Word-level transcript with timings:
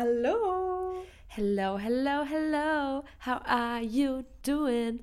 Hallo. 0.00 1.04
Hello, 1.28 1.76
hello, 1.76 2.24
hello. 2.24 3.04
How 3.18 3.38
are 3.44 3.82
you 3.82 4.24
doing? 4.42 5.00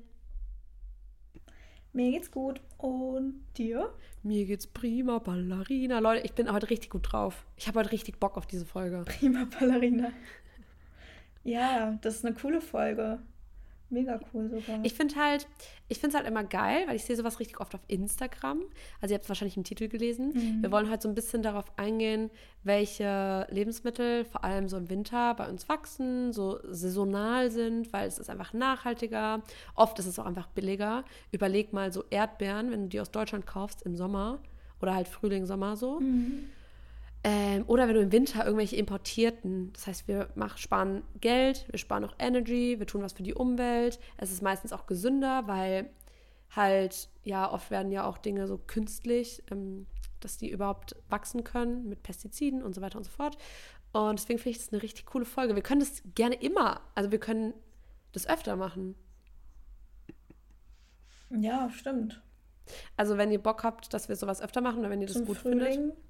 Mir 1.92 2.10
geht's 2.10 2.32
gut. 2.32 2.60
Und 2.78 3.44
dir? 3.56 3.94
Mir 4.24 4.44
geht's 4.44 4.66
prima, 4.66 5.20
Ballerina. 5.20 6.00
Leute, 6.00 6.26
ich 6.26 6.32
bin 6.32 6.52
heute 6.52 6.68
richtig 6.68 6.90
gut 6.90 7.12
drauf. 7.12 7.46
Ich 7.54 7.68
habe 7.68 7.78
heute 7.78 7.92
richtig 7.92 8.18
Bock 8.18 8.36
auf 8.36 8.48
diese 8.48 8.66
Folge. 8.66 9.04
Prima 9.04 9.46
Ballerina. 9.60 10.10
Ja, 11.44 11.96
das 12.02 12.16
ist 12.16 12.26
eine 12.26 12.34
coole 12.34 12.60
Folge. 12.60 13.20
Mega 13.90 14.20
cool 14.32 14.50
sogar. 14.50 14.80
Ich 14.82 14.92
finde 14.92 15.16
halt, 15.16 15.48
ich 15.88 15.98
finde 15.98 16.14
es 16.16 16.22
halt 16.22 16.30
immer 16.30 16.44
geil, 16.44 16.84
weil 16.86 16.96
ich 16.96 17.04
sehe 17.04 17.16
sowas 17.16 17.40
richtig 17.40 17.58
oft 17.60 17.74
auf 17.74 17.80
Instagram. 17.88 18.62
Also 19.00 19.12
ihr 19.12 19.14
habt 19.14 19.24
es 19.24 19.28
wahrscheinlich 19.30 19.56
im 19.56 19.64
Titel 19.64 19.88
gelesen. 19.88 20.32
Mhm. 20.34 20.62
Wir 20.62 20.70
wollen 20.70 20.90
heute 20.90 21.02
so 21.02 21.08
ein 21.08 21.14
bisschen 21.14 21.42
darauf 21.42 21.72
eingehen, 21.78 22.30
welche 22.64 23.46
Lebensmittel 23.50 24.26
vor 24.26 24.44
allem 24.44 24.68
so 24.68 24.76
im 24.76 24.90
Winter 24.90 25.34
bei 25.34 25.48
uns 25.48 25.68
wachsen, 25.70 26.32
so 26.32 26.58
saisonal 26.68 27.50
sind, 27.50 27.90
weil 27.94 28.06
es 28.06 28.18
ist 28.18 28.28
einfach 28.28 28.52
nachhaltiger. 28.52 29.42
Oft 29.74 29.98
ist 29.98 30.06
es 30.06 30.18
auch 30.18 30.26
einfach 30.26 30.48
billiger. 30.48 31.04
Überleg 31.32 31.72
mal 31.72 31.90
so 31.90 32.04
Erdbeeren, 32.10 32.70
wenn 32.70 32.82
du 32.82 32.88
die 32.88 33.00
aus 33.00 33.10
Deutschland 33.10 33.46
kaufst 33.46 33.82
im 33.82 33.96
Sommer 33.96 34.38
oder 34.82 34.94
halt 34.94 35.08
Frühling, 35.08 35.46
Sommer 35.46 35.76
so. 35.76 36.00
Mhm. 36.00 36.50
Ähm, 37.24 37.64
oder 37.66 37.88
wenn 37.88 37.94
du 37.94 38.00
im 38.00 38.12
Winter 38.12 38.44
irgendwelche 38.44 38.76
importierten, 38.76 39.72
das 39.72 39.86
heißt, 39.86 40.08
wir 40.08 40.28
machen, 40.34 40.58
sparen 40.58 41.02
Geld, 41.20 41.66
wir 41.68 41.78
sparen 41.78 42.04
auch 42.04 42.14
Energy, 42.18 42.78
wir 42.78 42.86
tun 42.86 43.02
was 43.02 43.12
für 43.12 43.24
die 43.24 43.34
Umwelt. 43.34 43.98
Es 44.16 44.30
ist 44.30 44.42
meistens 44.42 44.72
auch 44.72 44.86
gesünder, 44.86 45.46
weil 45.46 45.90
halt, 46.54 47.08
ja, 47.24 47.50
oft 47.50 47.70
werden 47.70 47.90
ja 47.92 48.04
auch 48.04 48.18
Dinge 48.18 48.46
so 48.46 48.58
künstlich, 48.58 49.42
ähm, 49.50 49.86
dass 50.20 50.38
die 50.38 50.50
überhaupt 50.50 50.96
wachsen 51.08 51.44
können 51.44 51.88
mit 51.88 52.02
Pestiziden 52.02 52.62
und 52.62 52.74
so 52.74 52.80
weiter 52.80 52.98
und 52.98 53.04
so 53.04 53.10
fort. 53.10 53.36
Und 53.92 54.18
deswegen 54.18 54.38
finde 54.38 54.50
ich 54.50 54.58
das 54.58 54.72
eine 54.72 54.82
richtig 54.82 55.06
coole 55.06 55.24
Folge. 55.24 55.54
Wir 55.54 55.62
können 55.62 55.80
das 55.80 56.02
gerne 56.14 56.36
immer, 56.36 56.80
also 56.94 57.10
wir 57.10 57.18
können 57.18 57.54
das 58.12 58.28
öfter 58.28 58.56
machen. 58.56 58.94
Ja, 61.30 61.68
stimmt. 61.70 62.22
Also 62.96 63.16
wenn 63.16 63.30
ihr 63.30 63.42
Bock 63.42 63.64
habt, 63.64 63.92
dass 63.92 64.08
wir 64.08 64.16
sowas 64.16 64.40
öfter 64.40 64.60
machen 64.60 64.80
oder 64.80 64.90
wenn 64.90 65.00
ihr 65.00 65.06
das 65.06 65.16
Zum 65.16 65.26
gut 65.26 65.38
Frühling 65.38 65.72
findet. 65.72 66.07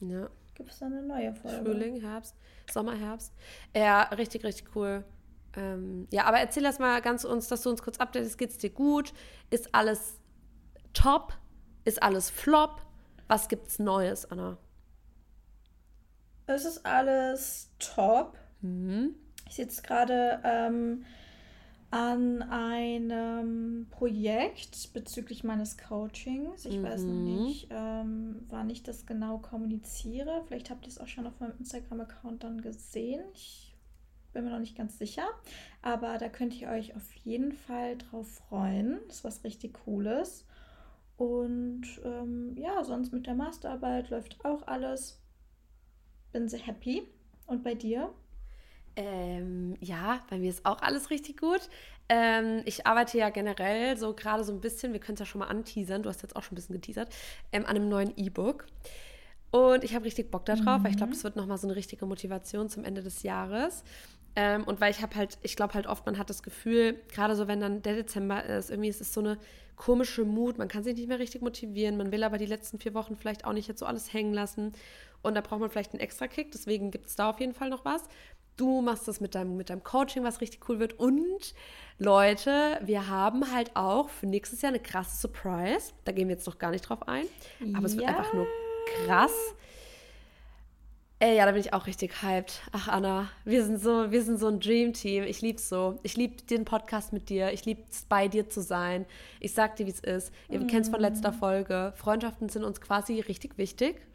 Ja. 0.00 0.28
gibt 0.54 0.70
es 0.70 0.82
eine 0.82 1.02
neue 1.02 1.34
Folge. 1.34 1.64
Frühling, 1.64 2.00
Herbst, 2.00 2.36
Sommer, 2.70 2.94
Herbst. 2.96 3.32
Ja, 3.74 4.02
richtig, 4.04 4.44
richtig 4.44 4.74
cool. 4.74 5.04
Ähm, 5.56 6.06
ja, 6.10 6.24
aber 6.24 6.38
erzähl 6.38 6.62
das 6.62 6.78
mal 6.78 7.00
ganz 7.02 7.24
uns, 7.24 7.48
dass 7.48 7.62
du 7.62 7.70
uns 7.70 7.82
kurz 7.82 7.98
updatest. 7.98 8.38
Geht's 8.38 8.58
dir 8.58 8.70
gut? 8.70 9.12
Ist 9.50 9.74
alles 9.74 10.18
top? 10.92 11.34
Ist 11.84 12.02
alles 12.02 12.30
flop? 12.30 12.82
Was 13.28 13.48
gibt's 13.48 13.78
Neues, 13.78 14.30
Anna? 14.30 14.58
Es 16.46 16.64
ist 16.64 16.84
alles 16.84 17.70
top. 17.78 18.36
Mhm. 18.60 19.14
Ich 19.48 19.54
sitze 19.56 19.82
gerade 19.82 20.40
ähm, 20.44 21.04
an 21.90 22.42
einem 22.42 23.88
Projekt 23.90 24.92
bezüglich 24.92 25.42
meines 25.42 25.76
Coachings. 25.76 26.64
Ich 26.64 26.80
weiß 26.82 27.02
noch 27.02 27.14
Mhm. 27.14 27.24
nicht, 27.24 27.68
ähm, 27.70 28.46
wann 28.48 28.70
ich 28.70 28.82
das 28.84 29.06
genau 29.06 29.38
kommuniziere. 29.38 30.42
Vielleicht 30.46 30.70
habt 30.70 30.84
ihr 30.86 30.88
es 30.90 30.98
auch 30.98 31.08
schon 31.08 31.26
auf 31.26 31.40
meinem 31.40 31.58
Instagram-Account 31.58 32.44
dann 32.44 32.60
gesehen. 32.60 33.24
Ich 33.34 33.76
bin 34.32 34.44
mir 34.44 34.50
noch 34.50 34.60
nicht 34.60 34.76
ganz 34.76 34.98
sicher. 34.98 35.24
Aber 35.82 36.16
da 36.18 36.28
könnt 36.28 36.60
ihr 36.60 36.68
euch 36.68 36.94
auf 36.94 37.12
jeden 37.14 37.52
Fall 37.52 37.98
drauf 37.98 38.28
freuen. 38.28 39.00
Das 39.08 39.16
ist 39.16 39.24
was 39.24 39.44
richtig 39.44 39.74
Cooles. 39.84 40.46
Und 41.16 41.82
ähm, 42.04 42.56
ja, 42.56 42.84
sonst 42.84 43.12
mit 43.12 43.26
der 43.26 43.34
Masterarbeit 43.34 44.10
läuft 44.10 44.44
auch 44.44 44.66
alles. 44.68 45.20
Bin 46.32 46.48
sehr 46.48 46.60
happy. 46.60 47.02
Und 47.46 47.64
bei 47.64 47.74
dir? 47.74 48.14
Ähm, 48.96 49.76
ja, 49.80 50.20
bei 50.28 50.38
mir 50.38 50.50
ist 50.50 50.66
auch 50.66 50.82
alles 50.82 51.10
richtig 51.10 51.38
gut. 51.38 51.68
Ähm, 52.08 52.62
ich 52.64 52.86
arbeite 52.86 53.18
ja 53.18 53.30
generell 53.30 53.96
so 53.96 54.14
gerade 54.14 54.42
so 54.42 54.52
ein 54.52 54.60
bisschen, 54.60 54.92
wir 54.92 55.00
können 55.00 55.14
es 55.14 55.20
ja 55.20 55.26
schon 55.26 55.38
mal 55.38 55.46
anteasern, 55.46 56.02
du 56.02 56.08
hast 56.08 56.22
jetzt 56.22 56.34
auch 56.34 56.42
schon 56.42 56.54
ein 56.54 56.56
bisschen 56.56 56.74
geteasert, 56.74 57.14
ähm, 57.52 57.64
an 57.66 57.76
einem 57.76 57.88
neuen 57.88 58.12
E-Book. 58.16 58.66
Und 59.52 59.84
ich 59.84 59.94
habe 59.94 60.04
richtig 60.04 60.30
Bock 60.30 60.44
darauf, 60.44 60.82
weil 60.84 60.90
ich 60.90 60.96
glaube, 60.96 61.12
das 61.12 61.24
wird 61.24 61.36
nochmal 61.36 61.58
so 61.58 61.66
eine 61.66 61.76
richtige 61.76 62.06
Motivation 62.06 62.68
zum 62.68 62.84
Ende 62.84 63.02
des 63.02 63.22
Jahres. 63.22 63.84
Ähm, 64.36 64.64
und 64.64 64.80
weil 64.80 64.92
ich 64.92 65.02
habe 65.02 65.16
halt, 65.16 65.38
ich 65.42 65.56
glaube 65.56 65.74
halt 65.74 65.86
oft, 65.86 66.06
man 66.06 66.18
hat 66.18 66.30
das 66.30 66.42
Gefühl, 66.42 67.00
gerade 67.12 67.34
so 67.34 67.48
wenn 67.48 67.60
dann 67.60 67.82
der 67.82 67.96
Dezember 67.96 68.44
ist, 68.44 68.70
irgendwie 68.70 68.88
ist 68.88 69.00
es 69.00 69.12
so 69.12 69.20
eine 69.20 69.38
komische 69.74 70.24
Mut, 70.24 70.58
man 70.58 70.68
kann 70.68 70.84
sich 70.84 70.94
nicht 70.94 71.08
mehr 71.08 71.18
richtig 71.18 71.42
motivieren, 71.42 71.96
man 71.96 72.12
will 72.12 72.22
aber 72.22 72.38
die 72.38 72.46
letzten 72.46 72.78
vier 72.78 72.94
Wochen 72.94 73.16
vielleicht 73.16 73.44
auch 73.44 73.52
nicht 73.52 73.66
jetzt 73.66 73.80
so 73.80 73.86
alles 73.86 74.12
hängen 74.12 74.32
lassen. 74.32 74.72
Und 75.22 75.34
da 75.34 75.40
braucht 75.40 75.60
man 75.60 75.70
vielleicht 75.70 75.92
einen 75.92 76.00
extra 76.00 76.28
Kick, 76.28 76.52
deswegen 76.52 76.90
gibt 76.90 77.06
es 77.06 77.16
da 77.16 77.30
auf 77.30 77.40
jeden 77.40 77.54
Fall 77.54 77.70
noch 77.70 77.84
was. 77.84 78.04
Du 78.60 78.82
machst 78.82 79.08
das 79.08 79.20
mit 79.20 79.34
deinem, 79.34 79.56
mit 79.56 79.70
deinem 79.70 79.82
Coaching, 79.82 80.22
was 80.22 80.40
richtig 80.42 80.68
cool 80.68 80.78
wird. 80.80 80.98
Und 80.98 81.54
Leute, 81.98 82.78
wir 82.84 83.08
haben 83.08 83.50
halt 83.52 83.74
auch 83.74 84.10
für 84.10 84.26
nächstes 84.26 84.60
Jahr 84.60 84.68
eine 84.70 84.80
krasse 84.82 85.16
Surprise. 85.16 85.92
Da 86.04 86.12
gehen 86.12 86.28
wir 86.28 86.34
jetzt 86.36 86.46
noch 86.46 86.58
gar 86.58 86.70
nicht 86.70 86.82
drauf 86.82 87.08
ein. 87.08 87.24
Aber 87.74 87.86
es 87.86 87.96
wird 87.96 88.04
Ja. 88.08 88.16
einfach 88.18 88.34
nur 88.34 88.46
krass. 89.06 89.32
Ey, 91.22 91.36
ja, 91.36 91.44
da 91.44 91.52
bin 91.52 91.60
ich 91.60 91.74
auch 91.74 91.86
richtig 91.86 92.22
hyped. 92.22 92.62
Ach, 92.72 92.88
Anna, 92.88 93.30
wir 93.44 93.64
sind 93.64 93.78
so, 93.78 94.10
wir 94.10 94.22
sind 94.22 94.38
so 94.38 94.48
ein 94.48 94.58
Dream-Team. 94.60 95.24
Ich 95.24 95.42
lieb's 95.42 95.68
so. 95.68 95.98
Ich 96.02 96.16
liebe 96.16 96.42
den 96.44 96.64
Podcast 96.64 97.12
mit 97.12 97.28
dir. 97.28 97.52
Ich 97.52 97.64
lieb's 97.66 98.04
bei 98.08 98.26
dir 98.28 98.48
zu 98.48 98.62
sein. 98.62 99.04
Ich 99.38 99.52
sag 99.52 99.76
dir, 99.76 99.86
wie 99.86 99.90
es 99.90 100.00
ist. 100.00 100.32
Ihr 100.48 100.66
kennt's 100.66 100.88
von 100.88 101.00
letzter 101.00 101.32
Folge. 101.32 101.92
Freundschaften 101.96 102.48
sind 102.50 102.64
uns 102.64 102.80
quasi 102.80 103.20
richtig 103.20 103.56
wichtig. 103.56 103.96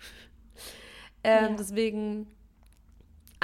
Ähm, 1.28 1.54
Ja. 1.54 1.56
Deswegen 1.58 2.28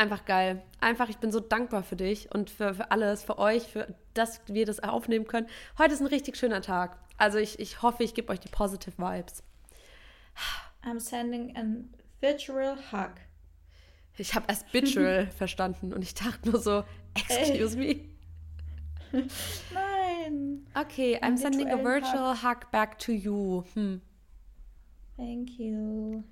einfach 0.02 0.26
geil. 0.26 0.64
Einfach, 0.80 1.10
ich 1.10 1.18
bin 1.18 1.32
so 1.32 1.40
dankbar 1.40 1.84
für 1.84 1.96
dich 1.96 2.34
und 2.34 2.50
für, 2.50 2.74
für 2.74 2.92
alles, 2.92 3.24
für 3.24 3.38
euch, 3.38 3.64
für 3.64 3.96
dass 4.14 4.42
wir 4.48 4.66
das 4.66 4.82
aufnehmen 4.82 5.28
können. 5.28 5.48
Heute 5.78 5.94
ist 5.94 6.02
ein 6.02 6.08
richtig 6.08 6.36
schöner 6.36 6.62
Tag. 6.62 6.98
Also 7.18 7.38
ich, 7.38 7.60
ich 7.60 7.82
hoffe, 7.82 8.04
ich 8.04 8.14
gebe 8.14 8.30
euch 8.30 8.40
die 8.40 8.50
positive 8.50 8.98
Vibes. 8.98 9.44
I'm 10.84 11.00
sending 11.00 11.56
a 11.56 11.64
virtual 12.20 12.76
hug. 12.92 13.12
Ich 14.18 14.34
habe 14.34 14.46
erst 14.50 14.74
Visual 14.74 15.28
verstanden 15.38 15.94
und 15.94 16.02
ich 16.02 16.16
dachte 16.16 16.50
nur 16.50 16.60
so, 16.60 16.84
excuse 17.16 17.78
me. 17.78 18.02
Nein. 19.74 20.66
Okay, 20.74 21.20
I'm 21.22 21.38
sending 21.38 21.70
a 21.70 21.78
virtual 21.78 22.36
hug 22.42 22.72
back 22.72 22.98
to 23.00 23.12
you. 23.12 23.64
Hm. 23.74 24.02
Thank 25.16 25.60
you. 25.60 26.24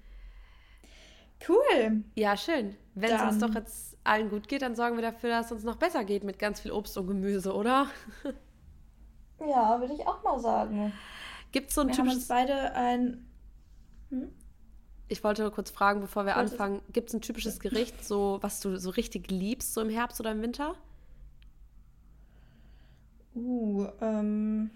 Cool. 1.47 2.03
Ja, 2.16 2.35
schön. 2.35 2.75
Wenn 2.95 3.11
es 3.11 3.22
uns 3.22 3.39
doch 3.39 3.53
jetzt 3.55 3.97
allen 4.03 4.29
gut 4.29 4.47
geht, 4.47 4.61
dann 4.61 4.75
sorgen 4.75 4.95
wir 4.97 5.01
dafür, 5.03 5.29
dass 5.29 5.47
es 5.47 5.51
uns 5.53 5.63
noch 5.63 5.77
besser 5.77 6.03
geht 6.03 6.23
mit 6.23 6.38
ganz 6.39 6.59
viel 6.59 6.72
Obst 6.72 6.97
und 6.97 7.07
Gemüse, 7.07 7.53
oder? 7.53 7.88
Ja, 9.41 9.79
würde 9.79 9.94
ich 9.94 10.05
auch 10.05 10.22
mal 10.22 10.38
sagen. 10.38 10.91
Gibt 11.53 11.69
es 11.69 11.75
so 11.75 11.79
ein 11.79 11.88
Wir 11.88 11.95
haben 11.95 12.09
uns 12.09 12.27
typisches... 12.27 12.27
beide 12.27 12.73
ein. 12.75 13.25
Ich 15.07 15.23
wollte 15.23 15.44
nur 15.44 15.51
kurz 15.51 15.72
fragen, 15.72 16.01
bevor 16.01 16.25
wir 16.25 16.35
Wolltest- 16.35 16.55
anfangen, 16.59 16.81
gibt 16.91 17.07
es 17.07 17.16
ein 17.16 17.22
typisches 17.22 17.61
Gericht, 17.61 18.03
so 18.03 18.39
was 18.41 18.59
du 18.59 18.75
so 18.77 18.89
richtig 18.89 19.31
liebst, 19.31 19.73
so 19.73 19.79
im 19.79 19.89
Herbst 19.89 20.19
oder 20.19 20.31
im 20.33 20.41
Winter? 20.41 20.75
Uh, 23.33 23.88
ähm. 24.01 24.71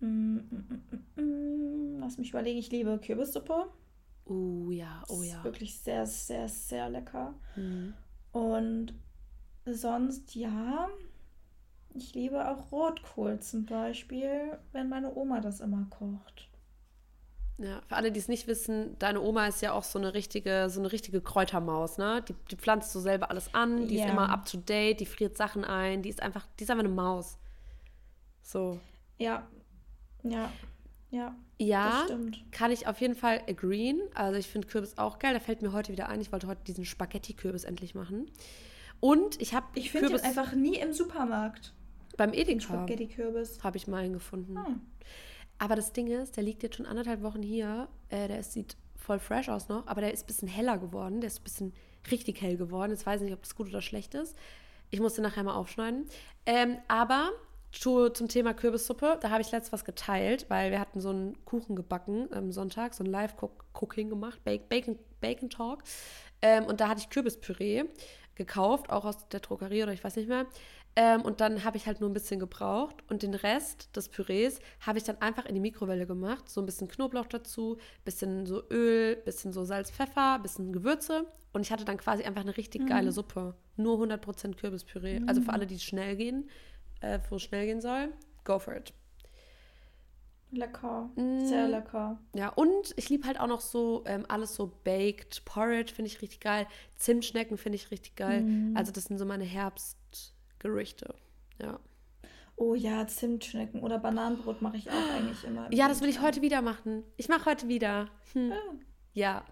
Mm, 0.00 0.06
mm, 0.06 0.42
mm, 0.50 0.82
mm, 1.16 1.22
mm. 1.22 2.00
Lass 2.00 2.18
mich 2.18 2.30
überlegen, 2.30 2.58
ich 2.58 2.70
liebe 2.70 2.98
Kürbissuppe. 2.98 3.66
Oh 4.26 4.70
ja, 4.70 5.02
oh 5.08 5.22
Ist 5.22 5.32
ja. 5.32 5.44
wirklich 5.44 5.78
sehr, 5.80 6.06
sehr, 6.06 6.48
sehr 6.48 6.90
lecker. 6.90 7.34
Mhm. 7.54 7.94
Und 8.32 8.94
sonst, 9.64 10.34
ja, 10.34 10.88
ich 11.94 12.14
liebe 12.14 12.48
auch 12.48 12.70
Rotkohl 12.72 13.40
zum 13.40 13.64
Beispiel, 13.66 14.58
wenn 14.72 14.88
meine 14.88 15.14
Oma 15.14 15.40
das 15.40 15.60
immer 15.60 15.86
kocht. 15.90 16.48
Ja, 17.58 17.80
für 17.86 17.96
alle, 17.96 18.12
die 18.12 18.18
es 18.20 18.28
nicht 18.28 18.46
wissen, 18.48 18.98
deine 18.98 19.22
Oma 19.22 19.46
ist 19.46 19.62
ja 19.62 19.72
auch 19.72 19.84
so 19.84 19.98
eine 19.98 20.12
richtige, 20.12 20.68
so 20.68 20.78
eine 20.78 20.92
richtige 20.92 21.22
Kräutermaus, 21.22 21.96
ne? 21.96 22.22
Die, 22.28 22.34
die 22.50 22.56
pflanzt 22.56 22.92
so 22.92 23.00
selber 23.00 23.30
alles 23.30 23.54
an, 23.54 23.88
die 23.88 23.96
Ja. 23.96 24.04
ist 24.04 24.10
immer 24.10 24.28
up 24.28 24.44
to 24.44 24.58
date, 24.58 25.00
die 25.00 25.06
friert 25.06 25.38
Sachen 25.38 25.64
ein, 25.64 26.02
die 26.02 26.10
ist 26.10 26.20
einfach, 26.22 26.46
die 26.58 26.64
ist 26.64 26.70
einfach 26.70 26.84
eine 26.84 26.92
Maus. 26.92 27.38
So. 28.42 28.78
Ja, 29.18 29.46
ja, 30.30 30.52
ja, 31.10 31.34
das 31.58 31.66
Ja, 31.68 32.02
stimmt. 32.06 32.44
kann 32.52 32.70
ich 32.70 32.86
auf 32.86 33.00
jeden 33.00 33.14
Fall 33.14 33.42
agreeen. 33.48 34.00
Also 34.14 34.38
ich 34.38 34.46
finde 34.46 34.66
Kürbis 34.68 34.98
auch 34.98 35.18
geil. 35.18 35.34
Da 35.34 35.40
fällt 35.40 35.62
mir 35.62 35.72
heute 35.72 35.92
wieder 35.92 36.08
ein, 36.08 36.20
ich 36.20 36.32
wollte 36.32 36.46
heute 36.46 36.62
diesen 36.64 36.84
Spaghetti-Kürbis 36.84 37.64
endlich 37.64 37.94
machen. 37.94 38.30
Und 39.00 39.40
ich 39.40 39.54
habe 39.54 39.66
Ich 39.74 39.90
finde 39.90 40.08
den 40.08 40.20
einfach 40.20 40.52
nie 40.52 40.76
im 40.76 40.92
Supermarkt, 40.92 41.74
beim 42.16 42.32
Edeka 42.32 42.60
Spaghetti-Kürbis. 42.60 43.62
habe 43.62 43.76
ich 43.76 43.86
mal 43.86 44.02
einen 44.04 44.14
gefunden. 44.14 44.56
Hm. 44.56 44.80
Aber 45.58 45.76
das 45.76 45.92
Ding 45.92 46.06
ist, 46.08 46.36
der 46.36 46.44
liegt 46.44 46.62
jetzt 46.62 46.76
schon 46.76 46.86
anderthalb 46.86 47.22
Wochen 47.22 47.42
hier. 47.42 47.88
Äh, 48.08 48.28
der 48.28 48.40
ist, 48.40 48.52
sieht 48.52 48.76
voll 48.96 49.18
fresh 49.18 49.48
aus 49.48 49.68
noch, 49.68 49.86
aber 49.86 50.00
der 50.00 50.12
ist 50.12 50.24
ein 50.24 50.26
bisschen 50.26 50.48
heller 50.48 50.78
geworden. 50.78 51.20
Der 51.20 51.28
ist 51.28 51.40
ein 51.40 51.44
bisschen 51.44 51.72
richtig 52.10 52.40
hell 52.42 52.56
geworden. 52.56 52.90
Jetzt 52.90 53.06
weiß 53.06 53.20
ich 53.20 53.26
nicht, 53.26 53.34
ob 53.34 53.42
das 53.42 53.54
gut 53.54 53.68
oder 53.68 53.80
schlecht 53.80 54.14
ist. 54.14 54.36
Ich 54.90 55.00
muss 55.00 55.14
den 55.14 55.22
nachher 55.22 55.42
mal 55.44 55.54
aufschneiden. 55.54 56.06
Ähm, 56.46 56.76
aber 56.88 57.30
zum 57.80 58.28
Thema 58.28 58.54
Kürbissuppe, 58.54 59.18
da 59.20 59.30
habe 59.30 59.42
ich 59.42 59.50
letztes 59.52 59.72
was 59.72 59.84
geteilt, 59.84 60.46
weil 60.48 60.70
wir 60.70 60.80
hatten 60.80 61.00
so 61.00 61.10
einen 61.10 61.44
Kuchen 61.44 61.76
gebacken 61.76 62.28
am 62.32 62.52
Sonntag, 62.52 62.94
so 62.94 63.04
ein 63.04 63.10
Live-Cooking 63.10 64.08
gemacht, 64.08 64.40
Bacon, 64.44 64.98
Bacon 65.20 65.50
Talk. 65.50 65.82
Ähm, 66.42 66.64
und 66.64 66.80
da 66.80 66.88
hatte 66.88 67.00
ich 67.00 67.10
Kürbispüree 67.10 67.84
gekauft, 68.34 68.90
auch 68.90 69.04
aus 69.04 69.28
der 69.28 69.40
Drogerie 69.40 69.82
oder 69.82 69.92
ich 69.92 70.04
weiß 70.04 70.16
nicht 70.16 70.28
mehr. 70.28 70.46
Ähm, 70.98 71.20
und 71.22 71.42
dann 71.42 71.62
habe 71.62 71.76
ich 71.76 71.86
halt 71.86 72.00
nur 72.00 72.08
ein 72.08 72.14
bisschen 72.14 72.40
gebraucht 72.40 72.96
und 73.10 73.22
den 73.22 73.34
Rest 73.34 73.94
des 73.94 74.08
Pürees 74.08 74.60
habe 74.80 74.96
ich 74.96 75.04
dann 75.04 75.20
einfach 75.20 75.44
in 75.44 75.54
die 75.54 75.60
Mikrowelle 75.60 76.06
gemacht. 76.06 76.48
So 76.48 76.62
ein 76.62 76.66
bisschen 76.66 76.88
Knoblauch 76.88 77.26
dazu, 77.26 77.76
bisschen 78.04 78.46
so 78.46 78.62
Öl, 78.70 79.16
bisschen 79.16 79.52
so 79.52 79.64
Salz, 79.64 79.90
Pfeffer, 79.90 80.38
bisschen 80.38 80.72
Gewürze. 80.72 81.26
Und 81.52 81.62
ich 81.62 81.70
hatte 81.70 81.84
dann 81.84 81.98
quasi 81.98 82.24
einfach 82.24 82.40
eine 82.40 82.56
richtig 82.56 82.82
mhm. 82.82 82.86
geile 82.86 83.12
Suppe. 83.12 83.54
Nur 83.76 83.98
100% 83.98 84.56
Kürbispüree. 84.56 85.20
Mhm. 85.20 85.28
Also 85.28 85.42
für 85.42 85.52
alle, 85.52 85.66
die 85.66 85.78
schnell 85.78 86.16
gehen, 86.16 86.48
äh, 87.14 87.20
wo 87.30 87.36
es 87.36 87.42
schnell 87.42 87.66
gehen 87.66 87.80
soll, 87.80 88.12
go 88.44 88.58
for 88.58 88.74
it. 88.76 88.92
Lecker, 90.52 91.10
mm. 91.16 91.46
sehr 91.46 91.68
lecker. 91.68 92.18
Ja, 92.34 92.48
und 92.50 92.94
ich 92.96 93.08
liebe 93.08 93.26
halt 93.26 93.40
auch 93.40 93.48
noch 93.48 93.60
so 93.60 94.04
ähm, 94.06 94.24
alles 94.28 94.54
so 94.54 94.72
baked. 94.84 95.44
Porridge 95.44 95.92
finde 95.92 96.10
ich 96.10 96.22
richtig 96.22 96.40
geil. 96.40 96.66
Zimtschnecken 96.96 97.58
finde 97.58 97.76
ich 97.76 97.90
richtig 97.90 98.16
geil. 98.16 98.42
Mm. 98.42 98.76
Also 98.76 98.92
das 98.92 99.04
sind 99.04 99.18
so 99.18 99.26
meine 99.26 99.44
Herbstgerichte. 99.44 101.14
Ja. 101.60 101.80
Oh 102.56 102.74
ja, 102.74 103.06
Zimtschnecken 103.06 103.82
oder 103.82 103.98
Bananenbrot 103.98 104.62
mache 104.62 104.78
ich 104.78 104.88
auch 104.90 105.10
eigentlich 105.14 105.44
immer. 105.44 105.70
Ja, 105.72 105.88
das 105.88 106.00
will 106.00 106.08
ich 106.08 106.22
heute 106.22 106.40
wieder 106.40 106.62
machen. 106.62 107.04
Ich 107.16 107.28
mache 107.28 107.44
heute 107.50 107.68
wieder. 107.68 108.08
Hm. 108.32 108.52
Oh. 108.52 108.74
Ja. 109.12 109.44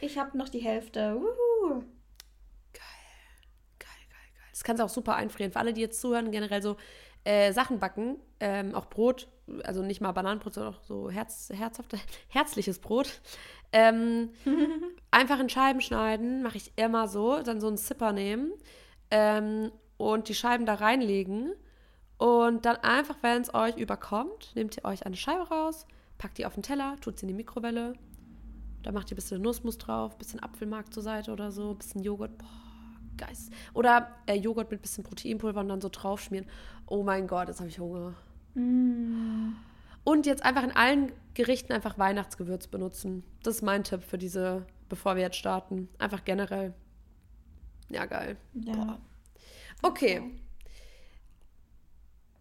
Ich 0.00 0.18
habe 0.18 0.36
noch 0.36 0.50
die 0.50 0.58
Hälfte. 0.58 1.16
Uhu. 1.16 1.80
Geil. 2.72 2.82
Geil, 3.78 3.88
geil, 4.08 4.28
geil. 4.34 4.44
Das 4.58 4.64
kannst 4.64 4.80
du 4.80 4.84
auch 4.84 4.88
super 4.88 5.14
einfrieren. 5.14 5.52
Für 5.52 5.60
alle, 5.60 5.72
die 5.72 5.80
jetzt 5.80 6.00
zuhören, 6.00 6.32
generell 6.32 6.60
so 6.60 6.76
äh, 7.22 7.52
Sachen 7.52 7.78
backen, 7.78 8.16
ähm, 8.40 8.74
auch 8.74 8.86
Brot, 8.86 9.28
also 9.62 9.84
nicht 9.84 10.00
mal 10.00 10.10
Bananenbrot, 10.10 10.54
sondern 10.54 10.74
auch 10.74 10.82
so 10.82 11.10
herz, 11.10 11.52
herzhaft, 11.54 11.96
herzliches 12.28 12.80
Brot. 12.80 13.20
Ähm, 13.70 14.30
einfach 15.12 15.38
in 15.38 15.48
Scheiben 15.48 15.80
schneiden, 15.80 16.42
mache 16.42 16.56
ich 16.56 16.72
immer 16.74 17.06
so, 17.06 17.40
dann 17.40 17.60
so 17.60 17.68
einen 17.68 17.76
Zipper 17.76 18.12
nehmen 18.12 18.52
ähm, 19.12 19.70
und 19.96 20.28
die 20.28 20.34
Scheiben 20.34 20.66
da 20.66 20.74
reinlegen 20.74 21.52
und 22.16 22.66
dann 22.66 22.78
einfach, 22.78 23.18
wenn 23.22 23.42
es 23.42 23.54
euch 23.54 23.76
überkommt, 23.76 24.56
nehmt 24.56 24.76
ihr 24.76 24.84
euch 24.84 25.06
eine 25.06 25.14
Scheibe 25.14 25.48
raus, 25.50 25.86
packt 26.18 26.38
die 26.38 26.46
auf 26.46 26.54
den 26.54 26.64
Teller, 26.64 26.96
tut 27.00 27.16
sie 27.16 27.26
in 27.26 27.28
die 27.28 27.34
Mikrowelle, 27.34 27.92
da 28.82 28.90
macht 28.90 29.12
ihr 29.12 29.14
ein 29.14 29.16
bisschen 29.16 29.40
Nussmus 29.40 29.78
drauf, 29.78 30.14
ein 30.14 30.18
bisschen 30.18 30.42
Apfelmark 30.42 30.92
zur 30.92 31.04
Seite 31.04 31.30
oder 31.30 31.52
so, 31.52 31.70
ein 31.70 31.78
bisschen 31.78 32.02
Joghurt, 32.02 32.36
boah, 32.38 32.67
Geist. 33.18 33.52
Oder 33.74 34.16
äh, 34.26 34.34
Joghurt 34.34 34.70
mit 34.70 34.80
ein 34.80 34.82
bisschen 34.82 35.04
Proteinpulver 35.04 35.60
und 35.60 35.68
dann 35.68 35.80
so 35.80 35.90
draufschmieren. 35.90 36.46
Oh 36.86 37.02
mein 37.02 37.26
Gott, 37.26 37.48
jetzt 37.48 37.60
habe 37.60 37.68
ich 37.68 37.78
Hunger. 37.78 38.14
Mm. 38.54 39.52
Und 40.04 40.24
jetzt 40.24 40.42
einfach 40.42 40.62
in 40.62 40.72
allen 40.72 41.12
Gerichten 41.34 41.72
einfach 41.72 41.98
Weihnachtsgewürz 41.98 42.66
benutzen. 42.68 43.24
Das 43.42 43.56
ist 43.56 43.62
mein 43.62 43.84
Tipp 43.84 44.02
für 44.02 44.16
diese, 44.16 44.64
bevor 44.88 45.16
wir 45.16 45.22
jetzt 45.22 45.36
starten. 45.36 45.88
Einfach 45.98 46.24
generell. 46.24 46.72
Ja, 47.90 48.06
geil. 48.06 48.36
Ja. 48.54 48.74
Boah. 48.74 48.98
Okay. 49.82 50.22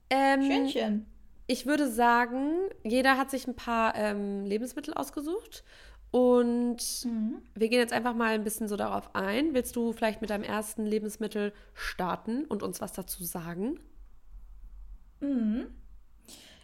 Ähm, 0.10 0.44
Schönchen. 0.44 1.06
Ich 1.48 1.66
würde 1.66 1.90
sagen, 1.90 2.52
jeder 2.84 3.18
hat 3.18 3.32
sich 3.32 3.48
ein 3.48 3.56
paar 3.56 3.96
ähm, 3.96 4.46
Lebensmittel 4.46 4.94
ausgesucht 4.94 5.64
und 6.12 7.06
mhm. 7.06 7.42
wir 7.54 7.70
gehen 7.70 7.80
jetzt 7.80 7.94
einfach 7.94 8.16
mal 8.16 8.34
ein 8.34 8.44
bisschen 8.44 8.68
so 8.68 8.76
darauf 8.76 9.14
ein. 9.16 9.54
Willst 9.54 9.76
du 9.76 9.92
vielleicht 9.92 10.22
mit 10.22 10.30
deinem 10.30 10.44
ersten 10.44 10.86
Lebensmittel 10.86 11.54
starten 11.74 12.46
und 12.46 12.64
uns 12.64 12.82
was 12.82 12.94
dazu 12.94 13.24
sagen? 13.24 13.80
Mhm. 15.20 15.68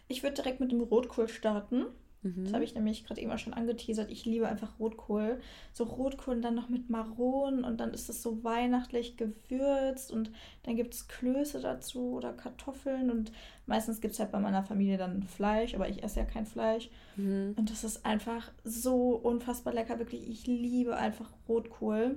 Ich 0.08 0.22
würde 0.22 0.36
direkt 0.36 0.60
mit 0.60 0.72
dem 0.72 0.80
Rotkohl 0.80 1.28
starten. 1.28 1.86
Mhm. 2.24 2.44
Das 2.44 2.54
habe 2.54 2.64
ich 2.64 2.74
nämlich 2.74 3.04
gerade 3.04 3.20
eben 3.20 3.30
auch 3.30 3.38
schon 3.38 3.54
angeteasert. 3.54 4.10
Ich 4.10 4.24
liebe 4.24 4.48
einfach 4.48 4.80
Rotkohl. 4.80 5.40
So 5.72 5.84
Rotkohl 5.84 6.36
und 6.36 6.42
dann 6.42 6.54
noch 6.54 6.68
mit 6.68 6.90
Maronen 6.90 7.64
und 7.64 7.78
dann 7.78 7.92
ist 7.92 8.08
es 8.08 8.22
so 8.22 8.42
weihnachtlich 8.42 9.16
gewürzt 9.16 10.10
und 10.10 10.32
dann 10.64 10.74
gibt 10.74 10.94
es 10.94 11.06
Klöße 11.06 11.60
dazu 11.60 12.14
oder 12.14 12.32
Kartoffeln 12.32 13.10
und 13.10 13.30
meistens 13.66 14.00
gibt 14.00 14.14
es 14.14 14.20
halt 14.20 14.32
bei 14.32 14.40
meiner 14.40 14.64
Familie 14.64 14.96
dann 14.96 15.22
Fleisch, 15.22 15.74
aber 15.74 15.88
ich 15.88 16.02
esse 16.02 16.20
ja 16.20 16.26
kein 16.26 16.46
Fleisch. 16.46 16.90
Mhm. 17.16 17.54
Und 17.56 17.70
das 17.70 17.84
ist 17.84 18.04
einfach 18.04 18.50
so 18.64 19.14
unfassbar 19.16 19.74
lecker. 19.74 19.98
Wirklich, 19.98 20.28
ich 20.28 20.46
liebe 20.46 20.96
einfach 20.96 21.30
Rotkohl. 21.48 22.16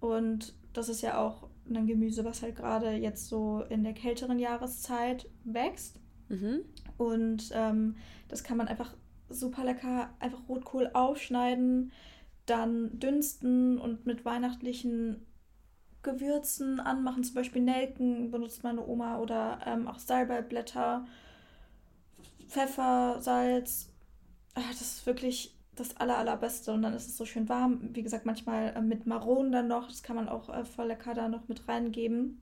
Und 0.00 0.54
das 0.74 0.90
ist 0.90 1.00
ja 1.00 1.18
auch 1.18 1.48
ein 1.68 1.86
Gemüse, 1.86 2.24
was 2.24 2.42
halt 2.42 2.56
gerade 2.56 2.92
jetzt 2.92 3.28
so 3.28 3.64
in 3.70 3.82
der 3.82 3.94
kälteren 3.94 4.38
Jahreszeit 4.38 5.28
wächst. 5.44 5.98
Mhm. 6.28 6.60
Und 6.98 7.50
ähm, 7.54 7.96
das 8.28 8.44
kann 8.44 8.56
man 8.56 8.68
einfach 8.68 8.94
super 9.28 9.64
lecker 9.64 10.10
einfach 10.20 10.48
Rotkohl 10.48 10.90
aufschneiden, 10.92 11.92
dann 12.46 12.98
dünsten 12.98 13.78
und 13.78 14.06
mit 14.06 14.24
weihnachtlichen 14.24 15.26
Gewürzen 16.02 16.80
anmachen. 16.80 17.24
Zum 17.24 17.34
Beispiel 17.34 17.62
Nelken 17.62 18.30
benutzt 18.30 18.62
meine 18.62 18.86
Oma 18.86 19.18
oder 19.18 19.58
ähm, 19.66 19.88
auch 19.88 19.98
Salbeiblätter, 19.98 21.06
Pfeffer, 22.46 23.20
Salz. 23.20 23.90
Ach, 24.54 24.68
das 24.68 24.80
ist 24.80 25.06
wirklich 25.06 25.56
das 25.74 25.96
aller, 25.96 26.16
allerbeste. 26.16 26.72
Und 26.72 26.82
dann 26.82 26.94
ist 26.94 27.08
es 27.08 27.16
so 27.16 27.26
schön 27.26 27.48
warm. 27.48 27.90
Wie 27.92 28.02
gesagt, 28.02 28.24
manchmal 28.24 28.74
äh, 28.74 28.80
mit 28.80 29.06
Maronen 29.06 29.52
dann 29.52 29.68
noch. 29.68 29.88
Das 29.88 30.02
kann 30.02 30.16
man 30.16 30.28
auch 30.28 30.48
äh, 30.48 30.64
voll 30.64 30.86
lecker 30.86 31.14
da 31.14 31.28
noch 31.28 31.48
mit 31.48 31.68
reingeben. 31.68 32.40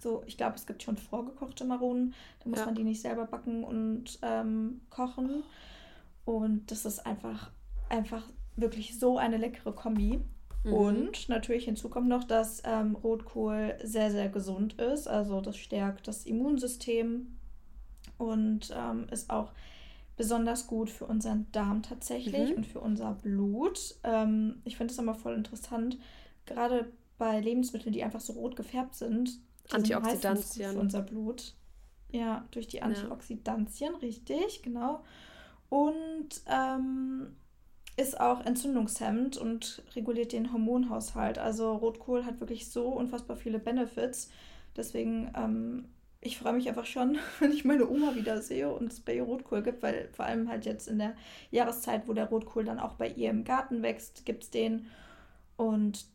So, 0.00 0.22
ich 0.26 0.36
glaube, 0.36 0.56
es 0.56 0.66
gibt 0.66 0.82
schon 0.82 0.96
vorgekochte 0.96 1.64
Maronen. 1.64 2.14
Da 2.40 2.50
muss 2.50 2.58
ja. 2.60 2.66
man 2.66 2.74
die 2.74 2.84
nicht 2.84 3.00
selber 3.00 3.26
backen 3.26 3.64
und 3.64 4.18
ähm, 4.22 4.80
kochen. 4.90 5.42
Und 6.28 6.70
das 6.70 6.84
ist 6.84 7.06
einfach, 7.06 7.50
einfach 7.88 8.22
wirklich 8.54 8.98
so 8.98 9.16
eine 9.16 9.38
leckere 9.38 9.72
Kombi. 9.72 10.20
Mhm. 10.62 10.72
Und 10.74 11.28
natürlich 11.30 11.64
hinzu 11.64 11.88
kommt 11.88 12.06
noch, 12.06 12.24
dass 12.24 12.60
ähm, 12.66 12.96
Rotkohl 12.96 13.78
sehr, 13.82 14.10
sehr 14.10 14.28
gesund 14.28 14.74
ist. 14.74 15.08
Also 15.08 15.40
das 15.40 15.56
stärkt 15.56 16.06
das 16.06 16.26
Immunsystem 16.26 17.38
und 18.18 18.74
ähm, 18.76 19.06
ist 19.10 19.30
auch 19.30 19.52
besonders 20.18 20.66
gut 20.66 20.90
für 20.90 21.06
unseren 21.06 21.50
Darm 21.52 21.82
tatsächlich 21.82 22.50
mhm. 22.50 22.56
und 22.56 22.66
für 22.66 22.80
unser 22.80 23.14
Blut. 23.14 23.94
Ähm, 24.04 24.60
ich 24.64 24.76
finde 24.76 24.92
es 24.92 24.98
immer 24.98 25.14
voll 25.14 25.32
interessant, 25.32 25.96
gerade 26.44 26.92
bei 27.16 27.40
Lebensmitteln, 27.40 27.94
die 27.94 28.04
einfach 28.04 28.20
so 28.20 28.34
rot 28.34 28.54
gefärbt 28.54 28.96
sind. 28.96 29.40
Antioxidantien. 29.70 30.72
Für 30.72 30.78
unser 30.78 31.00
Blut. 31.00 31.54
Ja, 32.10 32.46
durch 32.50 32.68
die 32.68 32.82
Antioxidantien, 32.82 33.92
ja. 33.94 33.98
richtig, 34.00 34.62
genau. 34.62 35.02
Und 35.68 36.28
ähm, 36.46 37.36
ist 37.98 38.20
auch 38.20 38.44
entzündungshemmend 38.44 39.36
und 39.36 39.82
reguliert 39.96 40.32
den 40.32 40.52
Hormonhaushalt. 40.52 41.38
Also 41.38 41.74
Rotkohl 41.74 42.24
hat 42.24 42.40
wirklich 42.40 42.70
so 42.70 42.88
unfassbar 42.88 43.36
viele 43.36 43.58
Benefits. 43.58 44.30
Deswegen, 44.76 45.32
ähm, 45.36 45.86
ich 46.20 46.38
freue 46.38 46.52
mich 46.52 46.68
einfach 46.68 46.86
schon, 46.86 47.18
wenn 47.40 47.50
ich 47.50 47.64
meine 47.64 47.88
Oma 47.88 48.14
wieder 48.14 48.40
sehe 48.40 48.72
und 48.72 48.92
es 48.92 49.00
bei 49.00 49.16
ihr 49.16 49.24
Rotkohl 49.24 49.62
gibt, 49.62 49.82
weil 49.82 50.08
vor 50.12 50.26
allem 50.26 50.48
halt 50.48 50.64
jetzt 50.64 50.86
in 50.86 50.98
der 50.98 51.14
Jahreszeit, 51.50 52.06
wo 52.06 52.12
der 52.12 52.28
Rotkohl 52.28 52.64
dann 52.64 52.78
auch 52.78 52.92
bei 52.92 53.08
ihr 53.08 53.30
im 53.30 53.44
Garten 53.44 53.82
wächst, 53.82 54.24
gibt 54.24 54.44
es 54.44 54.50
den. 54.50 54.86
Und 55.56 56.06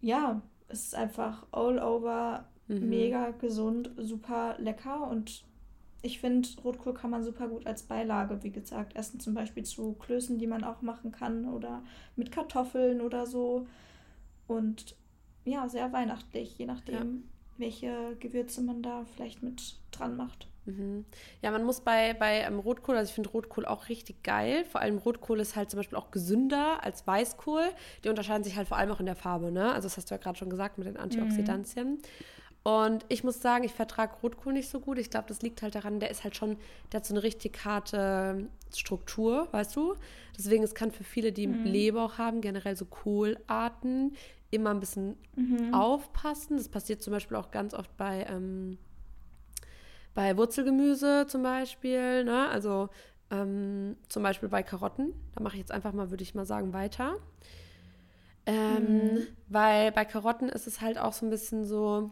ja, 0.00 0.40
es 0.68 0.84
ist 0.84 0.94
einfach 0.94 1.44
all 1.50 1.80
over 1.80 2.46
mhm. 2.68 2.88
mega 2.88 3.30
gesund, 3.32 3.90
super 3.96 4.56
lecker 4.58 5.08
und 5.10 5.44
ich 6.06 6.20
finde, 6.20 6.48
Rotkohl 6.64 6.94
kann 6.94 7.10
man 7.10 7.24
super 7.24 7.48
gut 7.48 7.66
als 7.66 7.82
Beilage, 7.82 8.42
wie 8.44 8.50
gesagt, 8.50 8.94
essen. 8.94 9.18
Zum 9.18 9.34
Beispiel 9.34 9.64
zu 9.64 9.94
Klößen, 9.94 10.38
die 10.38 10.46
man 10.46 10.62
auch 10.62 10.80
machen 10.80 11.10
kann 11.10 11.48
oder 11.48 11.82
mit 12.14 12.30
Kartoffeln 12.30 13.00
oder 13.00 13.26
so. 13.26 13.66
Und 14.46 14.94
ja, 15.44 15.68
sehr 15.68 15.92
weihnachtlich, 15.92 16.56
je 16.58 16.66
nachdem, 16.66 16.94
ja. 16.94 17.04
welche 17.58 18.16
Gewürze 18.20 18.62
man 18.62 18.82
da 18.82 19.04
vielleicht 19.14 19.42
mit 19.42 19.80
dran 19.90 20.16
macht. 20.16 20.46
Mhm. 20.64 21.04
Ja, 21.42 21.50
man 21.50 21.64
muss 21.64 21.80
bei, 21.80 22.14
bei 22.14 22.40
ähm, 22.40 22.60
Rotkohl, 22.60 22.96
also 22.96 23.08
ich 23.08 23.14
finde 23.14 23.30
Rotkohl 23.30 23.66
auch 23.66 23.88
richtig 23.88 24.22
geil. 24.22 24.64
Vor 24.64 24.80
allem 24.80 24.98
Rotkohl 24.98 25.40
ist 25.40 25.56
halt 25.56 25.70
zum 25.70 25.78
Beispiel 25.78 25.98
auch 25.98 26.12
gesünder 26.12 26.84
als 26.84 27.04
Weißkohl. 27.04 27.64
Die 28.04 28.08
unterscheiden 28.08 28.44
sich 28.44 28.56
halt 28.56 28.68
vor 28.68 28.76
allem 28.76 28.92
auch 28.92 29.00
in 29.00 29.06
der 29.06 29.16
Farbe, 29.16 29.50
ne? 29.50 29.72
Also 29.72 29.86
das 29.86 29.96
hast 29.96 30.10
du 30.10 30.14
ja 30.14 30.20
gerade 30.20 30.38
schon 30.38 30.50
gesagt 30.50 30.78
mit 30.78 30.86
den 30.86 30.96
Antioxidantien. 30.96 31.94
Mhm. 31.94 31.98
Und 32.66 33.06
ich 33.08 33.22
muss 33.22 33.40
sagen, 33.40 33.62
ich 33.62 33.72
vertrage 33.72 34.16
Rotkohl 34.24 34.52
nicht 34.52 34.68
so 34.68 34.80
gut. 34.80 34.98
Ich 34.98 35.08
glaube, 35.08 35.28
das 35.28 35.40
liegt 35.40 35.62
halt 35.62 35.76
daran, 35.76 36.00
der 36.00 36.10
ist 36.10 36.24
halt 36.24 36.34
schon, 36.34 36.56
der 36.90 36.98
hat 36.98 37.06
so 37.06 37.14
eine 37.14 37.22
richtig 37.22 37.64
harte 37.64 38.48
Struktur, 38.74 39.46
weißt 39.52 39.76
du? 39.76 39.94
Deswegen, 40.36 40.64
es 40.64 40.74
kann 40.74 40.90
für 40.90 41.04
viele, 41.04 41.30
die 41.30 41.46
mhm. 41.46 41.62
Leber 41.62 42.18
haben, 42.18 42.40
generell 42.40 42.76
so 42.76 42.84
Kohlarten, 42.84 44.16
immer 44.50 44.70
ein 44.70 44.80
bisschen 44.80 45.16
mhm. 45.36 45.72
aufpassen. 45.72 46.56
Das 46.56 46.68
passiert 46.68 47.02
zum 47.02 47.12
Beispiel 47.12 47.36
auch 47.36 47.52
ganz 47.52 47.72
oft 47.72 47.96
bei, 47.96 48.26
ähm, 48.28 48.78
bei 50.16 50.36
Wurzelgemüse 50.36 51.28
zum 51.28 51.44
Beispiel. 51.44 52.24
Ne? 52.24 52.48
Also 52.48 52.88
ähm, 53.30 53.94
zum 54.08 54.24
Beispiel 54.24 54.48
bei 54.48 54.64
Karotten. 54.64 55.12
Da 55.36 55.40
mache 55.40 55.54
ich 55.54 55.60
jetzt 55.60 55.70
einfach 55.70 55.92
mal, 55.92 56.10
würde 56.10 56.24
ich 56.24 56.34
mal 56.34 56.46
sagen, 56.46 56.72
weiter. 56.72 57.14
Ähm, 58.44 58.82
mhm. 58.82 59.26
Weil 59.46 59.92
bei 59.92 60.04
Karotten 60.04 60.48
ist 60.48 60.66
es 60.66 60.80
halt 60.80 60.98
auch 60.98 61.12
so 61.12 61.24
ein 61.24 61.30
bisschen 61.30 61.64
so, 61.64 62.10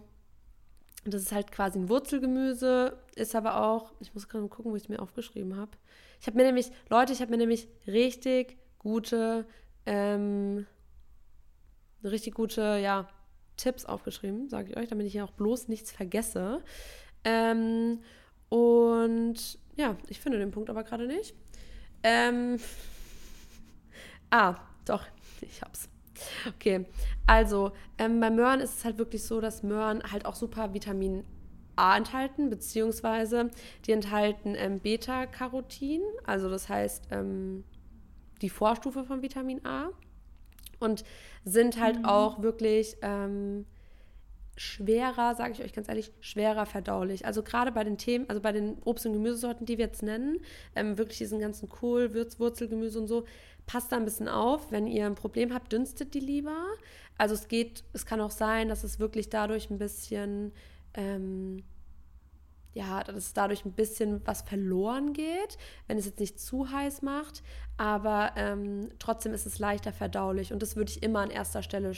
Das 1.05 1.23
ist 1.23 1.33
halt 1.33 1.53
quasi 1.53 1.79
ein 1.79 1.89
Wurzelgemüse, 1.89 2.97
ist 3.15 3.35
aber 3.35 3.63
auch, 3.63 3.93
ich 4.01 4.15
muss 4.15 4.29
gerade 4.29 4.49
gucken, 4.49 4.73
wo 4.73 4.77
ich 4.77 4.85
es 4.85 4.89
mir 4.89 5.01
aufgeschrieben 5.01 5.57
habe. 5.57 5.73
Ich 6.21 6.27
habe 6.27 6.37
mir 6.39 6.45
nämlich, 6.45 6.71
Leute, 6.89 7.13
ich 7.13 7.21
habe 7.21 7.31
mir 7.31 7.37
nämlich 7.37 7.69
richtig 7.87 8.57
gute, 8.79 9.47
ähm, 9.85 10.67
richtig 12.03 12.35
gute, 12.35 12.79
ja, 12.83 13.09
Tipps 13.57 13.85
aufgeschrieben, 13.85 14.49
sage 14.49 14.71
ich 14.71 14.77
euch, 14.77 14.89
damit 14.89 15.07
ich 15.07 15.13
hier 15.13 15.25
auch 15.25 15.33
bloß 15.33 15.69
nichts 15.69 15.93
vergesse. 15.93 16.63
Ähm, 17.25 18.01
und 18.49 19.59
ja, 19.77 19.97
ich 20.09 20.21
finde 20.21 20.39
den 20.39 20.51
Punkt 20.51 20.71
aber 20.71 20.85
gerade 20.85 21.07
nicht. 21.07 21.35
Ähm, 22.03 22.59
ah, 24.31 24.57
doch, 24.85 25.05
ich 25.41 25.63
hab's. 25.63 25.89
Okay, 26.49 26.87
also 27.27 27.73
ähm, 27.99 28.21
bei 28.21 28.31
Möhren 28.31 28.61
ist 28.61 28.79
es 28.79 28.85
halt 28.85 28.99
wirklich 28.99 29.25
so, 29.25 29.41
dass 29.41 29.63
Möhren 29.63 30.03
halt 30.11 30.27
auch 30.27 30.35
super 30.35 30.75
Vitamin 30.75 31.25
A 31.77 31.97
enthalten, 31.97 32.51
beziehungsweise 32.51 33.51
die 33.87 33.93
enthalten 33.93 34.55
ähm, 34.57 34.79
Beta-Carotin, 34.81 36.03
also 36.25 36.49
das 36.49 36.69
heißt 36.69 37.09
ähm, 37.11 37.65
die 38.43 38.51
Vorstufe 38.51 39.05
von 39.05 39.23
Vitamin 39.23 39.65
A 39.65 39.89
und 40.79 41.05
sind 41.45 41.81
halt 41.81 41.99
mhm. 42.01 42.05
auch 42.05 42.43
wirklich 42.43 42.97
ähm, 43.03 43.67
schwerer, 44.57 45.35
sage 45.35 45.53
ich 45.53 45.63
euch 45.63 45.73
ganz 45.73 45.89
ehrlich, 45.89 46.13
schwerer 46.21 46.67
verdaulich. 46.67 47.27
Also 47.27 47.43
gerade 47.43 47.73
bei 47.73 47.85
den 47.85 47.99
Themen, 47.99 48.29
also 48.29 48.41
bei 48.41 48.53
den 48.53 48.79
Obst- 48.85 49.07
und 49.07 49.13
Gemüsesorten, 49.13 49.67
die 49.67 49.79
wir 49.79 49.87
jetzt 49.87 50.03
nennen, 50.03 50.39
ähm, 50.77 50.97
wirklich 50.99 51.19
diesen 51.19 51.41
ganzen 51.41 51.69
Kohl, 51.69 52.15
Würz, 52.15 52.39
Wurzelgemüse 52.39 52.99
und 53.01 53.09
so, 53.09 53.25
passt 53.67 53.93
da 53.93 53.97
ein 53.97 54.05
bisschen 54.05 54.29
auf. 54.29 54.71
Wenn 54.71 54.87
ihr 54.87 55.07
ein 55.07 55.15
Problem 55.15 55.53
habt, 55.53 55.73
dünstet 55.73 56.15
die 56.15 56.21
lieber. 56.21 56.67
Also 57.19 57.35
es 57.35 57.49
geht, 57.49 57.85
es 57.93 58.07
kann 58.07 58.21
auch 58.21 58.31
sein, 58.31 58.69
dass 58.69 58.85
es 58.85 58.99
wirklich 58.99 59.29
dadurch 59.29 59.71
ein 59.71 59.79
bisschen, 59.79 60.53
ähm, 60.95 61.65
ja, 62.75 63.05
dass 63.05 63.17
es 63.17 63.33
dadurch 63.33 63.65
ein 63.65 63.73
bisschen 63.73 64.21
was 64.25 64.43
verloren 64.43 65.13
geht, 65.13 65.59
wenn 65.87 65.99
es 65.99 66.07
jetzt 66.07 66.21
nicht 66.21 66.41
zu 66.41 66.71
heiß 66.71 67.03
macht. 67.03 67.43
Aber 67.77 68.33
ähm, 68.37 68.89
trotzdem 68.99 69.33
ist 69.33 69.47
es 69.47 69.59
leichter 69.59 69.93
verdaulich 69.93 70.53
und 70.53 70.63
das 70.63 70.77
würde 70.77 70.91
ich 70.91 71.03
immer 71.03 71.21
an 71.21 71.31
erster 71.31 71.63
Stelle 71.63 71.93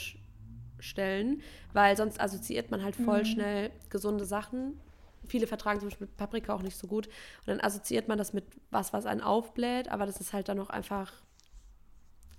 stellen, 0.79 1.41
weil 1.73 1.97
sonst 1.97 2.19
assoziiert 2.19 2.71
man 2.71 2.83
halt 2.83 2.95
voll 2.95 3.19
mhm. 3.19 3.25
schnell 3.25 3.71
gesunde 3.89 4.25
Sachen. 4.25 4.79
Viele 5.27 5.47
vertragen 5.47 5.79
zum 5.79 5.89
Beispiel 5.89 6.07
Paprika 6.07 6.53
auch 6.53 6.61
nicht 6.61 6.77
so 6.77 6.87
gut. 6.87 7.07
Und 7.07 7.47
dann 7.47 7.61
assoziiert 7.61 8.07
man 8.07 8.17
das 8.17 8.33
mit 8.33 8.45
was, 8.71 8.93
was 8.93 9.05
einen 9.05 9.21
aufbläht, 9.21 9.89
aber 9.89 10.05
das 10.05 10.21
ist 10.21 10.33
halt 10.33 10.47
dann 10.49 10.59
auch 10.59 10.69
einfach 10.69 11.11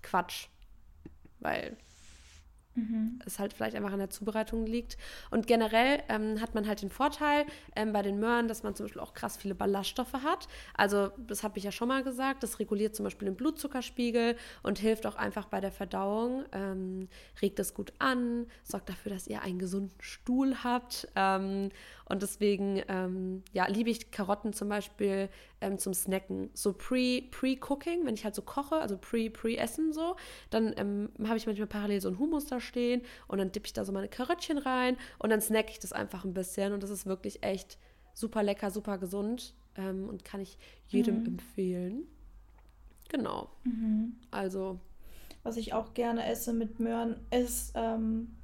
Quatsch. 0.02 0.48
Weil 1.40 1.76
mhm. 2.78 3.18
es 3.26 3.38
halt 3.38 3.52
vielleicht 3.52 3.76
einfach 3.76 3.92
an 3.92 3.98
der 3.98 4.10
Zubereitung 4.10 4.66
liegt. 4.66 4.96
Und 5.30 5.46
generell 5.46 6.02
ähm, 6.08 6.40
hat 6.40 6.54
man 6.54 6.66
halt 6.66 6.82
den 6.82 6.90
Vorteil 6.90 7.44
ähm, 7.76 7.92
bei 7.92 8.02
den 8.02 8.18
Möhren, 8.18 8.48
dass 8.48 8.62
man 8.62 8.74
zum 8.74 8.86
Beispiel 8.86 9.02
auch 9.02 9.14
krass 9.14 9.36
viele 9.36 9.54
Ballaststoffe 9.54 10.12
hat. 10.12 10.48
Also, 10.74 11.10
das 11.26 11.42
habe 11.42 11.58
ich 11.58 11.64
ja 11.64 11.72
schon 11.72 11.88
mal 11.88 12.02
gesagt, 12.02 12.42
das 12.42 12.58
reguliert 12.58 12.94
zum 12.94 13.04
Beispiel 13.04 13.26
den 13.26 13.36
Blutzuckerspiegel 13.36 14.36
und 14.62 14.78
hilft 14.78 15.06
auch 15.06 15.16
einfach 15.16 15.46
bei 15.46 15.60
der 15.60 15.72
Verdauung, 15.72 16.44
ähm, 16.52 17.08
regt 17.42 17.58
es 17.58 17.74
gut 17.74 17.92
an, 17.98 18.46
sorgt 18.62 18.88
dafür, 18.88 19.12
dass 19.12 19.26
ihr 19.26 19.42
einen 19.42 19.58
gesunden 19.58 19.96
Stuhl 20.00 20.62
habt. 20.62 21.08
Und 22.08 22.22
deswegen, 22.22 22.82
ähm, 22.88 23.42
ja, 23.52 23.66
liebe 23.66 23.90
ich 23.90 24.10
Karotten 24.10 24.52
zum 24.52 24.68
Beispiel 24.68 25.28
ähm, 25.60 25.78
zum 25.78 25.94
Snacken. 25.94 26.50
So 26.54 26.72
pre-Cooking, 26.72 28.06
wenn 28.06 28.14
ich 28.14 28.24
halt 28.24 28.34
so 28.34 28.42
koche, 28.42 28.76
also 28.76 28.96
pre-Pre-Essen 28.96 29.92
so, 29.92 30.16
dann 30.50 30.74
ähm, 30.76 31.10
habe 31.26 31.36
ich 31.36 31.46
manchmal 31.46 31.66
parallel 31.66 32.00
so 32.00 32.08
ein 32.08 32.18
Hummus 32.18 32.46
da 32.46 32.60
stehen 32.60 33.02
und 33.26 33.38
dann 33.38 33.52
dippe 33.52 33.66
ich 33.66 33.72
da 33.72 33.84
so 33.84 33.92
meine 33.92 34.08
Karottchen 34.08 34.58
rein 34.58 34.96
und 35.18 35.30
dann 35.30 35.40
snacke 35.40 35.70
ich 35.70 35.78
das 35.78 35.92
einfach 35.92 36.24
ein 36.24 36.34
bisschen 36.34 36.72
und 36.72 36.82
das 36.82 36.90
ist 36.90 37.06
wirklich 37.06 37.42
echt 37.42 37.78
super 38.14 38.42
lecker, 38.42 38.70
super 38.70 38.98
gesund 38.98 39.54
ähm, 39.76 40.08
und 40.08 40.24
kann 40.24 40.40
ich 40.40 40.58
jedem 40.88 41.20
mhm. 41.20 41.26
empfehlen. 41.26 42.06
Genau. 43.08 43.50
Mhm. 43.64 44.16
Also. 44.30 44.78
Was 45.42 45.56
ich 45.56 45.72
auch 45.72 45.94
gerne 45.94 46.26
esse 46.26 46.52
mit 46.52 46.80
Möhren 46.80 47.16
ist, 47.30 47.72
ähm, 47.74 48.34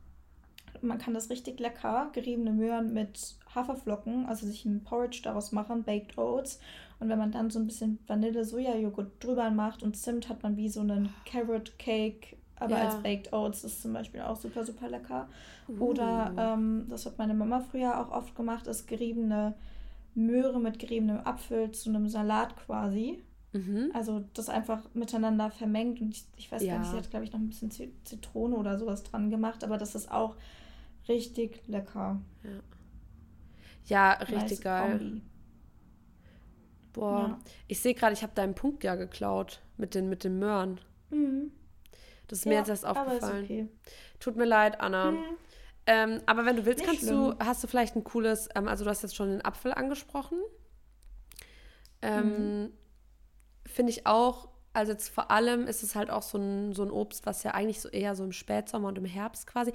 man 0.80 0.99
kann 0.99 1.14
das 1.14 1.30
richtig 1.30 1.61
lecker, 1.61 2.11
geriebene 2.12 2.52
Möhren 2.52 2.92
mit 2.92 3.37
Haferflocken, 3.54 4.26
also 4.26 4.46
sich 4.46 4.64
ein 4.64 4.82
Porridge 4.82 5.20
daraus 5.23 5.52
machen, 5.52 5.84
Baked 5.84 6.18
Oats 6.18 6.61
und 7.00 7.08
wenn 7.08 7.18
man 7.18 7.32
dann 7.32 7.50
so 7.50 7.58
ein 7.58 7.66
bisschen 7.66 7.99
Vanille-Soja-Joghurt 8.06 9.23
drüber 9.23 9.50
macht 9.50 9.82
und 9.82 9.96
Zimt, 9.96 10.28
hat 10.28 10.42
man 10.42 10.56
wie 10.56 10.68
so 10.68 10.80
einen 10.80 11.11
Carrot 11.25 11.78
Cake, 11.78 12.37
aber 12.56 12.78
ja. 12.78 12.84
als 12.87 13.02
Baked 13.02 13.32
Oats. 13.32 13.62
Das 13.62 13.73
ist 13.73 13.82
zum 13.82 13.92
Beispiel 13.92 14.23
auch 14.23 14.37
super, 14.37 14.64
super 14.64 14.88
lecker. 14.88 15.28
Uh. 15.68 15.84
Oder, 15.84 16.32
ähm, 16.37 16.87
das 16.88 17.06
hat 17.06 17.18
meine 17.18 17.34
Mama 17.34 17.61
früher 17.61 18.00
auch 18.00 18.11
oft 18.11 18.34
gemacht, 18.34 18.66
ist 18.66 18.87
geriebene 18.87 19.54
Möhre 20.14 20.61
mit 20.61 20.78
geriebenem 20.78 21.20
Apfel 21.26 21.73
zu 21.73 21.90
einem 21.90 22.08
Salat 22.08 22.56
quasi. 22.56 23.23
Mhm. 23.52 23.90
Also 23.92 24.25
das 24.34 24.49
einfach 24.49 24.82
miteinander 24.94 25.50
vermengt 25.50 26.00
und 26.00 26.11
ich, 26.11 26.25
ich 26.37 26.50
weiß 26.50 26.62
ja. 26.62 26.75
gar 26.75 26.80
nicht, 26.80 26.90
sie 26.90 26.96
hat 26.96 27.11
glaube 27.11 27.25
ich 27.25 27.32
noch 27.32 27.38
ein 27.38 27.49
bisschen 27.49 27.70
Zitrone 27.70 28.56
oder 28.56 28.78
sowas 28.78 29.04
dran 29.04 29.30
gemacht, 29.30 29.62
aber 29.62 29.78
das 29.78 29.94
ist 29.94 30.11
auch 30.11 30.37
richtig 31.08 31.62
lecker. 31.68 32.20
Ja, 32.42 32.50
ja 33.85 34.12
richtig 34.12 34.61
geil. 34.61 34.99
Kombi. 34.99 35.23
Boah, 36.93 37.29
ja. 37.29 37.38
ich 37.67 37.81
sehe 37.81 37.95
gerade, 37.95 38.12
ich 38.12 38.23
habe 38.23 38.35
deinen 38.35 38.55
Punkt 38.55 38.85
ja 38.85 38.95
geklaut 38.95 39.61
mit 39.76 39.95
den, 39.95 40.09
mit 40.09 40.23
den 40.25 40.38
Möhren. 40.38 40.81
Mhm. 41.11 41.50
Das 42.29 42.41
ist 42.41 42.47
mir 42.47 42.55
jetzt 42.55 42.69
erst 42.69 42.87
aufgefallen. 42.87 43.45
Okay. 43.45 43.69
Tut 44.21 44.37
mir 44.37 44.45
leid, 44.45 44.81
Anna. 44.81 45.11
Mhm. 45.11 45.25
Ähm, 45.87 46.21
aber 46.26 46.47
wenn 46.47 46.57
du 46.57 46.64
willst, 46.64 46.79
Nicht 46.79 46.87
kannst 46.87 47.03
schlimm. 47.03 47.37
du, 47.38 47.45
hast 47.45 47.62
du 47.62 47.69
vielleicht 47.69 47.95
ein 47.97 48.05
cooles, 48.05 48.49
ähm, 48.55 48.69
also 48.69 48.85
du 48.85 48.91
hast 48.91 49.03
jetzt 49.03 49.17
schon 49.17 49.29
den 49.29 49.45
Apfel 49.45 49.75
angesprochen. 49.75 50.38
Ähm, 52.00 52.62
mhm. 52.62 52.73
Finde 53.67 53.91
ich 53.93 54.07
auch, 54.07 54.49
also 54.73 54.93
jetzt 54.93 55.09
vor 55.09 55.31
allem 55.31 55.67
ist 55.67 55.83
es 55.83 55.95
halt 55.95 56.11
auch 56.11 56.23
so 56.23 56.38
ein, 56.38 56.73
so 56.73 56.83
ein 56.83 56.91
Obst, 56.91 57.26
was 57.26 57.43
ja 57.43 57.53
eigentlich 57.53 57.81
so 57.81 57.88
eher 57.88 58.14
so 58.14 58.25
im 58.25 58.33
Spätsommer 58.33 58.88
und 58.88 58.99
im 58.99 59.05
Herbst 59.05 59.47
quasi 59.47 59.73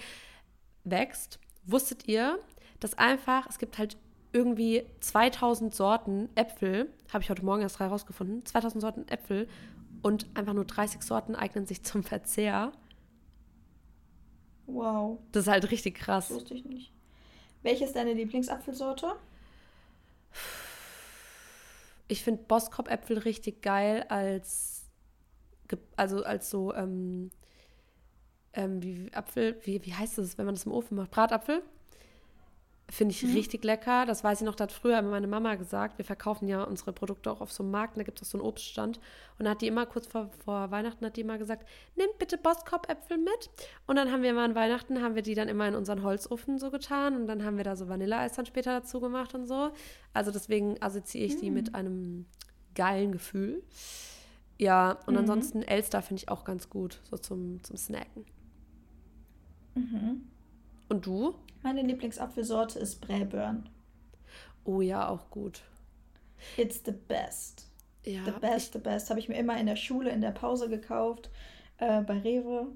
wächst. 0.83 1.39
Wusstet 1.63 2.07
ihr, 2.07 2.39
dass 2.79 2.97
einfach, 2.97 3.47
es 3.49 3.59
gibt 3.59 3.77
halt 3.77 3.97
irgendwie 4.31 4.83
2000 4.99 5.73
Sorten 5.73 6.29
Äpfel, 6.35 6.89
habe 7.11 7.23
ich 7.23 7.29
heute 7.29 7.43
Morgen 7.43 7.61
erst 7.61 7.79
herausgefunden, 7.79 8.45
2000 8.45 8.81
Sorten 8.81 9.07
Äpfel 9.07 9.47
und 10.01 10.27
einfach 10.35 10.53
nur 10.53 10.65
30 10.65 11.01
Sorten 11.01 11.35
eignen 11.35 11.65
sich 11.65 11.83
zum 11.83 12.03
Verzehr. 12.03 12.71
Wow. 14.67 15.19
Das 15.31 15.43
ist 15.43 15.51
halt 15.51 15.71
richtig 15.71 15.95
krass. 15.95 16.27
Das 16.27 16.37
wusste 16.37 16.53
ich 16.53 16.65
nicht. 16.65 16.91
Welche 17.63 17.85
ist 17.85 17.95
deine 17.95 18.13
Lieblingsapfelsorte? 18.13 19.15
Ich 22.07 22.23
finde 22.23 22.43
Boskop-Äpfel 22.43 23.17
richtig 23.19 23.61
geil 23.61 24.05
als, 24.09 24.85
also 25.95 26.23
als 26.23 26.49
so, 26.49 26.73
ähm, 26.73 27.31
ähm, 28.53 28.81
wie 28.81 29.13
Apfel, 29.13 29.59
wie, 29.63 29.83
wie 29.85 29.93
heißt 29.93 30.17
das, 30.17 30.37
wenn 30.37 30.45
man 30.45 30.55
das 30.55 30.65
im 30.65 30.71
Ofen 30.71 30.95
macht? 30.95 31.11
Bratapfel? 31.11 31.63
Finde 32.91 33.13
ich 33.13 33.23
mhm. 33.23 33.33
richtig 33.33 33.63
lecker. 33.63 34.05
Das 34.07 34.23
weiß 34.23 34.41
ich 34.41 34.45
noch, 34.45 34.55
da 34.55 34.63
hat 34.63 34.71
früher 34.71 35.01
meine 35.03 35.27
Mama 35.27 35.55
gesagt. 35.55 35.99
Wir 35.99 36.05
verkaufen 36.05 36.47
ja 36.47 36.63
unsere 36.63 36.91
Produkte 36.91 37.31
auch 37.31 37.39
auf 37.39 37.51
so 37.51 37.61
einem 37.61 37.71
Markt. 37.71 37.97
da 37.97 38.03
gibt 38.03 38.19
es 38.19 38.27
auch 38.27 38.31
so 38.31 38.37
einen 38.39 38.47
Obststand. 38.47 38.99
Und 39.37 39.45
da 39.45 39.51
hat 39.51 39.61
die 39.61 39.67
immer 39.67 39.85
kurz 39.85 40.07
vor, 40.07 40.31
vor 40.43 40.71
Weihnachten 40.71 41.05
hat 41.05 41.15
die 41.15 41.21
immer 41.21 41.37
gesagt, 41.37 41.67
nehmt 41.95 42.17
bitte 42.17 42.37
Boskop-Äpfel 42.37 43.17
mit. 43.17 43.51
Und 43.85 43.95
dann 43.95 44.11
haben 44.11 44.23
wir 44.23 44.31
immer 44.31 44.43
an 44.43 44.55
Weihnachten, 44.55 45.03
haben 45.03 45.13
wir 45.13 45.21
die 45.21 45.35
dann 45.35 45.47
immer 45.47 45.67
in 45.67 45.75
unseren 45.75 46.01
Holzofen 46.01 46.57
so 46.57 46.71
getan. 46.71 47.15
Und 47.15 47.27
dann 47.27 47.45
haben 47.45 47.57
wir 47.57 47.63
da 47.63 47.75
so 47.75 47.87
Vanilleeis 47.87 48.33
dann 48.33 48.47
später 48.47 48.79
dazu 48.79 48.99
gemacht 48.99 49.35
und 49.35 49.47
so. 49.47 49.69
Also 50.13 50.31
deswegen 50.31 50.81
assoziiere 50.81 51.27
ich 51.27 51.35
mhm. 51.35 51.41
die 51.41 51.51
mit 51.51 51.75
einem 51.75 52.25
geilen 52.73 53.11
Gefühl. 53.11 53.61
Ja, 54.57 54.97
und 55.05 55.13
mhm. 55.13 55.19
ansonsten 55.19 55.61
Elster 55.61 56.01
finde 56.01 56.23
ich 56.23 56.29
auch 56.29 56.43
ganz 56.43 56.69
gut, 56.69 56.99
so 57.03 57.17
zum, 57.17 57.63
zum 57.63 57.77
Snacken. 57.77 58.25
Mhm. 59.75 60.23
Und 60.89 61.05
du? 61.05 61.35
Meine 61.61 61.81
Lieblingsapfelsorte 61.83 62.79
ist 62.79 62.99
Braeburn. 63.01 63.69
Oh 64.65 64.81
ja, 64.81 65.07
auch 65.07 65.29
gut. 65.29 65.61
It's 66.57 66.81
the 66.85 66.91
best. 66.91 67.67
Ja, 68.05 68.23
the 68.25 68.31
best, 68.31 68.73
the 68.73 68.79
best. 68.79 69.09
Habe 69.09 69.19
ich 69.19 69.29
mir 69.29 69.37
immer 69.37 69.59
in 69.59 69.67
der 69.67 69.75
Schule 69.75 70.09
in 70.09 70.21
der 70.21 70.31
Pause 70.31 70.69
gekauft, 70.69 71.29
äh, 71.77 72.01
bei 72.01 72.19
Rewe. 72.19 72.67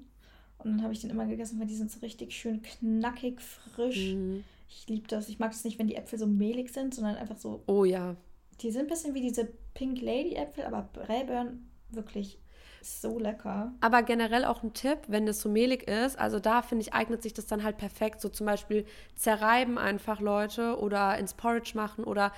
Und 0.58 0.70
dann 0.70 0.82
habe 0.82 0.92
ich 0.92 1.00
den 1.00 1.10
immer 1.10 1.26
gegessen, 1.26 1.58
weil 1.58 1.66
die 1.66 1.76
sind 1.76 1.90
so 1.90 2.00
richtig 2.00 2.32
schön 2.32 2.62
knackig, 2.62 3.40
frisch. 3.40 4.12
Mhm. 4.12 4.44
Ich 4.68 4.88
liebe 4.88 5.08
das. 5.08 5.28
Ich 5.28 5.38
mag 5.38 5.52
es 5.52 5.64
nicht, 5.64 5.78
wenn 5.78 5.88
die 5.88 5.96
Äpfel 5.96 6.18
so 6.18 6.26
mehlig 6.26 6.72
sind, 6.72 6.94
sondern 6.94 7.16
einfach 7.16 7.36
so. 7.36 7.62
Oh 7.66 7.84
ja. 7.84 8.16
Die 8.60 8.70
sind 8.70 8.82
ein 8.82 8.88
bisschen 8.88 9.14
wie 9.14 9.20
diese 9.20 9.48
Pink 9.74 10.00
Lady 10.00 10.34
Äpfel, 10.34 10.64
aber 10.64 10.88
Braeburn 10.92 11.68
wirklich 11.90 12.38
so 12.84 13.18
lecker. 13.18 13.72
Aber 13.80 14.02
generell 14.02 14.44
auch 14.44 14.62
ein 14.62 14.74
Tipp, 14.74 14.98
wenn 15.08 15.26
das 15.26 15.40
so 15.40 15.48
mehlig 15.48 15.88
ist, 15.88 16.18
also 16.18 16.38
da 16.38 16.62
finde 16.62 16.82
ich, 16.82 16.92
eignet 16.92 17.22
sich 17.22 17.32
das 17.32 17.46
dann 17.46 17.62
halt 17.62 17.78
perfekt. 17.78 18.20
So 18.20 18.28
zum 18.28 18.46
Beispiel 18.46 18.86
zerreiben 19.16 19.78
einfach 19.78 20.20
Leute 20.20 20.78
oder 20.78 21.18
ins 21.18 21.34
Porridge 21.34 21.72
machen 21.74 22.04
oder 22.04 22.32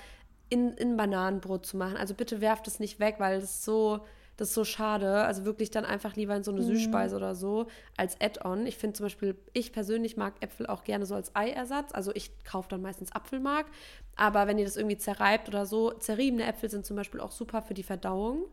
in, 0.49 0.73
in 0.75 0.97
Bananenbrot 0.97 1.67
zu 1.67 1.77
machen. 1.77 1.97
Also 1.97 2.15
bitte 2.15 2.41
werft 2.41 2.69
es 2.69 2.79
nicht 2.79 3.01
weg, 3.01 3.17
weil 3.19 3.39
es 3.39 3.65
so, 3.65 4.01
Das 4.37 4.49
ist 4.49 4.55
so 4.55 4.65
schade. 4.65 5.25
Also 5.25 5.45
wirklich 5.45 5.71
dann 5.71 5.85
einfach 5.85 6.15
lieber 6.15 6.37
in 6.37 6.45
so 6.45 6.53
eine 6.53 6.61
mhm. 6.61 6.67
Süßspeise 6.67 7.17
oder 7.17 7.35
so 7.35 7.67
als 7.97 8.21
Add-on. 8.21 8.67
Ich 8.67 8.77
finde 8.77 8.95
zum 8.95 9.07
Beispiel, 9.07 9.37
ich 9.55 9.73
persönlich 9.73 10.17
mag 10.17 10.35
Äpfel 10.41 10.67
auch 10.67 10.85
gerne 10.85 11.07
so 11.07 11.15
als 11.15 11.35
Eiersatz. 11.35 11.93
Also 11.93 12.13
ich 12.15 12.31
kaufe 12.45 12.69
dann 12.69 12.83
meistens 12.83 13.13
Apfelmark. 13.13 13.67
Aber 14.15 14.47
wenn 14.47 14.59
ihr 14.59 14.65
das 14.65 14.77
irgendwie 14.77 14.99
zerreibt 14.99 15.49
oder 15.49 15.67
so, 15.67 15.91
zerriebene 15.93 16.45
Äpfel 16.45 16.71
sind 16.71 16.85
zum 16.87 16.97
Beispiel 16.97 17.21
auch 17.21 17.33
super 17.33 17.63
für 17.63 17.75
die 17.75 17.83
Verdauung. 17.83 18.45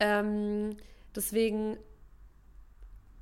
Ähm, 0.00 0.76
deswegen 1.14 1.76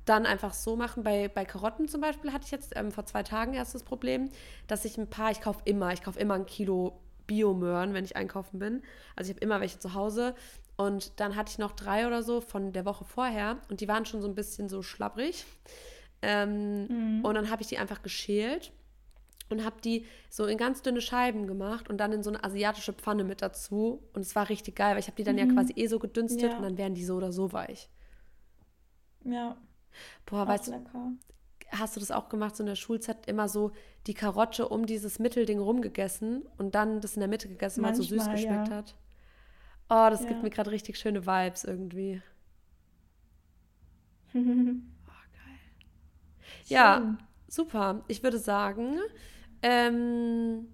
dann 0.05 0.25
einfach 0.25 0.53
so 0.53 0.75
machen. 0.75 1.03
Bei, 1.03 1.27
bei 1.27 1.45
Karotten 1.45 1.87
zum 1.87 2.01
Beispiel 2.01 2.33
hatte 2.33 2.45
ich 2.45 2.51
jetzt 2.51 2.73
ähm, 2.75 2.91
vor 2.91 3.05
zwei 3.05 3.23
Tagen 3.23 3.53
erst 3.53 3.73
das 3.73 3.83
Problem, 3.83 4.29
dass 4.67 4.85
ich 4.85 4.97
ein 4.97 5.09
paar, 5.09 5.31
ich 5.31 5.41
kaufe 5.41 5.61
immer, 5.65 5.93
ich 5.93 6.03
kaufe 6.03 6.19
immer 6.19 6.33
ein 6.33 6.45
Kilo 6.45 6.99
Biomöhren, 7.25 7.93
wenn 7.93 8.03
ich 8.03 8.15
einkaufen 8.15 8.59
bin. 8.59 8.83
Also 9.15 9.31
ich 9.31 9.37
habe 9.37 9.45
immer 9.45 9.61
welche 9.61 9.79
zu 9.79 9.93
Hause. 9.93 10.35
Und 10.75 11.19
dann 11.19 11.35
hatte 11.35 11.51
ich 11.51 11.57
noch 11.57 11.71
drei 11.71 12.07
oder 12.07 12.23
so 12.23 12.41
von 12.41 12.73
der 12.73 12.85
Woche 12.85 13.05
vorher 13.05 13.57
und 13.69 13.79
die 13.79 13.87
waren 13.87 14.05
schon 14.05 14.21
so 14.21 14.27
ein 14.27 14.35
bisschen 14.35 14.69
so 14.69 14.81
schlabbrig. 14.81 15.45
Ähm, 16.21 16.87
mhm. 16.87 17.25
Und 17.25 17.35
dann 17.35 17.49
habe 17.49 17.61
ich 17.61 17.67
die 17.67 17.77
einfach 17.77 18.01
geschält 18.01 18.71
und 19.53 19.63
habe 19.63 19.79
die 19.81 20.05
so 20.29 20.45
in 20.45 20.57
ganz 20.57 20.81
dünne 20.81 21.01
Scheiben 21.01 21.47
gemacht 21.47 21.89
und 21.89 21.97
dann 21.97 22.11
in 22.11 22.23
so 22.23 22.29
eine 22.29 22.43
asiatische 22.43 22.93
Pfanne 22.93 23.23
mit 23.23 23.41
dazu. 23.41 24.03
Und 24.13 24.21
es 24.21 24.35
war 24.35 24.49
richtig 24.49 24.75
geil, 24.75 24.93
weil 24.93 24.99
ich 24.99 25.07
habe 25.07 25.15
die 25.15 25.23
dann 25.23 25.35
mhm. 25.35 25.47
ja 25.47 25.53
quasi 25.53 25.73
eh 25.75 25.87
so 25.87 25.99
gedünstet 25.99 26.51
ja. 26.51 26.57
und 26.57 26.63
dann 26.63 26.77
wären 26.77 26.95
die 26.95 27.05
so 27.05 27.15
oder 27.15 27.31
so 27.31 27.53
weich. 27.53 27.89
Ja. 29.23 29.57
Boah, 30.25 30.47
weißt 30.47 30.67
du, 30.67 30.73
hast 31.71 31.95
du 31.95 31.99
das 31.99 32.11
auch 32.11 32.29
gemacht, 32.29 32.55
so 32.55 32.63
in 32.63 32.67
der 32.67 32.75
Schulzeit 32.75 33.27
immer 33.27 33.47
so 33.47 33.71
die 34.07 34.13
Karotte 34.13 34.67
um 34.67 34.85
dieses 34.85 35.19
Mittelding 35.19 35.59
rumgegessen 35.59 36.43
und 36.57 36.75
dann 36.75 37.01
das 37.01 37.15
in 37.15 37.19
der 37.19 37.29
Mitte 37.29 37.47
gegessen, 37.47 37.83
weil 37.83 37.91
es 37.91 37.97
so 37.97 38.03
süß 38.03 38.29
geschmeckt 38.29 38.67
ja. 38.67 38.75
hat? 38.75 38.95
Oh, 39.89 40.09
das 40.09 40.21
ja. 40.21 40.29
gibt 40.29 40.43
mir 40.43 40.49
gerade 40.49 40.71
richtig 40.71 40.97
schöne 40.97 41.25
Vibes 41.25 41.63
irgendwie. 41.63 42.21
oh, 44.33 44.39
geil. 44.39 44.81
Schön. 46.65 46.67
Ja, 46.67 47.17
super. 47.47 48.03
Ich 48.07 48.23
würde 48.23 48.39
sagen, 48.39 48.97
ähm, 49.63 50.67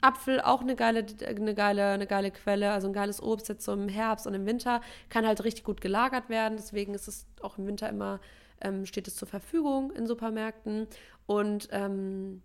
Apfel 0.00 0.40
auch 0.40 0.60
eine 0.60 0.76
geile, 0.76 1.04
eine, 1.26 1.54
geile, 1.54 1.86
eine 1.88 2.06
geile 2.06 2.30
Quelle, 2.30 2.70
also 2.70 2.86
ein 2.86 2.92
geiles 2.92 3.20
Obst 3.20 3.48
jetzt 3.48 3.64
so 3.64 3.72
im 3.72 3.88
Herbst 3.88 4.28
und 4.28 4.34
im 4.34 4.46
Winter 4.46 4.80
kann 5.08 5.26
halt 5.26 5.42
richtig 5.42 5.64
gut 5.64 5.80
gelagert 5.80 6.28
werden. 6.28 6.56
Deswegen 6.56 6.94
ist 6.94 7.08
es 7.08 7.26
auch 7.42 7.58
im 7.58 7.66
Winter 7.66 7.88
immer 7.88 8.20
ähm, 8.60 8.86
steht 8.86 9.08
es 9.08 9.16
zur 9.16 9.28
Verfügung 9.28 9.90
in 9.92 10.06
Supermärkten. 10.06 10.86
Und 11.26 11.68
ähm, 11.72 12.42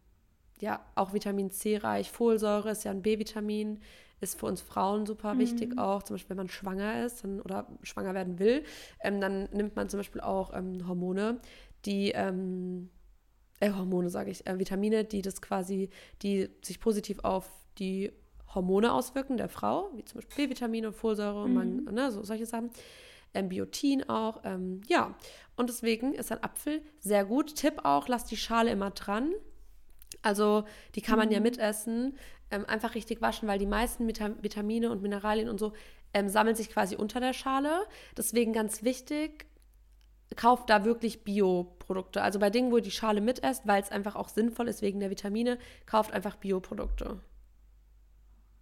ja, 0.60 0.86
auch 0.96 1.14
Vitamin 1.14 1.52
C 1.52 1.78
reich. 1.78 2.12
Folsäure 2.12 2.72
ist 2.72 2.84
ja 2.84 2.92
ein 2.92 3.02
B-Vitamin, 3.02 3.82
ist 4.22 4.40
für 4.40 4.46
uns 4.46 4.62
Frauen 4.62 5.06
super 5.06 5.34
mhm. 5.34 5.40
wichtig 5.40 5.78
auch. 5.78 6.04
Zum 6.04 6.16
Beispiel, 6.16 6.32
wenn 6.32 6.38
man 6.38 6.50
schwanger 6.50 7.06
ist 7.06 7.24
dann, 7.24 7.42
oder 7.42 7.68
schwanger 7.82 8.14
werden 8.14 8.40
will, 8.40 8.64
ähm, 9.02 9.22
dann 9.22 9.50
nimmt 9.52 9.76
man 9.76 9.90
zum 9.90 10.00
Beispiel 10.00 10.22
auch 10.22 10.54
ähm, 10.54 10.88
Hormone, 10.88 11.40
die 11.86 12.12
ähm, 12.12 12.90
äh, 13.64 13.72
Hormone 13.72 14.10
sage 14.10 14.32
ich, 14.32 14.46
äh, 14.46 14.60
Vitamine, 14.60 15.06
die 15.06 15.22
das 15.22 15.42
quasi, 15.42 15.90
die 16.22 16.50
sich 16.62 16.80
positiv 16.80 17.20
auf 17.24 17.50
die 17.80 18.12
Hormone 18.54 18.94
auswirken 18.94 19.38
der 19.38 19.50
Frau, 19.50 19.90
wie 19.96 20.04
zum 20.04 20.20
Beispiel 20.20 20.48
B-Vitamine, 20.48 20.92
Folsäure, 20.92 21.48
mhm. 21.48 21.54
man, 21.54 21.84
ne, 21.86 22.12
so 22.12 22.24
solche 22.24 22.46
Sachen 22.46 22.70
ähm, 23.34 23.50
Biotin 23.50 24.08
auch. 24.10 24.42
Ähm, 24.44 24.82
ja, 24.88 25.16
und 25.56 25.70
deswegen 25.70 26.14
ist 26.14 26.32
ein 26.32 26.44
Apfel 26.44 26.82
sehr 27.00 27.26
gut. 27.26 27.56
Tipp 27.56 27.82
auch, 27.84 28.08
lass 28.08 28.26
die 28.26 28.38
Schale 28.38 28.72
immer 28.72 28.92
dran. 28.92 29.32
Also 30.22 30.66
die 30.96 31.02
kann 31.02 31.18
man 31.18 31.28
mhm. 31.28 31.34
ja 31.34 31.40
mitessen. 31.40 32.18
Ähm, 32.52 32.66
einfach 32.68 32.94
richtig 32.94 33.22
waschen, 33.22 33.48
weil 33.48 33.58
die 33.58 33.66
meisten 33.66 34.08
Vitamine 34.08 34.92
und 34.92 35.02
Mineralien 35.02 35.50
und 35.50 35.60
so 35.60 35.74
ähm, 36.14 36.30
sammeln 36.30 36.56
sich 36.56 36.70
quasi 36.70 36.96
unter 36.96 37.20
der 37.20 37.34
Schale. 37.34 37.86
Deswegen 38.16 38.54
ganz 38.54 38.84
wichtig, 38.84 39.48
kauft 40.36 40.70
da 40.70 40.86
wirklich 40.86 41.24
Bioprodukte. 41.24 42.22
Also 42.22 42.40
bei 42.40 42.50
Dingen, 42.50 42.72
wo 42.72 42.78
ihr 42.78 42.84
die 42.84 42.92
Schale 42.92 43.22
mitesst, 43.22 43.68
weil 43.68 43.82
es 43.82 43.92
einfach 43.92 44.16
auch 44.16 44.30
sinnvoll 44.30 44.68
ist 44.68 44.82
wegen 44.82 45.00
der 45.00 45.10
Vitamine, 45.10 45.58
kauft 45.86 46.12
einfach 46.12 46.36
Bioprodukte. 46.36 47.20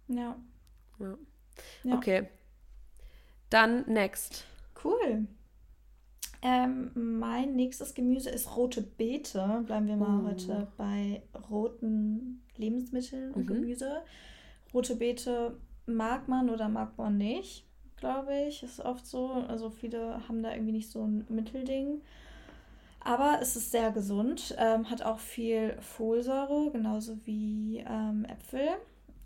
Ja. 0.08 0.36
ja. 0.98 1.18
ja. 1.84 1.96
Okay. 1.96 2.28
Dann 3.50 3.84
next. 3.86 4.44
Cool. 4.82 5.26
Ähm, 6.44 6.90
mein 6.94 7.54
nächstes 7.54 7.94
Gemüse 7.94 8.30
ist 8.30 8.56
rote 8.56 8.82
Beete. 8.82 9.62
Bleiben 9.64 9.86
wir 9.86 9.96
mal 9.96 10.24
oh. 10.24 10.28
heute 10.28 10.66
bei 10.76 11.22
roten 11.50 12.42
Lebensmitteln 12.56 13.32
und 13.32 13.44
mhm. 13.44 13.46
Gemüse. 13.46 14.02
Rote 14.74 14.96
Beete 14.96 15.56
mag 15.86 16.28
man 16.28 16.50
oder 16.50 16.68
mag 16.68 16.96
man 16.98 17.16
nicht, 17.16 17.66
glaube 18.02 18.34
ich. 18.48 18.62
Ist 18.62 18.80
oft 18.80 19.06
so. 19.06 19.28
Also 19.48 19.70
viele 19.70 20.28
haben 20.28 20.42
da 20.42 20.52
irgendwie 20.52 20.72
nicht 20.72 20.90
so 20.90 21.02
ein 21.02 21.24
Mittelding. 21.28 22.02
Aber 23.00 23.38
es 23.40 23.56
ist 23.56 23.72
sehr 23.72 23.90
gesund, 23.90 24.54
ähm, 24.58 24.88
hat 24.88 25.02
auch 25.02 25.18
viel 25.18 25.76
Folsäure, 25.80 26.70
genauso 26.70 27.18
wie 27.26 27.84
ähm, 27.88 28.24
Äpfel 28.26 28.68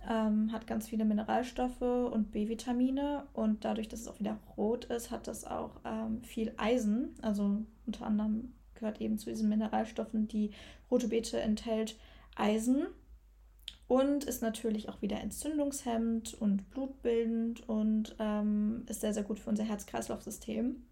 ähm, 0.08 0.52
hat 0.52 0.66
ganz 0.66 0.88
viele 0.88 1.04
Mineralstoffe 1.04 1.80
und 1.80 2.30
B-Vitamine 2.30 3.24
und 3.32 3.64
dadurch, 3.64 3.88
dass 3.88 4.00
es 4.00 4.08
auch 4.08 4.20
wieder 4.20 4.38
rot 4.56 4.84
ist, 4.86 5.10
hat 5.10 5.26
das 5.26 5.44
auch 5.44 5.80
ähm, 5.84 6.22
viel 6.22 6.52
Eisen. 6.56 7.14
Also 7.22 7.62
unter 7.86 8.06
anderem 8.06 8.52
gehört 8.74 9.00
eben 9.00 9.18
zu 9.18 9.30
diesen 9.30 9.48
Mineralstoffen, 9.48 10.28
die 10.28 10.50
rote 10.90 11.08
Beete 11.08 11.40
enthält, 11.40 11.96
Eisen 12.36 12.86
und 13.88 14.24
ist 14.24 14.42
natürlich 14.42 14.88
auch 14.88 15.00
wieder 15.00 15.20
entzündungshemmend 15.20 16.34
und 16.34 16.70
blutbildend 16.70 17.68
und 17.68 18.16
ähm, 18.18 18.84
ist 18.88 19.00
sehr, 19.00 19.14
sehr 19.14 19.22
gut 19.22 19.38
für 19.38 19.50
unser 19.50 19.64
Herz-Kreislauf-System. 19.64 20.82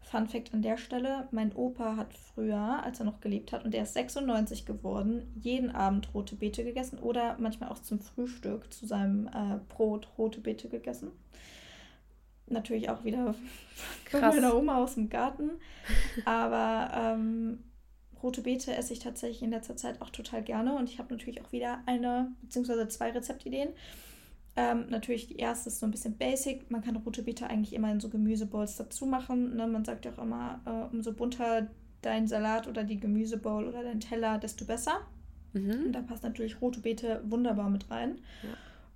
Fun 0.00 0.28
Fact 0.28 0.52
an 0.52 0.62
der 0.62 0.76
Stelle: 0.76 1.28
Mein 1.30 1.54
Opa 1.54 1.96
hat 1.96 2.12
früher, 2.12 2.82
als 2.82 2.98
er 2.98 3.06
noch 3.06 3.20
gelebt 3.20 3.52
hat, 3.52 3.64
und 3.64 3.74
er 3.74 3.84
ist 3.84 3.94
96 3.94 4.66
geworden, 4.66 5.32
jeden 5.40 5.70
Abend 5.70 6.12
rote 6.12 6.34
Beete 6.34 6.64
gegessen 6.64 6.98
oder 6.98 7.36
manchmal 7.38 7.70
auch 7.70 7.78
zum 7.78 8.00
Frühstück 8.00 8.72
zu 8.72 8.86
seinem 8.86 9.28
äh, 9.28 9.58
Brot 9.68 10.08
rote 10.18 10.40
Beete 10.40 10.68
gegessen. 10.68 11.10
Natürlich 12.46 12.90
auch 12.90 13.04
wieder 13.04 13.34
von 14.10 14.20
meiner 14.20 14.54
Oma 14.54 14.82
aus 14.82 14.94
dem 14.94 15.08
Garten. 15.08 15.52
Aber 16.26 16.90
ähm, 16.94 17.60
rote 18.24 18.40
Beete 18.40 18.74
esse 18.74 18.92
ich 18.92 18.98
tatsächlich 18.98 19.42
in 19.42 19.50
letzter 19.50 19.76
Zeit 19.76 20.00
auch 20.00 20.10
total 20.10 20.42
gerne 20.42 20.74
und 20.74 20.88
ich 20.88 20.98
habe 20.98 21.14
natürlich 21.14 21.42
auch 21.42 21.52
wieder 21.52 21.80
eine 21.86 22.32
bzw. 22.42 22.88
zwei 22.88 23.10
Rezeptideen. 23.10 23.68
Ähm, 24.56 24.86
natürlich, 24.88 25.26
die 25.26 25.36
erste 25.36 25.68
ist 25.68 25.80
so 25.80 25.86
ein 25.86 25.90
bisschen 25.90 26.16
basic. 26.16 26.70
Man 26.70 26.82
kann 26.82 26.96
rote 26.96 27.22
Beete 27.22 27.48
eigentlich 27.48 27.74
immer 27.74 27.90
in 27.90 28.00
so 28.00 28.08
Gemüsebowls 28.08 28.76
dazu 28.76 29.04
machen. 29.04 29.56
Ne? 29.56 29.66
Man 29.66 29.84
sagt 29.84 30.04
ja 30.04 30.12
auch 30.12 30.22
immer, 30.22 30.60
äh, 30.64 30.94
umso 30.94 31.12
bunter 31.12 31.68
dein 32.02 32.28
Salat 32.28 32.68
oder 32.68 32.84
die 32.84 33.00
Gemüsebowl 33.00 33.66
oder 33.66 33.82
dein 33.82 34.00
Teller, 34.00 34.38
desto 34.38 34.64
besser. 34.64 35.00
Mhm. 35.54 35.86
Und 35.86 35.92
da 35.92 36.02
passt 36.02 36.22
natürlich 36.22 36.60
rote 36.60 36.80
Beete 36.80 37.22
wunderbar 37.24 37.68
mit 37.68 37.90
rein. 37.90 38.18
Ja. 38.42 38.50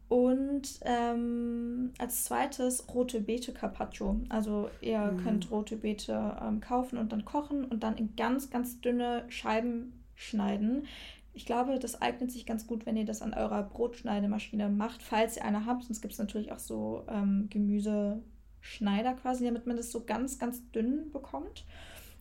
Und 0.09 0.81
ähm, 0.83 1.93
als 1.99 2.25
zweites 2.25 2.87
rote 2.95 3.21
Beete 3.21 3.53
Carpaccio. 3.53 4.21
Also 4.31 4.71
ihr 4.81 5.01
mhm. 5.01 5.23
könnt 5.23 5.51
rote 5.51 5.77
Beete 5.77 6.37
ähm, 6.43 6.61
kaufen 6.61 6.99
und 6.99 7.13
dann 7.13 7.27
kochen 7.27 7.65
und 7.67 7.83
dann 7.83 7.97
in 7.97 8.17
ganz, 8.17 8.49
ganz 8.49 8.81
dünne 8.81 9.25
Scheiben 9.29 9.93
schneiden. 10.15 10.87
Ich 11.35 11.45
glaube, 11.45 11.79
das 11.79 12.01
eignet 12.01 12.33
sich 12.33 12.47
ganz 12.47 12.67
gut, 12.67 12.87
wenn 12.87 12.97
ihr 12.97 13.05
das 13.05 13.23
an 13.23 13.35
eurer 13.35 13.63
Brotschneidemaschine 13.63 14.71
macht, 14.71 15.03
falls 15.03 15.37
ihr 15.37 15.45
eine 15.45 15.67
habt. 15.67 15.85
Sonst 15.85 16.01
gibt 16.01 16.15
es 16.15 16.19
natürlich 16.19 16.53
auch 16.53 16.59
so 16.59 17.05
ähm, 17.09 17.49
Gemüseschneider 17.51 19.13
quasi, 19.15 19.45
damit 19.45 19.67
man 19.67 19.77
das 19.77 19.93
so 19.93 20.05
ganz, 20.05 20.39
ganz 20.39 20.69
dünn 20.71 21.11
bekommt. 21.13 21.67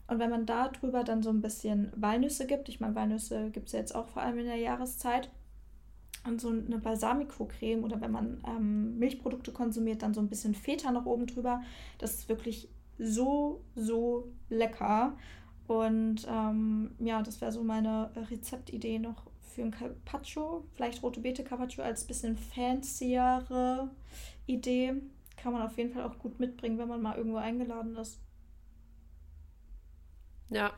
Und 0.08 0.18
wenn 0.18 0.30
man 0.30 0.46
da 0.46 0.68
drüber 0.68 1.04
dann 1.04 1.22
so 1.22 1.30
ein 1.30 1.42
bisschen 1.42 1.90
Walnüsse 1.96 2.46
gibt, 2.46 2.68
ich 2.68 2.80
meine, 2.80 2.94
Walnüsse 2.94 3.50
gibt 3.50 3.66
es 3.66 3.72
ja 3.72 3.80
jetzt 3.80 3.94
auch 3.94 4.08
vor 4.08 4.22
allem 4.22 4.38
in 4.38 4.46
der 4.46 4.56
Jahreszeit, 4.56 5.30
und 6.28 6.40
so 6.40 6.48
eine 6.48 6.78
Balsamico-Creme 6.78 7.84
oder 7.84 8.00
wenn 8.00 8.12
man 8.12 8.42
ähm, 8.46 8.98
Milchprodukte 8.98 9.52
konsumiert, 9.52 10.02
dann 10.02 10.14
so 10.14 10.20
ein 10.20 10.28
bisschen 10.28 10.54
Feta 10.54 10.90
noch 10.90 11.06
oben 11.06 11.26
drüber. 11.26 11.62
Das 11.98 12.14
ist 12.14 12.28
wirklich 12.28 12.68
so, 12.98 13.64
so 13.74 14.28
lecker. 14.48 15.16
Und 15.66 16.26
ähm, 16.28 16.94
ja, 16.98 17.22
das 17.22 17.40
wäre 17.40 17.52
so 17.52 17.62
meine 17.62 18.10
Rezeptidee 18.30 18.98
noch 18.98 19.30
für 19.40 19.62
ein 19.62 19.70
Carpaccio. 19.70 20.64
Vielleicht 20.74 21.02
rote 21.02 21.20
Beete 21.20 21.44
Carpaccio 21.44 21.82
als 21.82 22.04
bisschen 22.04 22.36
fanciere 22.36 23.90
Idee. 24.46 24.94
Kann 25.36 25.52
man 25.52 25.62
auf 25.62 25.76
jeden 25.76 25.92
Fall 25.92 26.04
auch 26.04 26.18
gut 26.18 26.40
mitbringen, 26.40 26.78
wenn 26.78 26.88
man 26.88 27.02
mal 27.02 27.16
irgendwo 27.16 27.38
eingeladen 27.38 27.96
ist. 27.96 28.20
Ja. 30.48 30.72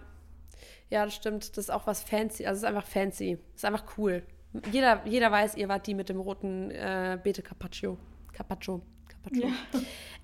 Ja, 0.91 1.05
das 1.05 1.15
stimmt. 1.15 1.51
Das 1.51 1.59
ist 1.59 1.71
auch 1.71 1.87
was 1.87 2.03
fancy. 2.03 2.47
Also 2.47 2.59
es 2.59 2.63
ist 2.63 2.69
einfach 2.69 2.87
fancy. 2.87 3.39
Es 3.55 3.59
ist 3.59 3.65
einfach 3.65 3.97
cool. 3.97 4.25
Jeder, 4.73 5.07
jeder 5.07 5.31
weiß, 5.31 5.57
ihr 5.57 5.69
wart 5.69 5.87
die 5.87 5.95
mit 5.95 6.09
dem 6.09 6.21
roten 6.21 6.71
äh, 6.71 7.19
Beete 7.23 7.43
Carpaccio. 7.43 7.99
Carpaccio. 8.33 8.83
Carpaccio. 9.09 9.47
Ja. 9.47 9.81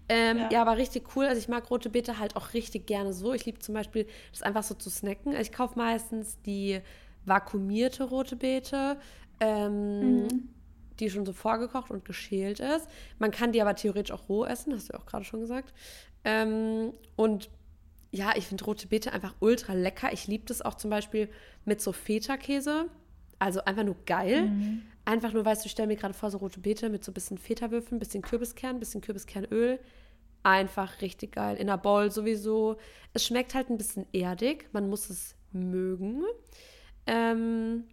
Ähm, 0.08 0.38
ja. 0.38 0.48
ja. 0.50 0.62
aber 0.62 0.76
richtig 0.76 1.16
cool. 1.16 1.26
Also 1.26 1.40
ich 1.40 1.48
mag 1.48 1.70
rote 1.70 1.90
Beete 1.90 2.18
halt 2.18 2.36
auch 2.36 2.54
richtig 2.54 2.86
gerne 2.86 3.12
so. 3.12 3.32
Ich 3.32 3.44
liebe 3.44 3.58
zum 3.58 3.74
Beispiel, 3.74 4.06
das 4.32 4.42
einfach 4.42 4.62
so 4.62 4.74
zu 4.74 4.90
snacken. 4.90 5.34
Ich 5.34 5.52
kaufe 5.52 5.76
meistens 5.76 6.40
die 6.42 6.80
vakuumierte 7.24 8.04
rote 8.04 8.36
Beete, 8.36 8.98
ähm, 9.40 10.22
mhm. 10.22 10.48
die 11.00 11.10
schon 11.10 11.26
so 11.26 11.32
vorgekocht 11.32 11.90
und 11.90 12.04
geschält 12.04 12.60
ist. 12.60 12.88
Man 13.18 13.30
kann 13.30 13.52
die 13.52 13.60
aber 13.60 13.74
theoretisch 13.74 14.12
auch 14.12 14.28
roh 14.28 14.44
essen, 14.44 14.72
hast 14.72 14.88
du 14.88 14.92
ja 14.92 15.00
auch 15.00 15.06
gerade 15.06 15.24
schon 15.24 15.40
gesagt. 15.40 15.74
Ähm, 16.24 16.92
und 17.16 17.50
ja, 18.12 18.32
ich 18.36 18.46
finde 18.46 18.64
rote 18.64 18.86
Beete 18.86 19.12
einfach 19.12 19.34
ultra 19.40 19.74
lecker. 19.74 20.12
Ich 20.12 20.26
liebe 20.26 20.44
das 20.46 20.62
auch 20.62 20.74
zum 20.74 20.90
Beispiel 20.90 21.28
mit 21.64 21.80
so 21.80 21.92
Feta-Käse. 21.92 22.86
Also 23.38 23.64
einfach 23.64 23.84
nur 23.84 23.96
geil. 24.06 24.48
Mhm. 24.48 24.82
Einfach 25.04 25.32
nur, 25.32 25.44
weißt 25.44 25.64
du, 25.64 25.66
ich 25.66 25.72
stelle 25.72 25.88
mir 25.88 25.96
gerade 25.96 26.14
vor, 26.14 26.30
so 26.30 26.38
rote 26.38 26.60
Beete 26.60 26.88
mit 26.88 27.04
so 27.04 27.10
ein 27.10 27.14
bisschen 27.14 27.38
Feta-Würfeln, 27.38 27.98
bisschen 27.98 28.22
Kürbiskern, 28.22 28.80
bisschen 28.80 29.00
Kürbiskernöl. 29.00 29.78
Einfach 30.42 31.00
richtig 31.00 31.32
geil. 31.32 31.56
In 31.56 31.66
der 31.66 31.76
Bowl 31.76 32.10
sowieso. 32.10 32.76
Es 33.12 33.24
schmeckt 33.24 33.54
halt 33.54 33.70
ein 33.70 33.78
bisschen 33.78 34.06
erdig. 34.12 34.68
Man 34.72 34.88
muss 34.88 35.10
es 35.10 35.34
mögen. 35.52 36.22
Ähm, 37.06 37.84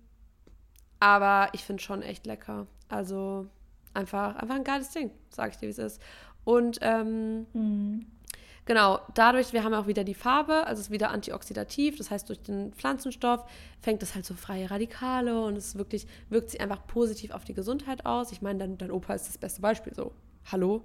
aber 1.00 1.50
ich 1.54 1.64
finde 1.64 1.84
schon 1.84 2.02
echt 2.02 2.26
lecker. 2.26 2.68
Also 2.90 3.48
einfach, 3.94 4.36
einfach 4.36 4.56
ein 4.56 4.64
geiles 4.64 4.92
Ding, 4.92 5.12
sage 5.30 5.52
ich 5.52 5.58
dir, 5.58 5.68
wie 5.68 5.72
es 5.72 5.78
ist. 5.78 6.02
Und 6.44 6.80
ähm, 6.82 7.46
mhm. 7.54 8.06
Genau, 8.66 9.00
dadurch, 9.14 9.52
wir 9.52 9.64
haben 9.64 9.74
auch 9.74 9.88
wieder 9.88 10.04
die 10.04 10.14
Farbe, 10.14 10.66
also 10.66 10.80
es 10.80 10.88
ist 10.88 10.92
wieder 10.92 11.10
antioxidativ, 11.10 11.98
das 11.98 12.10
heißt, 12.12 12.30
durch 12.30 12.42
den 12.42 12.74
Pflanzenstoff 12.74 13.46
fängt 13.82 14.02
es 14.04 14.16
halt 14.16 14.26
so 14.26 14.34
freie 14.36 14.72
Radikale 14.72 15.44
und 15.44 15.58
es 15.58 15.76
wirklich, 15.76 16.08
wirkt 16.30 16.52
sich 16.52 16.62
einfach 16.62 16.88
positiv 16.88 17.32
auf 17.32 17.44
die 17.44 17.54
Gesundheit 17.54 18.06
aus. 18.06 18.32
Ich 18.32 18.42
meine, 18.42 18.60
dein, 18.60 18.78
dein 18.78 18.92
Opa 18.92 19.14
ist 19.16 19.28
das 19.28 19.38
beste 19.38 19.62
Beispiel, 19.62 19.94
so, 19.94 20.14
hallo? 20.50 20.82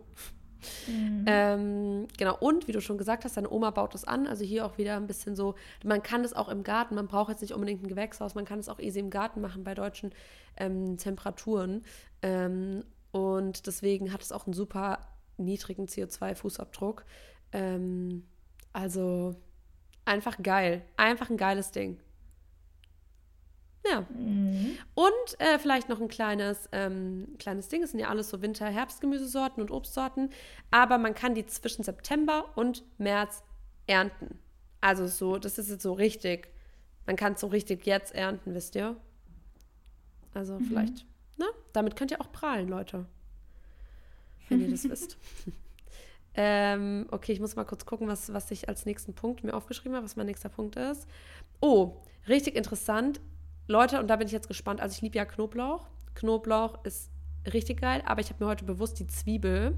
Mhm. 0.88 1.24
Ähm, 1.26 2.08
genau, 2.16 2.36
und 2.38 2.66
wie 2.66 2.72
du 2.72 2.80
schon 2.80 2.98
gesagt 2.98 3.24
hast, 3.24 3.36
deine 3.36 3.50
Oma 3.50 3.70
baut 3.70 3.94
das 3.94 4.04
an. 4.04 4.26
Also 4.26 4.44
hier 4.44 4.66
auch 4.66 4.76
wieder 4.78 4.96
ein 4.96 5.06
bisschen 5.06 5.36
so, 5.36 5.54
man 5.84 6.02
kann 6.02 6.22
das 6.22 6.32
auch 6.32 6.48
im 6.48 6.64
Garten, 6.64 6.94
man 6.94 7.06
braucht 7.06 7.30
jetzt 7.30 7.42
nicht 7.42 7.54
unbedingt 7.54 7.82
ein 7.82 7.88
Gewächshaus, 7.88 8.34
man 8.34 8.44
kann 8.44 8.58
es 8.58 8.68
auch 8.68 8.80
easy 8.80 8.98
im 8.98 9.10
Garten 9.10 9.40
machen 9.40 9.64
bei 9.64 9.74
deutschen 9.74 10.12
ähm, 10.56 10.96
Temperaturen. 10.96 11.84
Ähm, 12.22 12.82
und 13.12 13.66
deswegen 13.66 14.12
hat 14.12 14.22
es 14.22 14.32
auch 14.32 14.46
einen 14.46 14.54
super 14.54 14.98
niedrigen 15.36 15.86
CO2-Fußabdruck. 15.86 17.02
Ähm, 17.52 18.26
also 18.72 19.36
einfach 20.04 20.42
geil. 20.42 20.82
Einfach 20.96 21.30
ein 21.30 21.36
geiles 21.36 21.70
Ding. 21.70 21.98
Ja. 23.90 24.02
Mhm. 24.10 24.76
Und 24.94 25.40
äh, 25.40 25.58
vielleicht 25.58 25.88
noch 25.88 26.00
ein 26.00 26.08
kleines, 26.08 26.68
ähm, 26.72 27.28
kleines 27.38 27.68
Ding. 27.68 27.82
Es 27.82 27.92
sind 27.92 28.00
ja 28.00 28.08
alles 28.08 28.28
so 28.30 28.42
Winter-Herbstgemüsesorten 28.42 29.62
und 29.62 29.70
Obstsorten. 29.70 30.30
Aber 30.70 30.98
man 30.98 31.14
kann 31.14 31.34
die 31.34 31.46
zwischen 31.46 31.84
September 31.84 32.52
und 32.56 32.84
März 32.98 33.42
ernten. 33.86 34.38
Also 34.80 35.06
so, 35.06 35.38
das 35.38 35.58
ist 35.58 35.70
jetzt 35.70 35.82
so 35.82 35.92
richtig. 35.92 36.48
Man 37.06 37.16
kann 37.16 37.32
es 37.32 37.40
so 37.40 37.46
richtig 37.46 37.86
jetzt 37.86 38.14
ernten, 38.14 38.54
wisst 38.54 38.76
ihr? 38.76 38.96
Also 40.34 40.58
mhm. 40.58 40.64
vielleicht, 40.64 41.06
ne? 41.36 41.46
Damit 41.72 41.96
könnt 41.96 42.10
ihr 42.10 42.20
auch 42.20 42.30
prahlen, 42.30 42.68
Leute. 42.68 43.06
Wenn 44.48 44.60
ihr 44.60 44.70
das 44.70 44.88
wisst. 44.88 45.16
Ähm, 46.40 47.06
okay, 47.10 47.32
ich 47.32 47.40
muss 47.40 47.56
mal 47.56 47.64
kurz 47.64 47.84
gucken, 47.84 48.06
was, 48.06 48.32
was 48.32 48.48
ich 48.52 48.68
als 48.68 48.86
nächsten 48.86 49.12
Punkt 49.12 49.42
mir 49.42 49.54
aufgeschrieben 49.54 49.96
habe, 49.96 50.04
was 50.04 50.14
mein 50.14 50.26
nächster 50.26 50.48
Punkt 50.48 50.76
ist. 50.76 51.08
Oh, 51.60 51.96
richtig 52.28 52.54
interessant. 52.54 53.20
Leute, 53.66 53.98
und 53.98 54.06
da 54.06 54.14
bin 54.14 54.28
ich 54.28 54.32
jetzt 54.32 54.46
gespannt. 54.46 54.80
Also 54.80 54.94
ich 54.94 55.02
liebe 55.02 55.18
ja 55.18 55.24
Knoblauch. 55.24 55.88
Knoblauch 56.14 56.84
ist 56.84 57.10
richtig 57.52 57.80
geil, 57.80 58.04
aber 58.06 58.20
ich 58.20 58.30
habe 58.30 58.44
mir 58.44 58.48
heute 58.48 58.64
bewusst 58.64 59.00
die 59.00 59.08
Zwiebel 59.08 59.76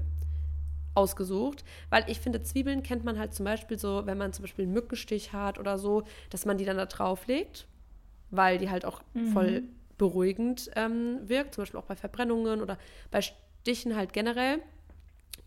ausgesucht, 0.93 1.63
weil 1.89 2.03
ich 2.05 2.19
finde, 2.19 2.43
Zwiebeln 2.43 2.83
kennt 2.83 3.03
man 3.05 3.17
halt 3.17 3.33
zum 3.33 3.45
Beispiel 3.45 3.79
so, 3.79 4.05
wenn 4.05 4.19
man 4.19 4.31
zum 4.31 4.43
Beispiel 4.43 4.65
einen 4.65 4.73
Mückenstich 4.73 5.33
hat 5.33 5.57
oder 5.57 5.79
so, 5.79 6.03
dass 6.29 6.45
man 6.45 6.59
die 6.59 6.65
dann 6.65 6.77
da 6.77 6.85
drauf 6.85 7.25
legt, 7.25 7.65
weil 8.29 8.59
die 8.59 8.69
halt 8.69 8.85
auch 8.85 9.01
mhm. 9.15 9.27
voll 9.29 9.63
beruhigend 9.97 10.69
ähm, 10.75 11.21
wirkt, 11.23 11.55
zum 11.55 11.63
Beispiel 11.63 11.79
auch 11.79 11.85
bei 11.85 11.95
Verbrennungen 11.95 12.61
oder 12.61 12.77
bei 13.09 13.21
Stichen 13.21 13.95
halt 13.95 14.13
generell. 14.13 14.61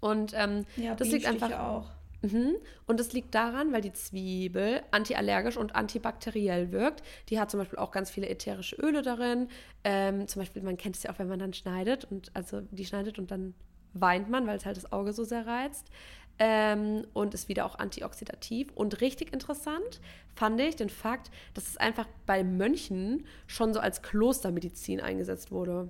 Und 0.05 0.35
ähm, 0.37 0.67
ja, 0.77 0.95
das 0.95 1.09
liegt 1.09 1.25
einfach 1.25 1.59
auch. 1.59 1.87
Mhm. 2.21 2.57
Und 2.87 3.01
das 3.01 3.14
liegt 3.14 3.35
daran, 3.35 3.73
weil 3.73 3.81
die 3.81 3.95
Zwiebel 3.95 4.83
antiallergisch 4.90 5.57
und 5.57 5.75
antibakteriell 5.75 6.73
wirkt. 6.73 7.03
Die 7.31 7.40
hat 7.40 7.51
zum 7.51 7.59
Beispiel 7.59 7.79
auch 7.79 7.90
ganz 7.90 8.11
viele 8.11 8.29
ätherische 8.29 8.77
Öle 8.77 9.01
darin. 9.01 9.49
Ähm, 9.83 10.29
zum 10.29 10.43
Beispiel, 10.43 10.61
man 10.61 10.77
kennt 10.77 10.97
es 10.97 11.05
ja 11.05 11.11
auch, 11.11 11.19
wenn 11.19 11.29
man 11.29 11.38
dann 11.38 11.55
schneidet 11.55 12.05
und 12.05 12.31
also 12.35 12.61
die 12.71 12.85
schneidet 12.85 13.19
und 13.19 13.31
dann 13.31 13.55
weint 13.95 14.29
man, 14.29 14.47
weil 14.47 14.59
es 14.59 14.67
halt 14.67 14.77
das 14.77 14.93
Auge 14.93 15.14
so 15.14 15.25
sehr 15.25 15.47
reizt. 15.47 15.87
Ähm, 16.38 17.07
und 17.14 17.33
ist 17.33 17.49
wieder 17.49 17.64
auch 17.64 17.79
antioxidativ. 17.79 18.73
Und 18.75 19.01
richtig 19.01 19.33
interessant 19.33 20.03
fand 20.35 20.61
ich 20.61 20.77
den 20.77 20.90
Fakt, 20.90 21.31
dass 21.55 21.69
es 21.69 21.79
einfach 21.79 22.09
bei 22.27 22.45
Mönchen 22.45 23.25
schon 23.47 23.73
so 23.73 23.81
als 23.81 24.03
Klostermedizin 24.03 25.01
eingesetzt 25.01 25.51
wurde. 25.51 25.88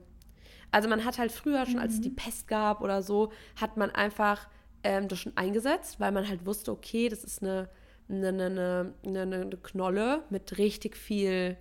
Also 0.75 0.89
man 0.89 1.05
hat 1.05 1.19
halt 1.19 1.31
früher 1.31 1.67
schon, 1.67 1.79
als 1.79 1.95
es 1.95 2.01
die 2.01 2.11
mhm. 2.11 2.17
Pest 2.17 2.49
gab 2.49 2.81
oder 2.81 3.01
so, 3.01 3.31
hat 3.55 3.77
man 3.77 3.93
einfach 3.93 4.49
ähm, 4.83 5.07
das 5.07 5.21
schon 5.21 5.37
eingesetzt, 5.37 6.01
weil 6.01 6.11
man 6.11 6.29
halt 6.29 6.47
wusste, 6.47 6.73
okay, 6.73 7.09
das 7.09 7.23
ist 7.23 7.45
eine, 7.45 7.69
eine, 8.09 8.27
eine, 8.27 8.95
eine, 9.07 9.21
eine 9.23 9.57
Knolle 9.63 10.25
mit 10.31 10.59
richtig 10.59 10.97
viel 10.97 11.57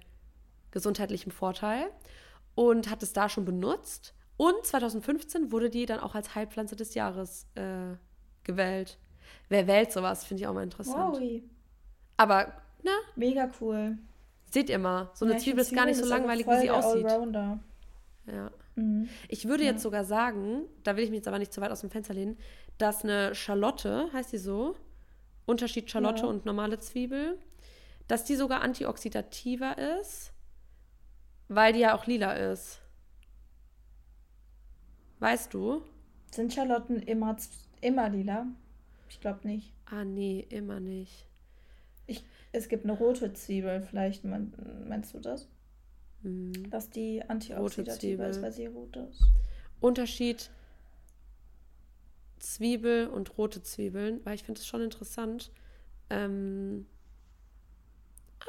gesundheitlichem 0.71 1.31
Vorteil 1.31 1.91
und 2.55 2.89
hat 2.89 3.03
es 3.03 3.13
da 3.13 3.29
schon 3.29 3.45
benutzt. 3.45 4.15
Und 4.35 4.65
2015 4.65 5.51
wurde 5.51 5.69
die 5.69 5.85
dann 5.85 5.99
auch 5.99 6.15
als 6.15 6.33
Heilpflanze 6.33 6.75
des 6.75 6.95
Jahres 6.95 7.45
äh, 7.53 7.95
gewählt. 8.43 8.97
Wer 9.47 9.67
wählt 9.67 9.91
sowas? 9.91 10.25
Finde 10.25 10.41
ich 10.41 10.47
auch 10.47 10.55
mal 10.55 10.63
interessant. 10.63 11.19
Wow. 11.19 11.41
Aber, 12.17 12.51
na? 12.81 12.93
Mega 13.15 13.47
cool. 13.61 13.95
Seht 14.49 14.71
ihr 14.71 14.79
mal, 14.79 15.11
so 15.13 15.25
eine 15.25 15.35
ja, 15.35 15.39
Zwiebel 15.39 15.61
ist 15.61 15.75
gar 15.75 15.85
nicht 15.85 15.99
so 15.99 16.05
langweilig, 16.07 16.47
wie 16.47 16.61
sie 16.61 16.71
aussieht. 16.71 17.05
Ja. 18.25 18.49
Mhm. 18.75 19.09
Ich 19.27 19.47
würde 19.47 19.63
ja. 19.63 19.71
jetzt 19.71 19.83
sogar 19.83 20.03
sagen, 20.03 20.63
da 20.83 20.95
will 20.95 21.03
ich 21.03 21.09
mich 21.09 21.17
jetzt 21.17 21.27
aber 21.27 21.39
nicht 21.39 21.53
zu 21.53 21.61
weit 21.61 21.71
aus 21.71 21.81
dem 21.81 21.89
Fenster 21.89 22.13
lehnen, 22.13 22.37
dass 22.77 23.03
eine 23.03 23.35
Schalotte, 23.35 24.09
heißt 24.13 24.33
die 24.33 24.37
so, 24.37 24.75
Unterschied 25.45 25.89
Schalotte 25.89 26.23
ja. 26.23 26.29
und 26.29 26.45
normale 26.45 26.79
Zwiebel, 26.79 27.37
dass 28.07 28.23
die 28.23 28.35
sogar 28.35 28.61
antioxidativer 28.61 29.77
ist, 29.99 30.33
weil 31.47 31.73
die 31.73 31.79
ja 31.79 31.95
auch 31.95 32.05
lila 32.07 32.33
ist. 32.33 32.81
Weißt 35.19 35.53
du? 35.53 35.83
Sind 36.31 36.53
Schalotten 36.53 37.01
immer, 37.01 37.35
immer 37.81 38.09
lila? 38.09 38.47
Ich 39.09 39.19
glaube 39.21 39.47
nicht. 39.47 39.73
Ah, 39.85 40.03
nee, 40.03 40.45
immer 40.49 40.79
nicht. 40.79 41.27
Ich, 42.07 42.25
es 42.51 42.67
gibt 42.67 42.83
eine 42.83 42.93
rote 42.93 43.33
Zwiebel, 43.33 43.81
vielleicht 43.81 44.25
meinst 44.25 45.13
du 45.13 45.19
das? 45.19 45.47
Mhm. 46.23 46.69
Dass 46.69 46.89
die 46.89 47.21
antioxidativ 47.27 48.19
ist, 48.19 48.41
weil 48.41 48.51
sie 48.51 48.65
rot 48.65 48.95
ist. 48.95 49.23
Unterschied 49.79 50.49
Zwiebel 52.39 53.07
und 53.07 53.37
rote 53.37 53.61
Zwiebeln, 53.61 54.19
weil 54.25 54.35
ich 54.35 54.43
finde 54.43 54.59
es 54.59 54.67
schon 54.67 54.81
interessant. 54.81 55.51
Ähm, 56.09 56.85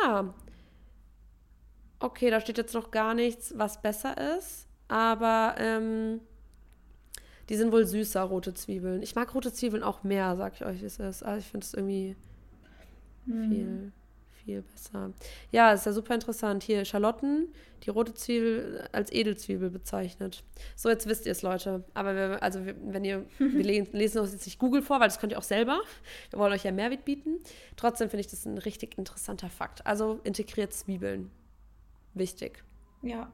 ah, 0.02 0.32
okay, 2.00 2.30
da 2.30 2.40
steht 2.40 2.58
jetzt 2.58 2.74
noch 2.74 2.90
gar 2.90 3.14
nichts, 3.14 3.54
was 3.56 3.82
besser 3.82 4.36
ist, 4.36 4.66
aber 4.88 5.54
ähm, 5.58 6.20
die 7.48 7.56
sind 7.56 7.72
wohl 7.72 7.86
süßer, 7.86 8.22
rote 8.22 8.54
Zwiebeln. 8.54 9.02
Ich 9.02 9.14
mag 9.14 9.34
rote 9.34 9.52
Zwiebeln 9.52 9.82
auch 9.82 10.02
mehr, 10.02 10.36
sag 10.36 10.54
ich 10.54 10.64
euch, 10.64 10.80
wie 10.80 10.86
es 10.86 10.98
ist. 10.98 11.22
Also 11.22 11.38
ich 11.38 11.46
finde 11.46 11.64
es 11.64 11.74
irgendwie 11.74 12.16
hm. 13.26 13.48
viel 13.48 13.92
viel 14.44 14.62
besser. 14.62 15.12
Ja, 15.50 15.72
ist 15.72 15.86
ja 15.86 15.92
super 15.92 16.14
interessant. 16.14 16.62
Hier 16.62 16.84
Schalotten, 16.84 17.52
die 17.82 17.90
rote 17.90 18.14
Zwiebel 18.14 18.88
als 18.92 19.12
Edelzwiebel 19.12 19.70
bezeichnet. 19.70 20.44
So, 20.76 20.88
jetzt 20.88 21.06
wisst 21.06 21.26
ihr 21.26 21.32
es, 21.32 21.42
Leute. 21.42 21.84
Aber 21.94 22.14
wir, 22.14 22.42
also 22.42 22.60
wenn 22.64 23.04
ihr, 23.04 23.26
wir 23.38 23.64
lesen 23.64 24.20
uns 24.20 24.32
jetzt 24.32 24.46
nicht 24.46 24.58
Google 24.58 24.82
vor, 24.82 25.00
weil 25.00 25.08
das 25.08 25.18
könnt 25.18 25.32
ihr 25.32 25.38
auch 25.38 25.42
selber. 25.42 25.80
Wir 26.30 26.38
wollen 26.38 26.52
euch 26.52 26.64
ja 26.64 26.72
Mehrwert 26.72 27.04
bieten. 27.04 27.38
Trotzdem 27.76 28.10
finde 28.10 28.20
ich 28.20 28.28
das 28.28 28.46
ein 28.46 28.58
richtig 28.58 28.98
interessanter 28.98 29.48
Fakt. 29.48 29.86
Also 29.86 30.20
integriert 30.24 30.72
Zwiebeln. 30.72 31.30
Wichtig. 32.14 32.62
Ja. 33.02 33.32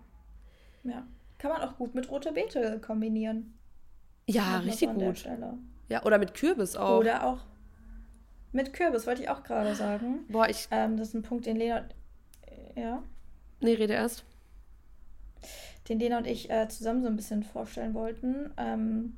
Ja. 0.85 1.07
Kann 1.38 1.53
man 1.53 1.62
auch 1.62 1.77
gut 1.77 1.94
mit 1.94 2.11
roter 2.11 2.33
Beete 2.33 2.81
kombinieren. 2.81 3.55
Ja, 4.27 4.59
richtig 4.59 4.92
gut. 4.94 5.27
Ja, 5.88 6.05
oder 6.05 6.18
mit 6.18 6.35
Kürbis 6.35 6.77
auch. 6.77 7.01
Oder 7.01 7.27
auch 7.27 7.40
mit 8.52 8.72
Kürbis 8.72 9.06
wollte 9.06 9.22
ich 9.22 9.28
auch 9.28 9.42
gerade 9.42 9.74
sagen. 9.74 10.24
Boah, 10.28 10.48
ich. 10.48 10.68
Ähm, 10.70 10.96
das 10.96 11.08
ist 11.08 11.14
ein 11.14 11.22
Punkt, 11.22 11.46
den 11.46 11.56
Lena. 11.56 11.84
Ja. 12.76 13.02
Nee, 13.60 13.74
rede 13.74 13.94
erst. 13.94 14.24
Den 15.88 15.98
Lena 15.98 16.18
und 16.18 16.26
ich 16.26 16.50
äh, 16.50 16.68
zusammen 16.68 17.02
so 17.02 17.08
ein 17.08 17.16
bisschen 17.16 17.42
vorstellen 17.42 17.94
wollten. 17.94 18.52
Ähm, 18.56 19.16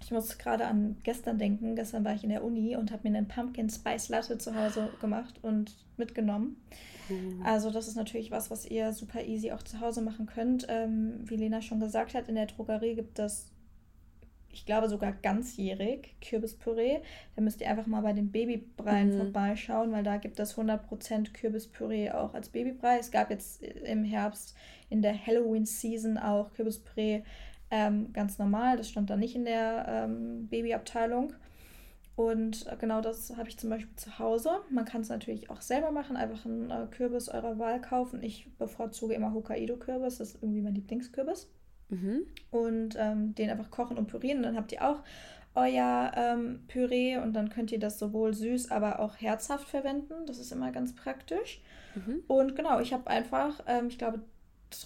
ich 0.00 0.10
muss 0.10 0.38
gerade 0.38 0.66
an 0.66 0.96
gestern 1.02 1.38
denken. 1.38 1.76
Gestern 1.76 2.04
war 2.04 2.14
ich 2.14 2.24
in 2.24 2.30
der 2.30 2.44
Uni 2.44 2.76
und 2.76 2.92
habe 2.92 3.08
mir 3.08 3.16
einen 3.16 3.28
Pumpkin 3.28 3.68
Spice 3.68 4.08
Latte 4.08 4.38
zu 4.38 4.54
Hause 4.54 4.90
gemacht 5.00 5.34
und 5.42 5.76
mitgenommen. 5.96 6.56
Mhm. 7.08 7.42
Also 7.44 7.70
das 7.70 7.88
ist 7.88 7.96
natürlich 7.96 8.30
was, 8.30 8.50
was 8.50 8.66
ihr 8.66 8.92
super 8.92 9.22
easy 9.22 9.52
auch 9.52 9.62
zu 9.62 9.80
Hause 9.80 10.00
machen 10.02 10.26
könnt. 10.26 10.66
Ähm, 10.68 11.20
wie 11.24 11.36
Lena 11.36 11.62
schon 11.62 11.80
gesagt 11.80 12.14
hat, 12.14 12.28
in 12.28 12.36
der 12.36 12.46
Drogerie 12.46 12.94
gibt 12.94 13.18
es 13.18 13.50
ich 14.50 14.66
glaube 14.66 14.88
sogar 14.88 15.12
ganzjährig, 15.12 16.16
Kürbispüree. 16.20 17.00
Da 17.36 17.42
müsst 17.42 17.60
ihr 17.60 17.68
einfach 17.68 17.86
mal 17.86 18.00
bei 18.00 18.12
den 18.12 18.30
Babybreien 18.30 19.14
mhm. 19.14 19.18
vorbeischauen, 19.18 19.92
weil 19.92 20.02
da 20.02 20.16
gibt 20.16 20.40
es 20.40 20.56
100% 20.56 21.32
Kürbispüree 21.32 22.10
auch 22.10 22.34
als 22.34 22.48
Babybrei. 22.48 22.98
Es 22.98 23.10
gab 23.10 23.30
jetzt 23.30 23.62
im 23.62 24.04
Herbst 24.04 24.56
in 24.90 25.02
der 25.02 25.14
Halloween-Season 25.26 26.18
auch 26.18 26.52
Kürbispüree 26.54 27.22
ähm, 27.70 28.12
ganz 28.12 28.38
normal. 28.38 28.76
Das 28.76 28.88
stand 28.88 29.10
da 29.10 29.16
nicht 29.16 29.34
in 29.34 29.44
der 29.44 29.86
ähm, 29.88 30.48
Babyabteilung. 30.48 31.34
Und 32.16 32.66
äh, 32.66 32.76
genau 32.76 33.00
das 33.00 33.36
habe 33.36 33.48
ich 33.48 33.58
zum 33.58 33.70
Beispiel 33.70 33.94
zu 33.94 34.18
Hause. 34.18 34.50
Man 34.70 34.84
kann 34.84 35.02
es 35.02 35.08
natürlich 35.08 35.50
auch 35.50 35.60
selber 35.60 35.92
machen, 35.92 36.16
einfach 36.16 36.44
einen 36.46 36.70
äh, 36.70 36.86
Kürbis 36.90 37.28
eurer 37.28 37.60
Wahl 37.60 37.80
kaufen. 37.80 38.22
Ich 38.24 38.50
bevorzuge 38.58 39.14
immer 39.14 39.32
Hokkaido-Kürbis, 39.32 40.18
das 40.18 40.30
ist 40.30 40.42
irgendwie 40.42 40.62
mein 40.62 40.74
Lieblingskürbis. 40.74 41.48
Mhm. 41.90 42.22
Und 42.50 42.96
ähm, 42.98 43.34
den 43.34 43.50
einfach 43.50 43.70
kochen 43.70 43.98
und 43.98 44.08
pürieren. 44.08 44.38
Und 44.38 44.44
dann 44.44 44.56
habt 44.56 44.72
ihr 44.72 44.86
auch 44.86 45.02
euer 45.54 46.12
ähm, 46.14 46.60
Püree 46.68 47.16
und 47.16 47.32
dann 47.32 47.48
könnt 47.48 47.72
ihr 47.72 47.80
das 47.80 47.98
sowohl 47.98 48.34
süß, 48.34 48.70
aber 48.70 49.00
auch 49.00 49.16
herzhaft 49.16 49.68
verwenden. 49.68 50.26
Das 50.26 50.38
ist 50.38 50.52
immer 50.52 50.70
ganz 50.70 50.94
praktisch. 50.94 51.60
Mhm. 51.94 52.22
Und 52.28 52.56
genau, 52.56 52.80
ich 52.80 52.92
habe 52.92 53.08
einfach, 53.08 53.60
ähm, 53.66 53.88
ich 53.88 53.98
glaube, 53.98 54.20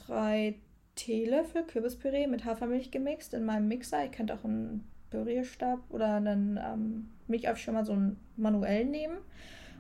drei 0.07 0.55
Teelöffel 0.95 1.65
Kürbispüree 1.65 2.27
mit 2.27 2.45
Hafermilch 2.45 2.91
gemixt 2.91 3.35
in 3.35 3.45
meinem 3.45 3.69
Mixer. 3.69 4.05
Ihr 4.05 4.11
könnt 4.11 4.33
auch 4.33 4.45
einen 4.45 4.87
Pürierstab 5.11 5.81
oder 5.91 6.17
einen 6.17 6.59
ähm, 6.63 7.09
Milchaufschäumer 7.27 7.85
so 7.85 7.93
einen 7.93 8.19
manuell 8.37 8.85
nehmen 8.85 9.19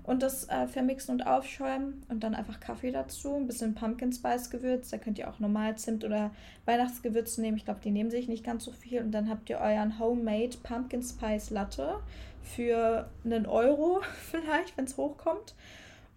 und 0.04 0.22
das 0.22 0.48
äh, 0.48 0.66
vermixen 0.66 1.12
und 1.12 1.26
aufschäumen 1.26 2.04
und 2.08 2.24
dann 2.24 2.34
einfach 2.34 2.58
Kaffee 2.58 2.90
dazu, 2.90 3.36
ein 3.36 3.46
bisschen 3.46 3.74
Pumpkin 3.74 4.12
Spice 4.12 4.50
Gewürz, 4.50 4.90
da 4.90 4.98
könnt 4.98 5.18
ihr 5.18 5.30
auch 5.30 5.38
normal 5.38 5.76
Zimt 5.76 6.04
oder 6.04 6.32
Weihnachtsgewürze 6.64 7.40
nehmen, 7.40 7.56
ich 7.56 7.64
glaube, 7.64 7.80
die 7.82 7.90
nehmen 7.90 8.10
sich 8.10 8.28
nicht 8.28 8.44
ganz 8.44 8.64
so 8.64 8.72
viel. 8.72 9.00
Und 9.00 9.12
dann 9.12 9.28
habt 9.28 9.48
ihr 9.48 9.58
euren 9.58 9.98
Homemade 9.98 10.56
Pumpkin 10.62 11.02
Spice 11.02 11.50
Latte 11.50 12.00
für 12.42 13.08
einen 13.24 13.46
Euro 13.46 14.00
vielleicht, 14.30 14.76
wenn 14.76 14.86
es 14.86 14.96
hochkommt. 14.96 15.54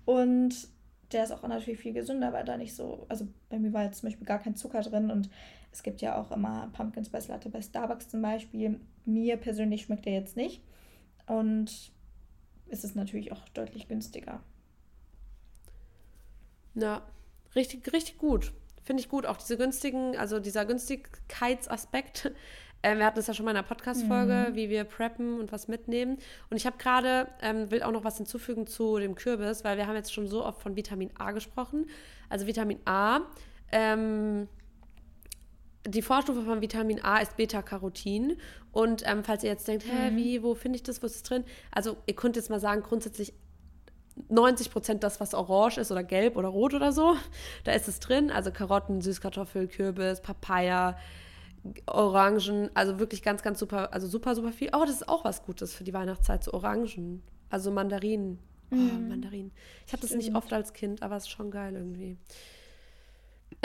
Und 0.06 0.67
der 1.12 1.24
ist 1.24 1.32
auch 1.32 1.48
natürlich 1.48 1.80
viel 1.80 1.93
gesünder, 1.93 2.34
weil 2.34 2.45
da 2.45 2.58
nicht 2.58 2.76
so, 2.76 3.06
also 3.10 3.28
bei 3.50 3.60
mir 3.60 3.71
war 3.71 3.84
jetzt 3.84 4.00
zum 4.00 4.08
Beispiel 4.08 4.26
gar 4.26 4.39
kein 4.39 4.56
Zucker 4.56 4.82
drin. 4.82 5.12
Und 5.12 5.30
es 5.71 5.84
gibt 5.84 6.02
ja 6.02 6.19
auch 6.19 6.32
immer 6.32 6.69
Pumpkin 6.74 7.06
Spice 7.06 7.28
Latte 7.28 7.50
bei 7.50 7.62
Starbucks 7.62 8.10
zum 8.10 8.24
Beispiel. 8.24 8.80
Mir 9.06 9.38
persönlich 9.38 9.84
schmeckt 9.84 10.06
der 10.06 10.13
jetzt 10.13 10.36
nicht. 10.36 10.63
Und 11.28 11.91
ist 12.67 12.84
es 12.84 12.95
natürlich 12.95 13.32
auch 13.32 13.47
deutlich 13.49 13.88
günstiger. 13.88 14.41
Ja, 16.75 17.01
richtig, 17.56 17.91
richtig 17.93 18.17
gut. 18.17 18.51
Finde 18.84 19.01
ich 19.01 19.10
gut. 19.10 19.25
Auch 19.25 19.38
diese 19.38 19.58
günstigen, 19.58 20.15
also 20.17 20.39
dieser 20.39 20.65
Günstigkeitsaspekt. 20.65 22.32
Ähm, 22.84 22.99
wir 22.99 23.06
hatten 23.08 23.17
es 23.17 23.25
ja 23.25 23.34
schon 23.34 23.45
mal 23.45 23.51
in 23.51 23.58
einer 23.58 23.65
Podcast-Folge, 23.65 24.49
mhm. 24.51 24.56
wie 24.56 24.69
wir 24.69 24.84
preppen 24.84 25.39
und 25.39 25.51
was 25.51 25.67
mitnehmen. 25.67 26.19
Und 26.51 26.58
ich 26.58 26.67
habe 26.67 26.78
gerade, 26.78 27.28
ähm, 27.41 27.71
will 27.71 27.82
auch 27.82 27.91
noch 27.91 28.04
was 28.04 28.17
hinzufügen 28.17 28.67
zu 28.67 28.99
dem 28.99 29.15
Kürbis, 29.15 29.63
weil 29.63 29.78
wir 29.78 29.88
haben 29.88 29.95
jetzt 29.95 30.13
schon 30.13 30.28
so 30.28 30.45
oft 30.45 30.62
von 30.62 30.75
Vitamin 30.75 31.10
A 31.17 31.32
gesprochen. 31.32 31.88
Also 32.30 32.45
Vitamin 32.45 32.78
A, 32.86 33.21
ähm, 33.71 34.47
die 35.88 36.02
Vorstufe 36.02 36.41
von 36.43 36.62
Vitamin 36.62 37.04
A 37.04 37.17
ist 37.17 37.38
Beta-Carotin. 37.38 38.38
Und 38.71 39.04
ähm, 39.06 39.24
falls 39.24 39.43
ihr 39.43 39.50
jetzt 39.50 39.67
denkt, 39.67 39.86
hä, 39.86 40.12
mhm. 40.12 40.17
wie, 40.17 40.43
wo 40.43 40.56
finde 40.56 40.78
ich 40.78 40.84
das, 40.84 41.02
wo 41.02 41.06
ist 41.06 41.15
es 41.15 41.24
drin? 41.24 41.43
Also 41.71 41.98
ihr 42.06 42.15
könnt 42.15 42.36
jetzt 42.36 42.50
mal 42.50 42.60
sagen, 42.60 42.82
grundsätzlich 42.82 43.34
90 44.30 44.71
Prozent 44.71 45.04
das, 45.04 45.19
was 45.19 45.34
orange 45.34 45.78
ist 45.78 45.91
oder 45.91 46.04
gelb 46.04 46.38
oder 46.38 46.48
rot 46.48 46.74
oder 46.74 46.91
so, 46.91 47.15
da 47.63 47.74
ist 47.74 47.88
es 47.88 48.00
drin. 48.00 48.32
Also 48.32 48.52
Karotten, 48.52 49.02
Süßkartoffel, 49.02 49.67
Kürbis, 49.67 50.21
Papaya, 50.21 50.98
Orangen, 51.88 52.69
also 52.76 53.00
wirklich 53.00 53.24
ganz, 53.24 53.41
ganz 53.41 53.60
super, 53.60 53.93
also 53.93 54.08
super, 54.08 54.36
super 54.36 54.52
viel. 54.52 54.69
Oh, 54.74 54.82
das 54.86 54.98
ist 54.98 55.10
auch 55.10 55.26
was 55.26 55.43
Gutes 55.43 55.74
für 55.74 55.84
die 55.84 55.93
Weihnachtszeit, 55.93 56.43
so 56.43 56.54
Orangen. 56.54 57.24
Also 57.50 57.71
Mandarinen. 57.71 58.39
Oh, 58.71 58.76
mhm. 58.76 59.10
Mandarinen. 59.10 59.52
Ich 59.86 59.93
habe 59.93 60.02
das 60.02 60.12
nicht 60.12 60.36
oft 60.36 60.52
als 60.54 60.74
Kind, 60.74 61.02
aber 61.04 61.15
es 61.15 61.24
ist 61.24 61.30
schon 61.30 61.52
geil 61.52 61.76
irgendwie. 61.76 62.17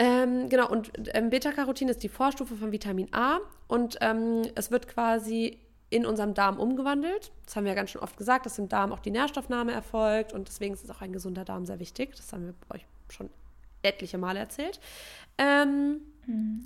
Ähm, 0.01 0.49
genau, 0.49 0.67
und 0.67 0.91
ähm, 1.13 1.29
Beta-Carotin 1.29 1.87
ist 1.87 2.01
die 2.01 2.09
Vorstufe 2.09 2.55
von 2.55 2.71
Vitamin 2.71 3.13
A 3.13 3.37
und 3.67 3.99
ähm, 4.01 4.41
es 4.55 4.71
wird 4.71 4.87
quasi 4.87 5.59
in 5.91 6.07
unserem 6.07 6.33
Darm 6.33 6.59
umgewandelt. 6.59 7.31
Das 7.45 7.55
haben 7.55 7.65
wir 7.65 7.73
ja 7.73 7.75
ganz 7.75 7.91
schön 7.91 8.01
oft 8.01 8.17
gesagt, 8.17 8.47
dass 8.47 8.57
im 8.57 8.67
Darm 8.67 8.93
auch 8.93 8.99
die 8.99 9.11
Nährstoffnahme 9.11 9.73
erfolgt 9.73 10.33
und 10.33 10.47
deswegen 10.47 10.73
ist 10.73 10.89
auch 10.89 11.01
ein 11.01 11.13
gesunder 11.13 11.45
Darm 11.45 11.67
sehr 11.67 11.79
wichtig. 11.79 12.15
Das 12.15 12.33
haben 12.33 12.47
wir 12.47 12.75
euch 12.75 12.83
schon 13.09 13.29
etliche 13.83 14.17
Male 14.17 14.39
erzählt. 14.39 14.79
Ähm, 15.37 16.01
mhm. 16.25 16.63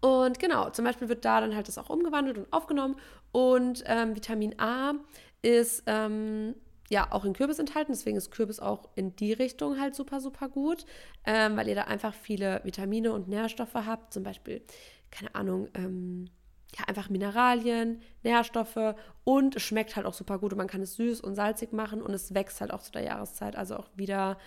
Und 0.00 0.38
genau, 0.38 0.70
zum 0.70 0.86
Beispiel 0.86 1.10
wird 1.10 1.26
da 1.26 1.42
dann 1.42 1.54
halt 1.54 1.68
das 1.68 1.76
auch 1.76 1.90
umgewandelt 1.90 2.38
und 2.38 2.50
aufgenommen 2.54 2.96
und 3.32 3.84
ähm, 3.84 4.16
Vitamin 4.16 4.58
A 4.58 4.94
ist 5.42 5.82
ähm, 5.84 6.54
ja 6.88 7.12
auch 7.12 7.24
in 7.24 7.32
Kürbis 7.32 7.58
enthalten. 7.58 7.92
Deswegen 7.92 8.16
ist 8.16 8.30
Kürbis 8.30 8.60
auch 8.60 8.88
in 8.94 9.14
die 9.16 9.32
Richtung 9.32 9.80
halt 9.80 9.94
super, 9.94 10.20
super 10.20 10.48
gut, 10.48 10.86
ähm, 11.24 11.56
weil 11.56 11.68
ihr 11.68 11.74
da 11.74 11.84
einfach 11.84 12.14
viele 12.14 12.60
Vitamine 12.64 13.12
und 13.12 13.28
Nährstoffe 13.28 13.74
habt. 13.74 14.12
Zum 14.12 14.22
Beispiel, 14.22 14.62
keine 15.10 15.34
Ahnung, 15.34 15.68
ähm, 15.74 16.30
ja, 16.76 16.84
einfach 16.86 17.08
Mineralien, 17.08 18.02
Nährstoffe 18.22 18.94
und 19.24 19.56
es 19.56 19.62
schmeckt 19.62 19.96
halt 19.96 20.06
auch 20.06 20.14
super 20.14 20.38
gut 20.38 20.52
und 20.52 20.58
man 20.58 20.66
kann 20.66 20.82
es 20.82 20.96
süß 20.96 21.20
und 21.20 21.34
salzig 21.34 21.72
machen 21.72 22.02
und 22.02 22.12
es 22.12 22.34
wächst 22.34 22.60
halt 22.60 22.72
auch 22.72 22.82
zu 22.82 22.92
der 22.92 23.02
Jahreszeit. 23.02 23.56
Also 23.56 23.76
auch 23.76 23.88
wieder, 23.96 24.38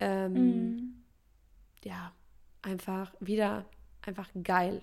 ähm, 0.00 0.32
mm. 0.32 1.04
ja, 1.84 2.12
einfach 2.62 3.14
wieder 3.20 3.64
einfach 4.02 4.28
geil, 4.42 4.82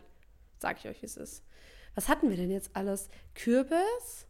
sag 0.60 0.78
ich 0.80 0.88
euch, 0.88 1.01
wie 1.01 1.06
es 1.06 1.17
ist. 1.17 1.43
Was 1.95 2.10
hatten 2.10 2.30
wir 2.30 2.38
denn 2.38 2.51
jetzt 2.51 2.75
alles? 2.75 3.10
Kürbis, 3.34 4.28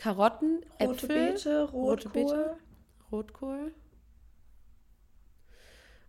Karotten, 0.00 0.64
rote 0.80 1.06
Äpfel, 1.06 1.08
Beete, 1.08 1.62
Rotkohl. 1.64 1.90
Rote 1.90 2.08
Beete, 2.08 2.56
Rotkohl. 3.12 3.74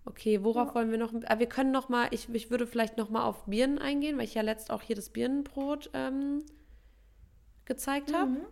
Okay, 0.05 0.43
worauf 0.45 0.69
ja. 0.69 0.75
wollen 0.75 0.91
wir 0.91 0.97
noch? 0.97 1.13
Ah, 1.25 1.39
wir 1.39 1.47
können 1.47 1.71
noch 1.71 1.89
mal, 1.89 2.07
ich, 2.11 2.33
ich 2.33 2.49
würde 2.49 2.65
vielleicht 2.65 2.97
noch 2.97 3.09
mal 3.09 3.25
auf 3.25 3.45
Birnen 3.45 3.79
eingehen, 3.79 4.17
weil 4.17 4.23
ich 4.23 4.33
ja 4.33 4.43
letzt 4.43 4.71
auch 4.71 4.81
hier 4.81 4.95
das 4.95 5.09
Birnenbrot 5.09 5.89
ähm, 5.93 6.45
gezeigt 7.65 8.13
habe. 8.13 8.31
Mhm. 8.31 8.45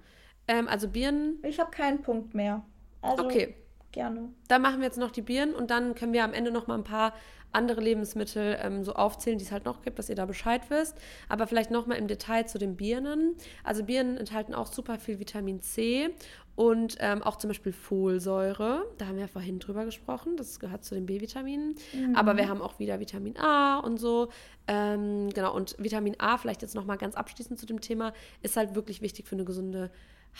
Ähm, 0.49 0.67
also 0.67 0.89
Birnen. 0.89 1.39
Ich 1.43 1.57
habe 1.57 1.71
keinen 1.71 2.01
Punkt 2.01 2.33
mehr. 2.33 2.65
Also 3.01 3.23
okay. 3.23 3.55
Gerne. 3.91 4.29
Dann 4.47 4.61
machen 4.61 4.79
wir 4.79 4.85
jetzt 4.85 4.97
noch 4.97 5.11
die 5.11 5.21
Birnen 5.21 5.55
und 5.55 5.71
dann 5.71 5.95
können 5.95 6.13
wir 6.13 6.23
am 6.23 6.33
Ende 6.33 6.51
noch 6.51 6.67
mal 6.67 6.75
ein 6.75 6.83
paar 6.83 7.13
andere 7.51 7.81
Lebensmittel 7.81 8.57
ähm, 8.61 8.83
so 8.83 8.93
aufzählen, 8.93 9.37
die 9.37 9.45
es 9.45 9.51
halt 9.51 9.65
noch 9.65 9.81
gibt, 9.81 9.97
dass 9.97 10.09
ihr 10.09 10.15
da 10.15 10.25
Bescheid 10.25 10.61
wisst. 10.69 10.95
Aber 11.29 11.47
vielleicht 11.47 11.71
nochmal 11.71 11.97
im 11.97 12.07
Detail 12.07 12.45
zu 12.45 12.57
den 12.59 12.75
Birnen. 12.75 13.35
Also 13.63 13.83
Birnen 13.83 14.17
enthalten 14.17 14.53
auch 14.53 14.67
super 14.67 14.99
viel 14.99 15.19
Vitamin 15.19 15.61
C 15.61 16.09
und 16.55 16.97
ähm, 16.99 17.23
auch 17.23 17.37
zum 17.37 17.47
Beispiel 17.47 17.71
Folsäure. 17.71 18.85
Da 18.97 19.07
haben 19.07 19.15
wir 19.15 19.21
ja 19.21 19.27
vorhin 19.27 19.59
drüber 19.59 19.85
gesprochen. 19.85 20.37
Das 20.37 20.59
gehört 20.59 20.83
zu 20.83 20.93
den 20.93 21.05
B-Vitaminen. 21.05 21.75
Mhm. 21.93 22.15
Aber 22.15 22.37
wir 22.37 22.47
haben 22.47 22.61
auch 22.61 22.77
wieder 22.79 22.99
Vitamin 22.99 23.37
A 23.37 23.79
und 23.79 23.97
so. 23.97 24.29
Ähm, 24.67 25.29
genau, 25.29 25.55
und 25.55 25.75
Vitamin 25.79 26.19
A, 26.19 26.37
vielleicht 26.37 26.61
jetzt 26.61 26.75
nochmal 26.75 26.97
ganz 26.97 27.15
abschließend 27.15 27.59
zu 27.59 27.65
dem 27.65 27.81
Thema, 27.81 28.13
ist 28.43 28.57
halt 28.57 28.75
wirklich 28.75 29.01
wichtig 29.01 29.27
für 29.27 29.35
eine 29.35 29.45
gesunde 29.45 29.89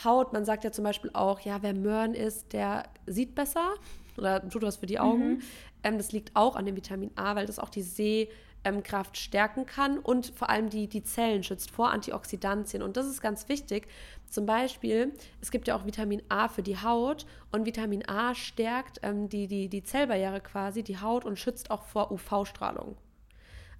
Haut. 0.03 0.33
Man 0.33 0.45
sagt 0.45 0.63
ja 0.63 0.71
zum 0.71 0.83
Beispiel 0.83 1.11
auch, 1.13 1.39
ja, 1.41 1.61
wer 1.61 1.73
Möhren 1.73 2.13
isst, 2.13 2.53
der 2.53 2.83
sieht 3.05 3.35
besser 3.35 3.73
oder 4.17 4.47
tut 4.49 4.63
was 4.63 4.77
für 4.77 4.85
die 4.85 4.99
Augen. 4.99 5.33
Mhm. 5.33 5.41
Ähm, 5.83 5.97
das 5.97 6.11
liegt 6.11 6.35
auch 6.35 6.55
an 6.55 6.65
dem 6.65 6.75
Vitamin 6.75 7.11
A, 7.15 7.35
weil 7.35 7.45
das 7.45 7.59
auch 7.59 7.69
die 7.69 7.81
Sehkraft 7.81 9.17
stärken 9.17 9.65
kann 9.65 9.97
und 9.97 10.27
vor 10.27 10.49
allem 10.49 10.69
die, 10.69 10.87
die 10.87 11.03
Zellen 11.03 11.43
schützt 11.43 11.71
vor 11.71 11.91
Antioxidantien. 11.91 12.83
Und 12.83 12.97
das 12.97 13.07
ist 13.07 13.21
ganz 13.21 13.47
wichtig. 13.49 13.87
Zum 14.29 14.45
Beispiel, 14.45 15.13
es 15.41 15.51
gibt 15.51 15.67
ja 15.67 15.75
auch 15.75 15.85
Vitamin 15.85 16.21
A 16.29 16.47
für 16.47 16.61
die 16.61 16.77
Haut 16.81 17.25
und 17.51 17.65
Vitamin 17.65 18.07
A 18.07 18.35
stärkt 18.35 18.99
ähm, 19.03 19.29
die, 19.29 19.47
die, 19.47 19.69
die 19.69 19.83
Zellbarriere 19.83 20.41
quasi, 20.41 20.83
die 20.83 20.99
Haut 20.99 21.25
und 21.25 21.39
schützt 21.39 21.71
auch 21.71 21.83
vor 21.83 22.11
UV-Strahlung. 22.11 22.95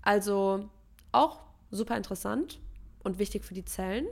Also 0.02 0.70
auch 1.12 1.42
super 1.72 1.98
interessant 1.98 2.60
und 3.04 3.20
wichtig 3.20 3.46
für 3.46 3.54
die 3.54 3.66
Zellen. 3.66 4.08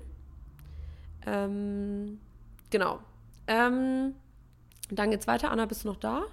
Ähm, 1.27 2.19
genau. 2.69 2.99
Ähm, 3.47 4.15
dann 4.89 5.11
geht's 5.11 5.27
weiter. 5.27 5.51
Anna, 5.51 5.65
bist 5.65 5.83
du 5.83 5.89
noch 5.89 5.97
da? 5.97 6.23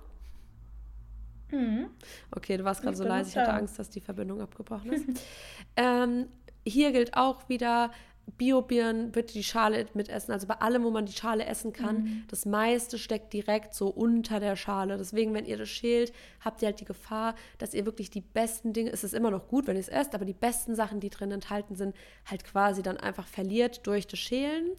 Mhm. 1.50 1.90
Okay, 2.30 2.56
du 2.56 2.64
warst 2.64 2.82
gerade 2.82 2.96
so 2.96 3.04
leise. 3.04 3.30
Ich 3.30 3.36
hatte 3.36 3.52
Angst, 3.52 3.78
dass 3.78 3.90
die 3.90 4.00
Verbindung 4.00 4.40
abgebrochen 4.40 4.92
ist. 4.92 5.06
ähm, 5.76 6.28
hier 6.66 6.92
gilt 6.92 7.16
auch 7.16 7.48
wieder, 7.48 7.90
Bio-Birnen 8.36 9.12
bitte 9.12 9.34
die 9.34 9.44
Schale 9.44 9.86
mitessen. 9.94 10.32
Also 10.32 10.46
bei 10.46 10.54
allem, 10.54 10.84
wo 10.84 10.90
man 10.90 11.06
die 11.06 11.12
Schale 11.12 11.44
essen 11.46 11.72
kann, 11.72 12.02
mhm. 12.02 12.24
das 12.28 12.46
meiste 12.46 12.98
steckt 12.98 13.32
direkt 13.32 13.74
so 13.74 13.88
unter 13.88 14.40
der 14.40 14.56
Schale. 14.56 14.96
Deswegen, 14.96 15.34
wenn 15.34 15.46
ihr 15.46 15.56
das 15.56 15.68
schält, 15.68 16.12
habt 16.40 16.62
ihr 16.62 16.66
halt 16.66 16.80
die 16.80 16.84
Gefahr, 16.84 17.34
dass 17.58 17.74
ihr 17.74 17.86
wirklich 17.86 18.10
die 18.10 18.20
besten 18.20 18.72
Dinge, 18.72 18.90
es 18.90 19.04
ist 19.04 19.14
immer 19.14 19.30
noch 19.30 19.48
gut, 19.48 19.66
wenn 19.66 19.76
ihr 19.76 19.80
es 19.80 19.88
esst, 19.88 20.14
aber 20.14 20.24
die 20.24 20.32
besten 20.32 20.74
Sachen, 20.74 21.00
die 21.00 21.10
drin 21.10 21.30
enthalten 21.30 21.76
sind, 21.76 21.94
halt 22.26 22.44
quasi 22.44 22.82
dann 22.82 22.96
einfach 22.96 23.26
verliert 23.26 23.86
durch 23.86 24.06
das 24.06 24.18
Schälen. 24.18 24.72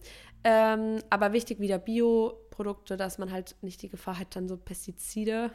Ähm, 0.44 1.00
aber 1.10 1.32
wichtig 1.32 1.58
wieder 1.58 1.78
Bioprodukte, 1.78 2.96
dass 2.96 3.18
man 3.18 3.32
halt 3.32 3.56
nicht 3.62 3.82
die 3.82 3.88
Gefahr 3.88 4.18
hat, 4.18 4.36
dann 4.36 4.48
so 4.48 4.56
Pestizide 4.56 5.50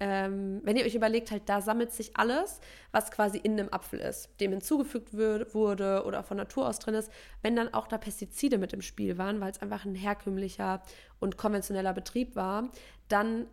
ähm, 0.00 0.60
wenn 0.64 0.76
ihr 0.76 0.84
euch 0.84 0.94
überlegt, 0.94 1.30
halt 1.30 1.42
da 1.46 1.60
sammelt 1.60 1.92
sich 1.92 2.16
alles, 2.16 2.60
was 2.92 3.10
quasi 3.10 3.38
in 3.38 3.52
einem 3.52 3.72
Apfel 3.72 4.00
ist, 4.00 4.28
dem 4.40 4.50
hinzugefügt 4.50 5.14
wurde 5.14 6.04
oder 6.04 6.22
von 6.24 6.36
Natur 6.36 6.68
aus 6.68 6.78
drin 6.78 6.94
ist, 6.94 7.10
wenn 7.42 7.56
dann 7.56 7.72
auch 7.72 7.86
da 7.86 7.98
Pestizide 7.98 8.58
mit 8.58 8.72
im 8.72 8.82
Spiel 8.82 9.18
waren, 9.18 9.40
weil 9.40 9.50
es 9.50 9.62
einfach 9.62 9.84
ein 9.84 9.94
herkömmlicher 9.94 10.82
und 11.20 11.36
konventioneller 11.36 11.92
Betrieb 11.92 12.34
war, 12.34 12.70
dann 13.08 13.46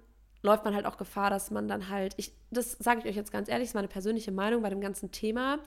läuft 0.43 0.65
man 0.65 0.75
halt 0.75 0.86
auch 0.86 0.97
Gefahr, 0.97 1.30
dass 1.30 1.51
man 1.51 1.67
dann 1.67 1.89
halt, 1.89 2.13
ich, 2.17 2.34
das 2.49 2.71
sage 2.80 3.01
ich 3.01 3.06
euch 3.06 3.15
jetzt 3.15 3.32
ganz 3.32 3.47
ehrlich, 3.47 3.69
ist 3.69 3.75
meine 3.75 3.88
persönliche 3.88 4.32
Meinung 4.32 4.62
bei 4.62 4.69
dem 4.69 4.82
ganzen 4.82 5.12
Thema. 5.12 5.60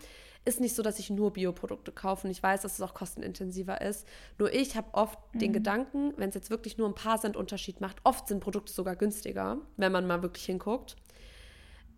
Ist 0.47 0.61
nicht 0.61 0.75
so, 0.75 0.83
dass 0.83 0.99
ich 0.99 1.09
nur 1.09 1.33
Bioprodukte 1.33 1.91
kaufe 1.91 2.27
und 2.27 2.31
ich 2.31 2.43
weiß, 2.43 2.63
dass 2.63 2.75
es 2.75 2.81
auch 2.83 2.93
kostenintensiver 2.93 3.81
ist. 3.81 4.07
Nur 4.39 4.53
ich 4.53 4.77
habe 4.77 4.89
oft 4.93 5.19
mhm. 5.35 5.39
den 5.39 5.53
Gedanken, 5.55 6.13
wenn 6.17 6.29
es 6.29 6.35
jetzt 6.35 6.51
wirklich 6.51 6.77
nur 6.77 6.87
ein 6.87 6.95
paar 6.95 7.19
Cent 7.19 7.37
Unterschied 7.37 7.81
macht, 7.81 7.97
oft 8.05 8.29
sind 8.29 8.41
Produkte 8.41 8.73
sogar 8.73 8.95
günstiger, 8.97 9.59
wenn 9.77 9.93
man 9.93 10.07
mal 10.07 10.23
wirklich 10.23 10.45
hinguckt. 10.45 10.97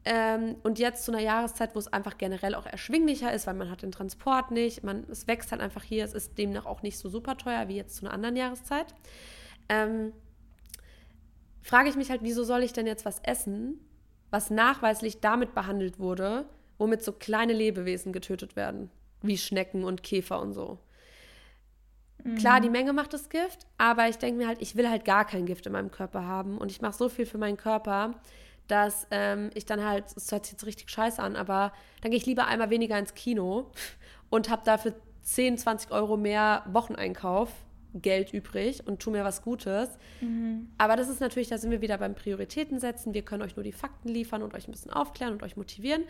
Ähm, 0.09 0.55
und 0.63 0.79
jetzt 0.79 1.05
zu 1.05 1.11
einer 1.11 1.21
Jahreszeit, 1.21 1.75
wo 1.75 1.81
es 1.81 1.93
einfach 1.93 2.17
generell 2.17 2.55
auch 2.55 2.67
erschwinglicher 2.67 3.33
ist, 3.33 3.49
weil 3.49 3.55
man 3.55 3.69
hat 3.69 3.83
den 3.83 3.91
Transport 3.91 4.53
nicht, 4.53 4.85
man, 4.85 5.05
es 5.11 5.27
wächst 5.27 5.51
halt 5.51 5.61
einfach 5.61 5.83
hier, 5.83 6.05
es 6.05 6.13
ist 6.13 6.39
demnach 6.39 6.65
auch 6.65 6.83
nicht 6.83 6.97
so 6.97 7.09
super 7.09 7.37
teuer 7.37 7.67
wie 7.67 7.75
jetzt 7.75 7.97
zu 7.97 8.05
einer 8.07 8.15
anderen 8.15 8.37
Jahreszeit. 8.37 8.95
Ähm, 9.69 10.13
frage 11.61 11.89
ich 11.89 11.97
mich 11.97 12.11
halt, 12.11 12.23
wieso 12.23 12.45
soll 12.45 12.63
ich 12.63 12.73
denn 12.73 12.87
jetzt 12.87 13.05
was 13.05 13.19
essen, 13.25 13.81
was 14.31 14.51
nachweislich 14.51 15.21
damit 15.21 15.55
behandelt 15.55 15.99
wurde, 15.99 16.49
womit 16.79 17.03
so 17.03 17.13
kleine 17.13 17.53
Lebewesen 17.53 18.13
getötet 18.13 18.57
werden, 18.57 18.91
wie 19.23 19.39
Schnecken 19.39 19.85
und 19.85 20.03
Käfer 20.03 20.41
und 20.41 20.53
so. 20.53 20.79
Mhm. 22.25 22.37
Klar, 22.37 22.61
die 22.61 22.71
Menge 22.71 22.93
macht 22.93 23.13
das 23.13 23.29
Gift, 23.29 23.67
aber 23.79 24.09
ich 24.09 24.17
denke 24.17 24.39
mir 24.39 24.49
halt, 24.49 24.61
ich 24.61 24.77
will 24.77 24.89
halt 24.89 25.05
gar 25.05 25.25
kein 25.25 25.47
Gift 25.47 25.67
in 25.67 25.73
meinem 25.73 25.91
Körper 25.91 26.25
haben 26.25 26.59
und 26.59 26.71
ich 26.71 26.81
mache 26.81 26.97
so 26.97 27.09
viel 27.09 27.27
für 27.27 27.39
meinen 27.39 27.57
Körper, 27.57 28.15
dass 28.67 29.07
ähm, 29.11 29.51
ich 29.55 29.65
dann 29.65 29.85
halt, 29.85 30.05
es 30.17 30.33
hört 30.33 30.45
sich 30.45 30.53
jetzt 30.53 30.67
richtig 30.67 30.91
scheiße 30.91 31.23
an, 31.23 31.37
aber 31.37 31.73
dann 32.01 32.11
gehe 32.11 32.19
ich 32.19 32.27
lieber 32.27 32.47
einmal 32.47 32.71
weniger 32.71 32.99
ins 32.99 33.15
Kino 33.15 33.71
und 34.31 34.51
habe 34.51 34.63
dafür 34.65 34.95
10, 35.23 35.59
20 35.59 35.91
Euro 35.93 36.17
mehr 36.17 36.65
Wocheneinkauf 36.67 37.51
Geld 38.03 38.33
übrig 38.33 38.87
und 38.87 39.01
tu 39.01 39.11
mir 39.11 39.25
was 39.25 39.43
Gutes. 39.43 39.89
Mhm. 40.21 40.71
Aber 40.79 40.97
das 40.97 41.09
ist 41.09 41.21
natürlich, 41.21 41.49
da 41.49 41.59
sind 41.59 41.71
wir 41.71 41.81
wieder 41.81 41.99
beim 41.99 42.15
Prioritäten 42.15 42.79
setzen. 42.79 43.15
Wir 43.15 43.23
können 43.23 43.43
euch 43.43 43.57
nur 43.57 43.63
die 43.63 43.73
Fakten 43.73 44.09
liefern 44.09 44.43
und 44.43 44.55
euch 44.55 44.69
ein 44.69 44.73
bisschen 44.73 44.93
aufklären 44.93 45.33
und 45.33 45.43
euch 45.43 45.57
motivieren. 45.57 46.03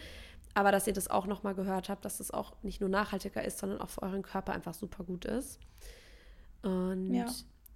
Aber 0.56 0.72
dass 0.72 0.86
ihr 0.86 0.94
das 0.94 1.08
auch 1.08 1.26
nochmal 1.26 1.54
gehört 1.54 1.90
habt, 1.90 2.06
dass 2.06 2.16
das 2.16 2.30
auch 2.30 2.54
nicht 2.62 2.80
nur 2.80 2.88
nachhaltiger 2.88 3.44
ist, 3.44 3.58
sondern 3.58 3.78
auch 3.78 3.90
für 3.90 4.02
euren 4.02 4.22
Körper 4.22 4.54
einfach 4.54 4.72
super 4.72 5.04
gut 5.04 5.26
ist. 5.26 5.60
Und 6.62 7.12
ja, 7.12 7.26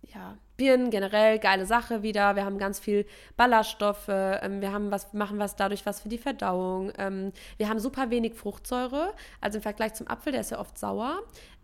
ja 0.00 0.38
Birnen 0.56 0.88
generell 0.88 1.38
geile 1.38 1.66
Sache 1.66 2.02
wieder. 2.02 2.36
Wir 2.36 2.46
haben 2.46 2.56
ganz 2.56 2.80
viel 2.80 3.04
Ballaststoffe. 3.36 4.08
Ähm, 4.08 4.62
wir 4.62 4.72
haben 4.72 4.90
was, 4.90 5.12
machen 5.12 5.38
was 5.38 5.56
dadurch 5.56 5.84
was 5.84 6.00
für 6.00 6.08
die 6.08 6.16
Verdauung. 6.16 6.90
Ähm, 6.96 7.32
wir 7.58 7.68
haben 7.68 7.78
super 7.80 8.08
wenig 8.08 8.32
Fruchtsäure. 8.32 9.12
Also 9.42 9.58
im 9.58 9.62
Vergleich 9.62 9.92
zum 9.92 10.08
Apfel, 10.08 10.32
der 10.32 10.40
ist 10.40 10.50
ja 10.50 10.58
oft 10.58 10.78
sauer. 10.78 11.18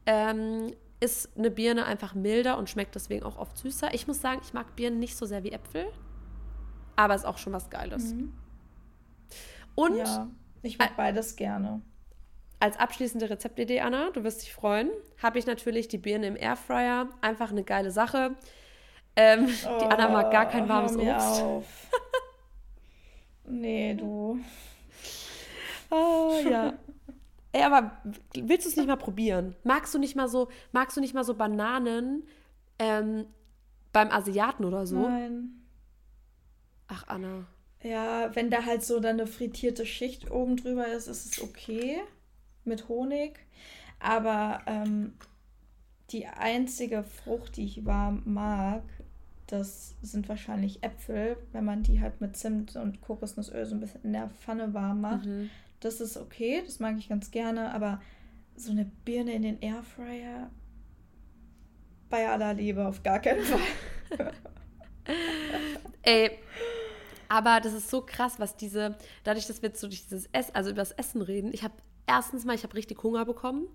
Ähm, 0.04 0.70
ist 1.00 1.34
eine 1.38 1.50
Birne 1.50 1.86
einfach 1.86 2.14
milder 2.14 2.58
und 2.58 2.68
schmeckt 2.68 2.94
deswegen 2.94 3.24
auch 3.24 3.38
oft 3.38 3.56
süßer. 3.56 3.94
Ich 3.94 4.06
muss 4.06 4.20
sagen, 4.20 4.42
ich 4.44 4.52
mag 4.52 4.76
Birnen 4.76 4.98
nicht 4.98 5.16
so 5.16 5.24
sehr 5.24 5.44
wie 5.44 5.52
Äpfel, 5.52 5.86
aber 6.94 7.14
ist 7.14 7.24
auch 7.24 7.38
schon 7.38 7.54
was 7.54 7.70
Geiles. 7.70 8.12
Mhm. 8.12 8.34
Und 9.74 9.96
ja, 9.96 10.28
ich 10.66 10.78
mag 10.78 10.96
beides 10.96 11.36
gerne. 11.36 11.80
Als 12.58 12.78
abschließende 12.78 13.28
Rezeptidee, 13.28 13.80
Anna, 13.80 14.10
du 14.10 14.24
wirst 14.24 14.42
dich 14.42 14.52
freuen, 14.52 14.90
habe 15.22 15.38
ich 15.38 15.46
natürlich 15.46 15.88
die 15.88 15.98
Birne 15.98 16.26
im 16.26 16.36
Airfryer. 16.36 17.10
Einfach 17.20 17.50
eine 17.50 17.64
geile 17.64 17.90
Sache. 17.90 18.34
Ähm, 19.14 19.48
oh, 19.66 19.78
die 19.78 19.86
Anna 19.86 20.08
mag 20.08 20.30
gar 20.30 20.46
kein 20.46 20.68
warmes 20.68 20.96
Obst. 20.96 21.42
Auf. 21.42 21.64
nee, 23.44 23.94
du. 23.94 24.38
Oh, 25.90 26.32
ja. 26.48 26.74
Ey, 27.52 27.62
aber 27.62 28.02
willst 28.34 28.66
du 28.66 28.70
es 28.70 28.76
nicht 28.76 28.86
mal 28.86 28.96
probieren? 28.96 29.54
Magst 29.64 29.94
du 29.94 29.98
nicht 29.98 30.16
mal 30.16 30.28
so, 30.28 30.48
magst 30.72 30.96
du 30.96 31.00
nicht 31.00 31.14
mal 31.14 31.24
so 31.24 31.34
Bananen 31.34 32.26
ähm, 32.78 33.26
beim 33.92 34.10
Asiaten 34.10 34.64
oder 34.64 34.86
so? 34.86 35.00
Nein. 35.00 35.62
Ach, 36.88 37.04
Anna. 37.06 37.46
Ja, 37.82 38.34
wenn 38.34 38.50
da 38.50 38.64
halt 38.64 38.82
so 38.82 39.00
dann 39.00 39.20
eine 39.20 39.26
frittierte 39.26 39.86
Schicht 39.86 40.30
oben 40.30 40.56
drüber 40.56 40.86
ist, 40.88 41.06
ist 41.06 41.34
es 41.34 41.42
okay 41.42 42.00
mit 42.64 42.88
Honig. 42.88 43.38
Aber 44.00 44.60
ähm, 44.66 45.14
die 46.10 46.26
einzige 46.26 47.04
Frucht, 47.04 47.56
die 47.56 47.64
ich 47.64 47.84
warm 47.84 48.22
mag, 48.24 48.82
das 49.46 49.94
sind 50.02 50.28
wahrscheinlich 50.28 50.82
Äpfel, 50.82 51.36
wenn 51.52 51.64
man 51.64 51.82
die 51.82 52.00
halt 52.00 52.20
mit 52.20 52.36
Zimt 52.36 52.74
und 52.76 53.00
Kokosnussöl 53.00 53.64
so 53.64 53.76
ein 53.76 53.80
bisschen 53.80 54.02
in 54.02 54.12
der 54.12 54.28
Pfanne 54.28 54.74
warm 54.74 55.00
macht. 55.00 55.26
Mhm. 55.26 55.50
Das 55.80 56.00
ist 56.00 56.16
okay, 56.16 56.62
das 56.64 56.80
mag 56.80 56.96
ich 56.98 57.08
ganz 57.08 57.30
gerne, 57.30 57.72
aber 57.72 58.00
so 58.56 58.72
eine 58.72 58.90
Birne 59.04 59.34
in 59.34 59.42
den 59.42 59.60
Airfryer 59.60 60.50
bei 62.08 62.28
aller 62.28 62.54
Liebe 62.54 62.86
auf 62.86 63.02
gar 63.02 63.20
keinen 63.20 63.42
Fall. 63.42 63.60
Ey, 66.02 66.30
aber 67.28 67.60
das 67.60 67.72
ist 67.72 67.90
so 67.90 68.02
krass, 68.02 68.34
was 68.38 68.56
diese, 68.56 68.96
dadurch, 69.24 69.46
dass 69.46 69.62
wir 69.62 69.70
jetzt 69.70 69.80
so 69.80 69.88
durch 69.88 70.04
dieses 70.04 70.28
Essen, 70.32 70.54
also 70.54 70.70
über 70.70 70.82
das 70.82 70.92
Essen 70.92 71.22
reden, 71.22 71.52
ich 71.52 71.62
habe 71.62 71.74
erstens 72.06 72.44
mal, 72.44 72.54
ich 72.54 72.62
habe 72.62 72.74
richtig 72.74 73.02
Hunger 73.02 73.24
bekommen. 73.24 73.66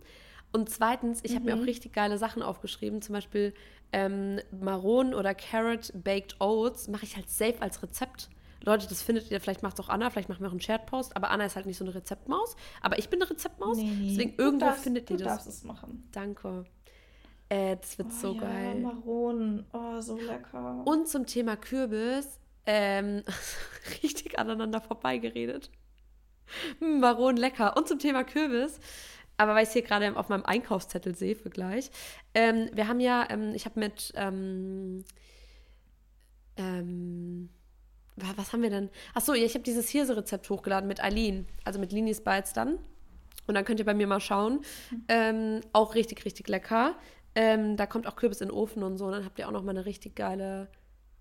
Und 0.54 0.70
zweitens, 0.70 1.22
ich 1.24 1.34
habe 1.34 1.46
mir 1.46 1.54
auch 1.54 1.60
mhm. 1.60 1.64
richtig 1.64 1.94
geile 1.94 2.18
Sachen 2.18 2.42
aufgeschrieben, 2.42 3.02
zum 3.02 3.14
Beispiel 3.14 3.54
ähm, 3.94 4.40
Maronen 4.52 5.14
oder 5.14 5.34
Carrot 5.34 5.92
Baked 5.96 6.40
Oats 6.42 6.88
mache 6.90 7.06
ich 7.06 7.16
halt 7.16 7.30
safe 7.30 7.62
als 7.62 7.82
Rezept. 7.82 8.30
Leute, 8.64 8.88
das 8.88 9.02
findet 9.02 9.32
ihr, 9.32 9.40
vielleicht 9.42 9.64
macht 9.64 9.80
es 9.80 9.86
auch 9.86 9.90
Anna, 9.90 10.10
vielleicht 10.10 10.30
machen 10.30 10.42
wir 10.42 10.48
auch 10.48 10.52
einen 10.52 10.60
Chat-Post, 10.60 11.16
aber 11.16 11.32
Anna 11.32 11.46
ist 11.46 11.56
halt 11.56 11.66
nicht 11.66 11.78
so 11.78 11.86
eine 11.86 11.96
Rezeptmaus. 11.96 12.56
Aber 12.82 13.00
ich 13.00 13.10
bin 13.10 13.22
eine 13.22 13.30
Rezeptmaus, 13.30 13.78
nee. 13.78 14.10
deswegen 14.10 14.36
irgendwo 14.38 14.66
darfst, 14.66 14.84
findet 14.84 15.10
ihr 15.10 15.18
das. 15.18 15.24
Du 15.24 15.30
darfst 15.30 15.48
es 15.48 15.64
machen. 15.64 16.08
Danke. 16.12 16.66
Äh, 17.50 17.78
das 17.78 17.98
wird 17.98 18.10
oh, 18.10 18.22
so 18.22 18.34
ja, 18.34 18.42
geil. 18.42 18.80
Maronen, 18.82 19.66
oh, 19.74 20.00
so 20.00 20.18
lecker. 20.18 20.84
Und 20.86 21.08
zum 21.08 21.26
Thema 21.26 21.56
Kürbis, 21.56 22.40
ähm, 22.65 23.24
richtig 24.04 24.38
aneinander 24.39 24.82
vorbeigeredet. 24.82 25.69
Hm, 26.80 27.00
Maronen, 27.00 27.38
lecker. 27.38 27.78
Und 27.78 27.88
zum 27.88 28.00
Thema 28.00 28.24
Kürbis, 28.24 28.80
aber 29.38 29.56
weil 29.56 29.63
ich 29.63 29.69
es 29.69 29.74
hier 29.74 29.82
gerade 29.82 30.15
auf 30.17 30.30
meinem 30.30 30.45
Einkaufszettel 30.45 31.15
sehe 31.15 31.36
für 31.36 31.50
gleich. 31.50 31.89
Ähm, 32.34 32.69
wir 32.74 32.88
haben 32.88 33.00
ja, 33.00 33.28
ähm, 33.30 33.54
ich 33.56 33.65
habe 33.65 33.80
mit, 33.80 34.13
ähm, 34.15 35.04
ähm, 36.58 37.50
was 38.15 38.54
haben 38.54 38.62
wir 38.62 38.69
denn? 38.69 38.89
Achso, 39.13 39.34
ich 39.34 39.54
habe 39.54 39.63
dieses 39.63 39.89
Hirse-Rezept 39.89 40.50
hochgeladen 40.50 40.88
mit 40.88 41.04
Eileen, 41.04 41.47
also 41.63 41.80
mit 41.80 41.91
Linis 41.91 42.24
Bites 42.24 42.54
dann. 42.54 42.78
Und 43.47 43.56
dann 43.56 43.65
könnt 43.65 43.80
ihr 43.80 43.86
bei 43.86 43.95
mir 43.95 44.06
mal 44.06 44.19
schauen. 44.19 44.62
Mhm. 45.10 45.62
Auch 45.74 45.95
richtig, 45.95 46.24
richtig 46.24 46.47
lecker. 46.47 46.95
Ähm, 47.34 47.78
da 47.78 47.86
kommt 47.88 48.08
auch 48.08 48.15
Kürbis 48.15 48.41
in 48.41 48.50
den 48.50 48.56
Ofen 48.56 48.84
und 48.84 48.97
so. 48.97 49.06
Und 49.06 49.13
dann 49.13 49.26
habt 49.26 49.39
ihr 49.39 49.47
auch 49.47 49.52
noch 49.52 49.63
mal 49.63 49.71
eine 49.71 49.86
richtig 49.86 50.15
geile 50.15 50.67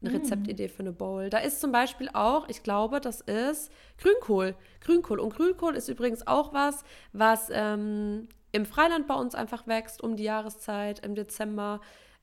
eine 0.00 0.10
mhm. 0.10 0.16
Rezeptidee 0.16 0.68
für 0.68 0.80
eine 0.80 0.92
Bowl. 0.92 1.30
Da 1.30 1.38
ist 1.38 1.60
zum 1.60 1.72
Beispiel 1.72 2.08
auch, 2.12 2.48
ich 2.48 2.62
glaube, 2.62 3.00
das 3.00 3.20
ist 3.20 3.70
Grünkohl. 3.98 4.54
Grünkohl. 4.80 5.18
Und 5.18 5.34
Grünkohl 5.34 5.76
ist 5.76 5.88
übrigens 5.88 6.26
auch 6.26 6.52
was, 6.52 6.84
was 7.12 7.48
ähm, 7.52 8.28
im 8.52 8.66
Freiland 8.66 9.06
bei 9.06 9.14
uns 9.14 9.34
einfach 9.34 9.66
wächst 9.66 10.02
um 10.02 10.16
die 10.16 10.24
Jahreszeit, 10.24 11.00
im 11.00 11.14
Dezember. 11.14 11.80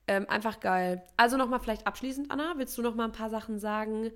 Ähm, 0.07 0.25
einfach 0.29 0.59
geil. 0.59 1.03
Also 1.17 1.35
nochmal 1.37 1.59
vielleicht 1.59 1.85
abschließend, 1.85 2.31
Anna, 2.31 2.53
willst 2.55 2.77
du 2.77 2.81
noch 2.81 2.95
mal 2.95 3.05
ein 3.05 3.11
paar 3.11 3.29
Sachen 3.29 3.59
sagen, 3.59 4.11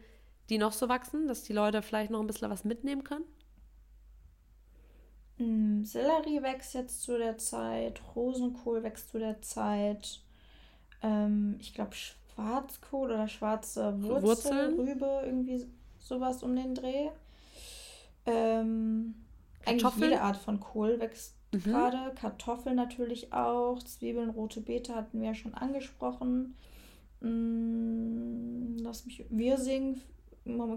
die 0.49 0.57
noch 0.57 0.71
so 0.71 0.87
wachsen, 0.87 1.27
dass 1.27 1.43
die 1.43 1.53
Leute 1.53 1.81
vielleicht 1.81 2.11
noch 2.11 2.21
ein 2.21 2.27
bisschen 2.27 2.49
was 2.49 2.63
mitnehmen 2.63 3.03
können? 3.03 3.25
Mm, 5.37 5.83
Sellerie 5.83 6.41
wächst 6.41 6.73
jetzt 6.75 7.01
zu 7.01 7.17
der 7.17 7.37
Zeit, 7.37 8.01
Rosenkohl 8.15 8.83
wächst 8.83 9.09
zu 9.09 9.19
der 9.19 9.41
Zeit. 9.41 10.21
Ähm, 11.01 11.57
ich 11.59 11.73
glaube, 11.73 11.91
Schwarzkohl 12.33 13.11
oder 13.11 13.27
schwarze 13.27 14.01
Wurzel, 14.01 14.23
Wurzeln? 14.23 14.79
Rübe, 14.79 15.21
irgendwie 15.25 15.65
sowas 15.99 16.43
um 16.43 16.55
den 16.55 16.75
Dreh. 16.75 17.09
Ähm, 18.25 19.15
eigentlich 19.65 19.95
jede 19.95 20.21
Art 20.21 20.37
von 20.37 20.59
Kohl 20.59 20.99
wächst 20.99 21.35
mhm. 21.51 21.63
gerade. 21.63 22.13
Kartoffeln 22.15 22.75
natürlich 22.75 23.33
auch. 23.33 23.79
Zwiebeln, 23.79 24.29
rote 24.29 24.61
Beete 24.61 24.95
hatten 24.95 25.19
wir 25.19 25.29
ja 25.29 25.35
schon 25.35 25.53
angesprochen. 25.53 26.55
Mm, 27.19 28.77
lass 28.79 29.05
mich. 29.05 29.25
Wirsing 29.29 30.01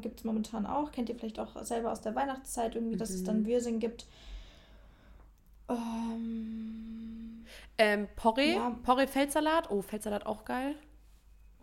gibt 0.03 0.21
es 0.21 0.25
momentan 0.25 0.67
auch. 0.67 0.93
Kennt 0.93 1.09
ihr 1.09 1.15
vielleicht 1.15 1.39
auch 1.39 1.63
selber 1.65 1.91
aus 1.91 2.03
der 2.03 2.15
Weihnachtszeit 2.15 2.75
irgendwie, 2.75 2.97
dass 2.97 3.11
es 3.11 3.25
dann 3.25 3.43
mhm. 3.43 3.47
Wirsing 3.47 3.79
gibt. 3.81 4.07
Ähm, 5.69 7.45
ähm, 7.79 8.09
Porree, 8.17 8.55
ja. 8.55 8.77
Porree-Feldsalat. 8.83 9.71
Oh, 9.71 9.81
Feldsalat 9.81 10.27
auch 10.27 10.45
geil. 10.45 10.77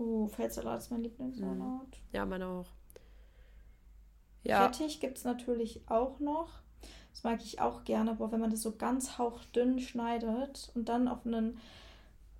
Oh, 0.02 0.28
Feldsalat 0.28 0.80
ist 0.80 0.90
mein 0.90 1.04
Lieblingssalat. 1.04 1.60
Mhm. 1.60 1.88
Ja, 2.12 2.26
meine 2.26 2.48
auch. 2.48 2.66
Ja. 4.44 4.66
Rettich 4.66 5.00
gibt 5.00 5.20
es 5.20 5.24
natürlich 5.24 5.82
auch 5.88 6.20
noch. 6.20 6.50
Das 7.12 7.24
mag 7.24 7.42
ich 7.44 7.62
auch 7.62 7.84
gerne, 7.84 8.12
aber 8.12 8.32
wenn 8.32 8.40
man 8.40 8.50
das 8.50 8.64
so 8.64 8.76
ganz 8.76 9.20
hauchdünn 9.20 9.80
schneidet 9.80 10.72
und 10.74 10.90
dann 10.90 11.08
auf 11.08 11.26
einen 11.26 11.60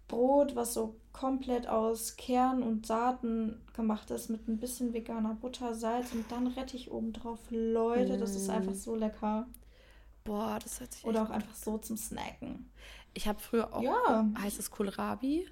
Brot, 0.08 0.56
was 0.56 0.74
so 0.74 0.96
komplett 1.12 1.68
aus 1.68 2.16
Kern 2.16 2.64
und 2.64 2.88
Saaten 2.88 3.62
gemacht 3.74 4.10
ist, 4.10 4.30
mit 4.30 4.48
ein 4.48 4.58
bisschen 4.58 4.94
veganer 4.94 5.36
Butter, 5.36 5.76
Salz 5.76 6.14
und 6.14 6.32
dann 6.32 6.48
Rettich 6.48 6.92
obendrauf. 6.92 7.40
Leute, 7.52 8.18
das 8.18 8.36
ist 8.36 8.50
einfach 8.50 8.74
so 8.74 8.96
lecker. 8.96 9.48
Boah, 10.24 10.58
das 10.64 10.80
hört 10.80 10.94
sich 10.94 11.06
Oder 11.06 11.24
auch 11.24 11.30
einfach 11.30 11.56
so 11.56 11.78
zum 11.78 11.98
Snacken. 11.98 12.72
Ich 13.14 13.28
habe 13.28 13.40
früher 13.40 13.74
auch 13.74 13.84
ja. 13.84 14.28
heißes 14.40 14.72
Kohlrabi. 14.72 15.48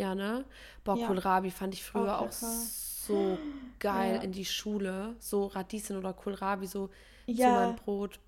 Ja, 0.00 0.14
ne? 0.14 0.46
Boah, 0.82 0.96
ja. 0.96 1.06
Kohlrabi 1.06 1.50
fand 1.50 1.74
ich 1.74 1.84
früher 1.84 2.18
auch, 2.18 2.28
auch 2.28 2.32
so 2.32 3.36
geil 3.78 4.14
ja. 4.14 4.22
in 4.22 4.32
die 4.32 4.46
Schule. 4.46 5.14
So 5.18 5.44
Radieschen 5.44 5.98
oder 5.98 6.14
Kohlrabi 6.14 6.66
so 6.66 6.88
ja. 7.26 7.48
zu 7.48 7.52
meinem 7.52 7.76
Brot. 7.76 8.18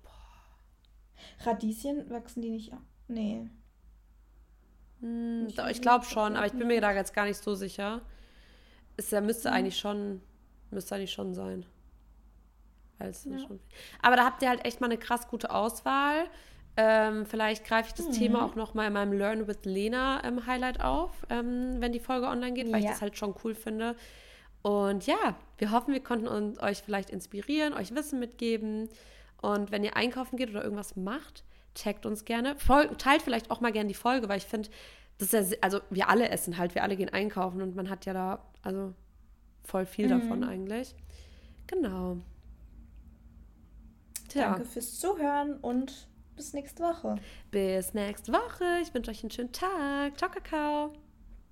Radieschen 1.43 2.07
wachsen 2.11 2.43
die 2.43 2.51
nicht. 2.51 2.71
Nee. 3.07 3.49
Hm, 4.99 5.47
ich 5.47 5.81
glaube 5.81 6.05
schon, 6.05 6.35
aber 6.35 6.45
ich 6.45 6.53
bin 6.53 6.67
mir 6.67 6.79
da 6.79 6.91
jetzt 6.91 7.15
gar 7.15 7.25
nicht 7.25 7.41
so 7.41 7.55
sicher. 7.55 8.01
Es 8.95 9.09
müsste 9.11 9.49
mhm. 9.49 9.55
eigentlich 9.55 9.79
schon, 9.79 10.21
müsste 10.69 10.93
eigentlich 10.93 11.11
schon 11.11 11.33
sein. 11.33 11.65
Ja. 12.99 13.11
schon. 13.13 13.59
Aber 14.03 14.15
da 14.15 14.25
habt 14.25 14.43
ihr 14.43 14.49
halt 14.49 14.63
echt 14.63 14.79
mal 14.79 14.87
eine 14.87 14.99
krass 14.99 15.27
gute 15.27 15.49
Auswahl. 15.49 16.29
Ähm, 16.75 17.25
vielleicht 17.25 17.65
greife 17.65 17.89
ich 17.89 17.93
das 17.93 18.07
mhm. 18.07 18.13
Thema 18.13 18.45
auch 18.45 18.55
noch 18.55 18.73
mal 18.73 18.87
in 18.87 18.93
meinem 18.93 19.13
Learn 19.13 19.47
with 19.47 19.59
Lena 19.63 20.23
ähm, 20.23 20.47
Highlight 20.47 20.81
auf, 20.81 21.11
ähm, 21.29 21.75
wenn 21.79 21.91
die 21.91 21.99
Folge 21.99 22.27
online 22.27 22.53
geht, 22.53 22.71
weil 22.71 22.81
ja. 22.81 22.85
ich 22.85 22.91
das 22.91 23.01
halt 23.01 23.17
schon 23.17 23.35
cool 23.43 23.53
finde. 23.53 23.95
Und 24.63 25.05
ja, 25.05 25.35
wir 25.57 25.71
hoffen, 25.71 25.93
wir 25.93 26.01
konnten 26.01 26.27
uns, 26.27 26.59
euch 26.59 26.81
vielleicht 26.81 27.09
inspirieren, 27.09 27.73
euch 27.73 27.93
Wissen 27.93 28.19
mitgeben. 28.19 28.89
Und 29.41 29.71
wenn 29.71 29.83
ihr 29.83 29.95
einkaufen 29.95 30.37
geht 30.37 30.49
oder 30.49 30.63
irgendwas 30.63 30.95
macht, 30.95 31.43
checkt 31.75 32.05
uns 32.05 32.25
gerne. 32.25 32.55
Folgt, 32.57 33.01
teilt 33.01 33.21
vielleicht 33.21 33.51
auch 33.51 33.61
mal 33.61 33.71
gerne 33.71 33.89
die 33.89 33.93
Folge, 33.93 34.29
weil 34.29 34.37
ich 34.37 34.45
finde, 34.45 34.69
das 35.17 35.33
ist 35.33 35.51
ja, 35.51 35.57
also 35.61 35.79
wir 35.89 36.09
alle 36.09 36.29
essen 36.29 36.57
halt, 36.57 36.75
wir 36.75 36.83
alle 36.83 36.95
gehen 36.95 37.09
einkaufen 37.09 37.61
und 37.61 37.75
man 37.75 37.89
hat 37.89 38.05
ja 38.05 38.13
da, 38.13 38.45
also 38.63 38.93
voll 39.63 39.85
viel 39.85 40.07
mhm. 40.07 40.21
davon 40.21 40.43
eigentlich. 40.43 40.95
Genau. 41.67 42.17
Tja. 44.29 44.49
Danke 44.49 44.65
fürs 44.65 44.99
Zuhören 44.99 45.57
und 45.57 46.07
bis 46.35 46.53
nächste 46.53 46.83
Woche. 46.83 47.15
Bis 47.51 47.93
nächste 47.93 48.31
Woche. 48.33 48.79
Ich 48.81 48.93
wünsche 48.93 49.11
euch 49.11 49.23
einen 49.23 49.31
schönen 49.31 49.51
Tag. 49.51 50.17
Ciao, 50.17 50.29
Kakao. 50.29 50.93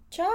Ciao. 0.10 0.28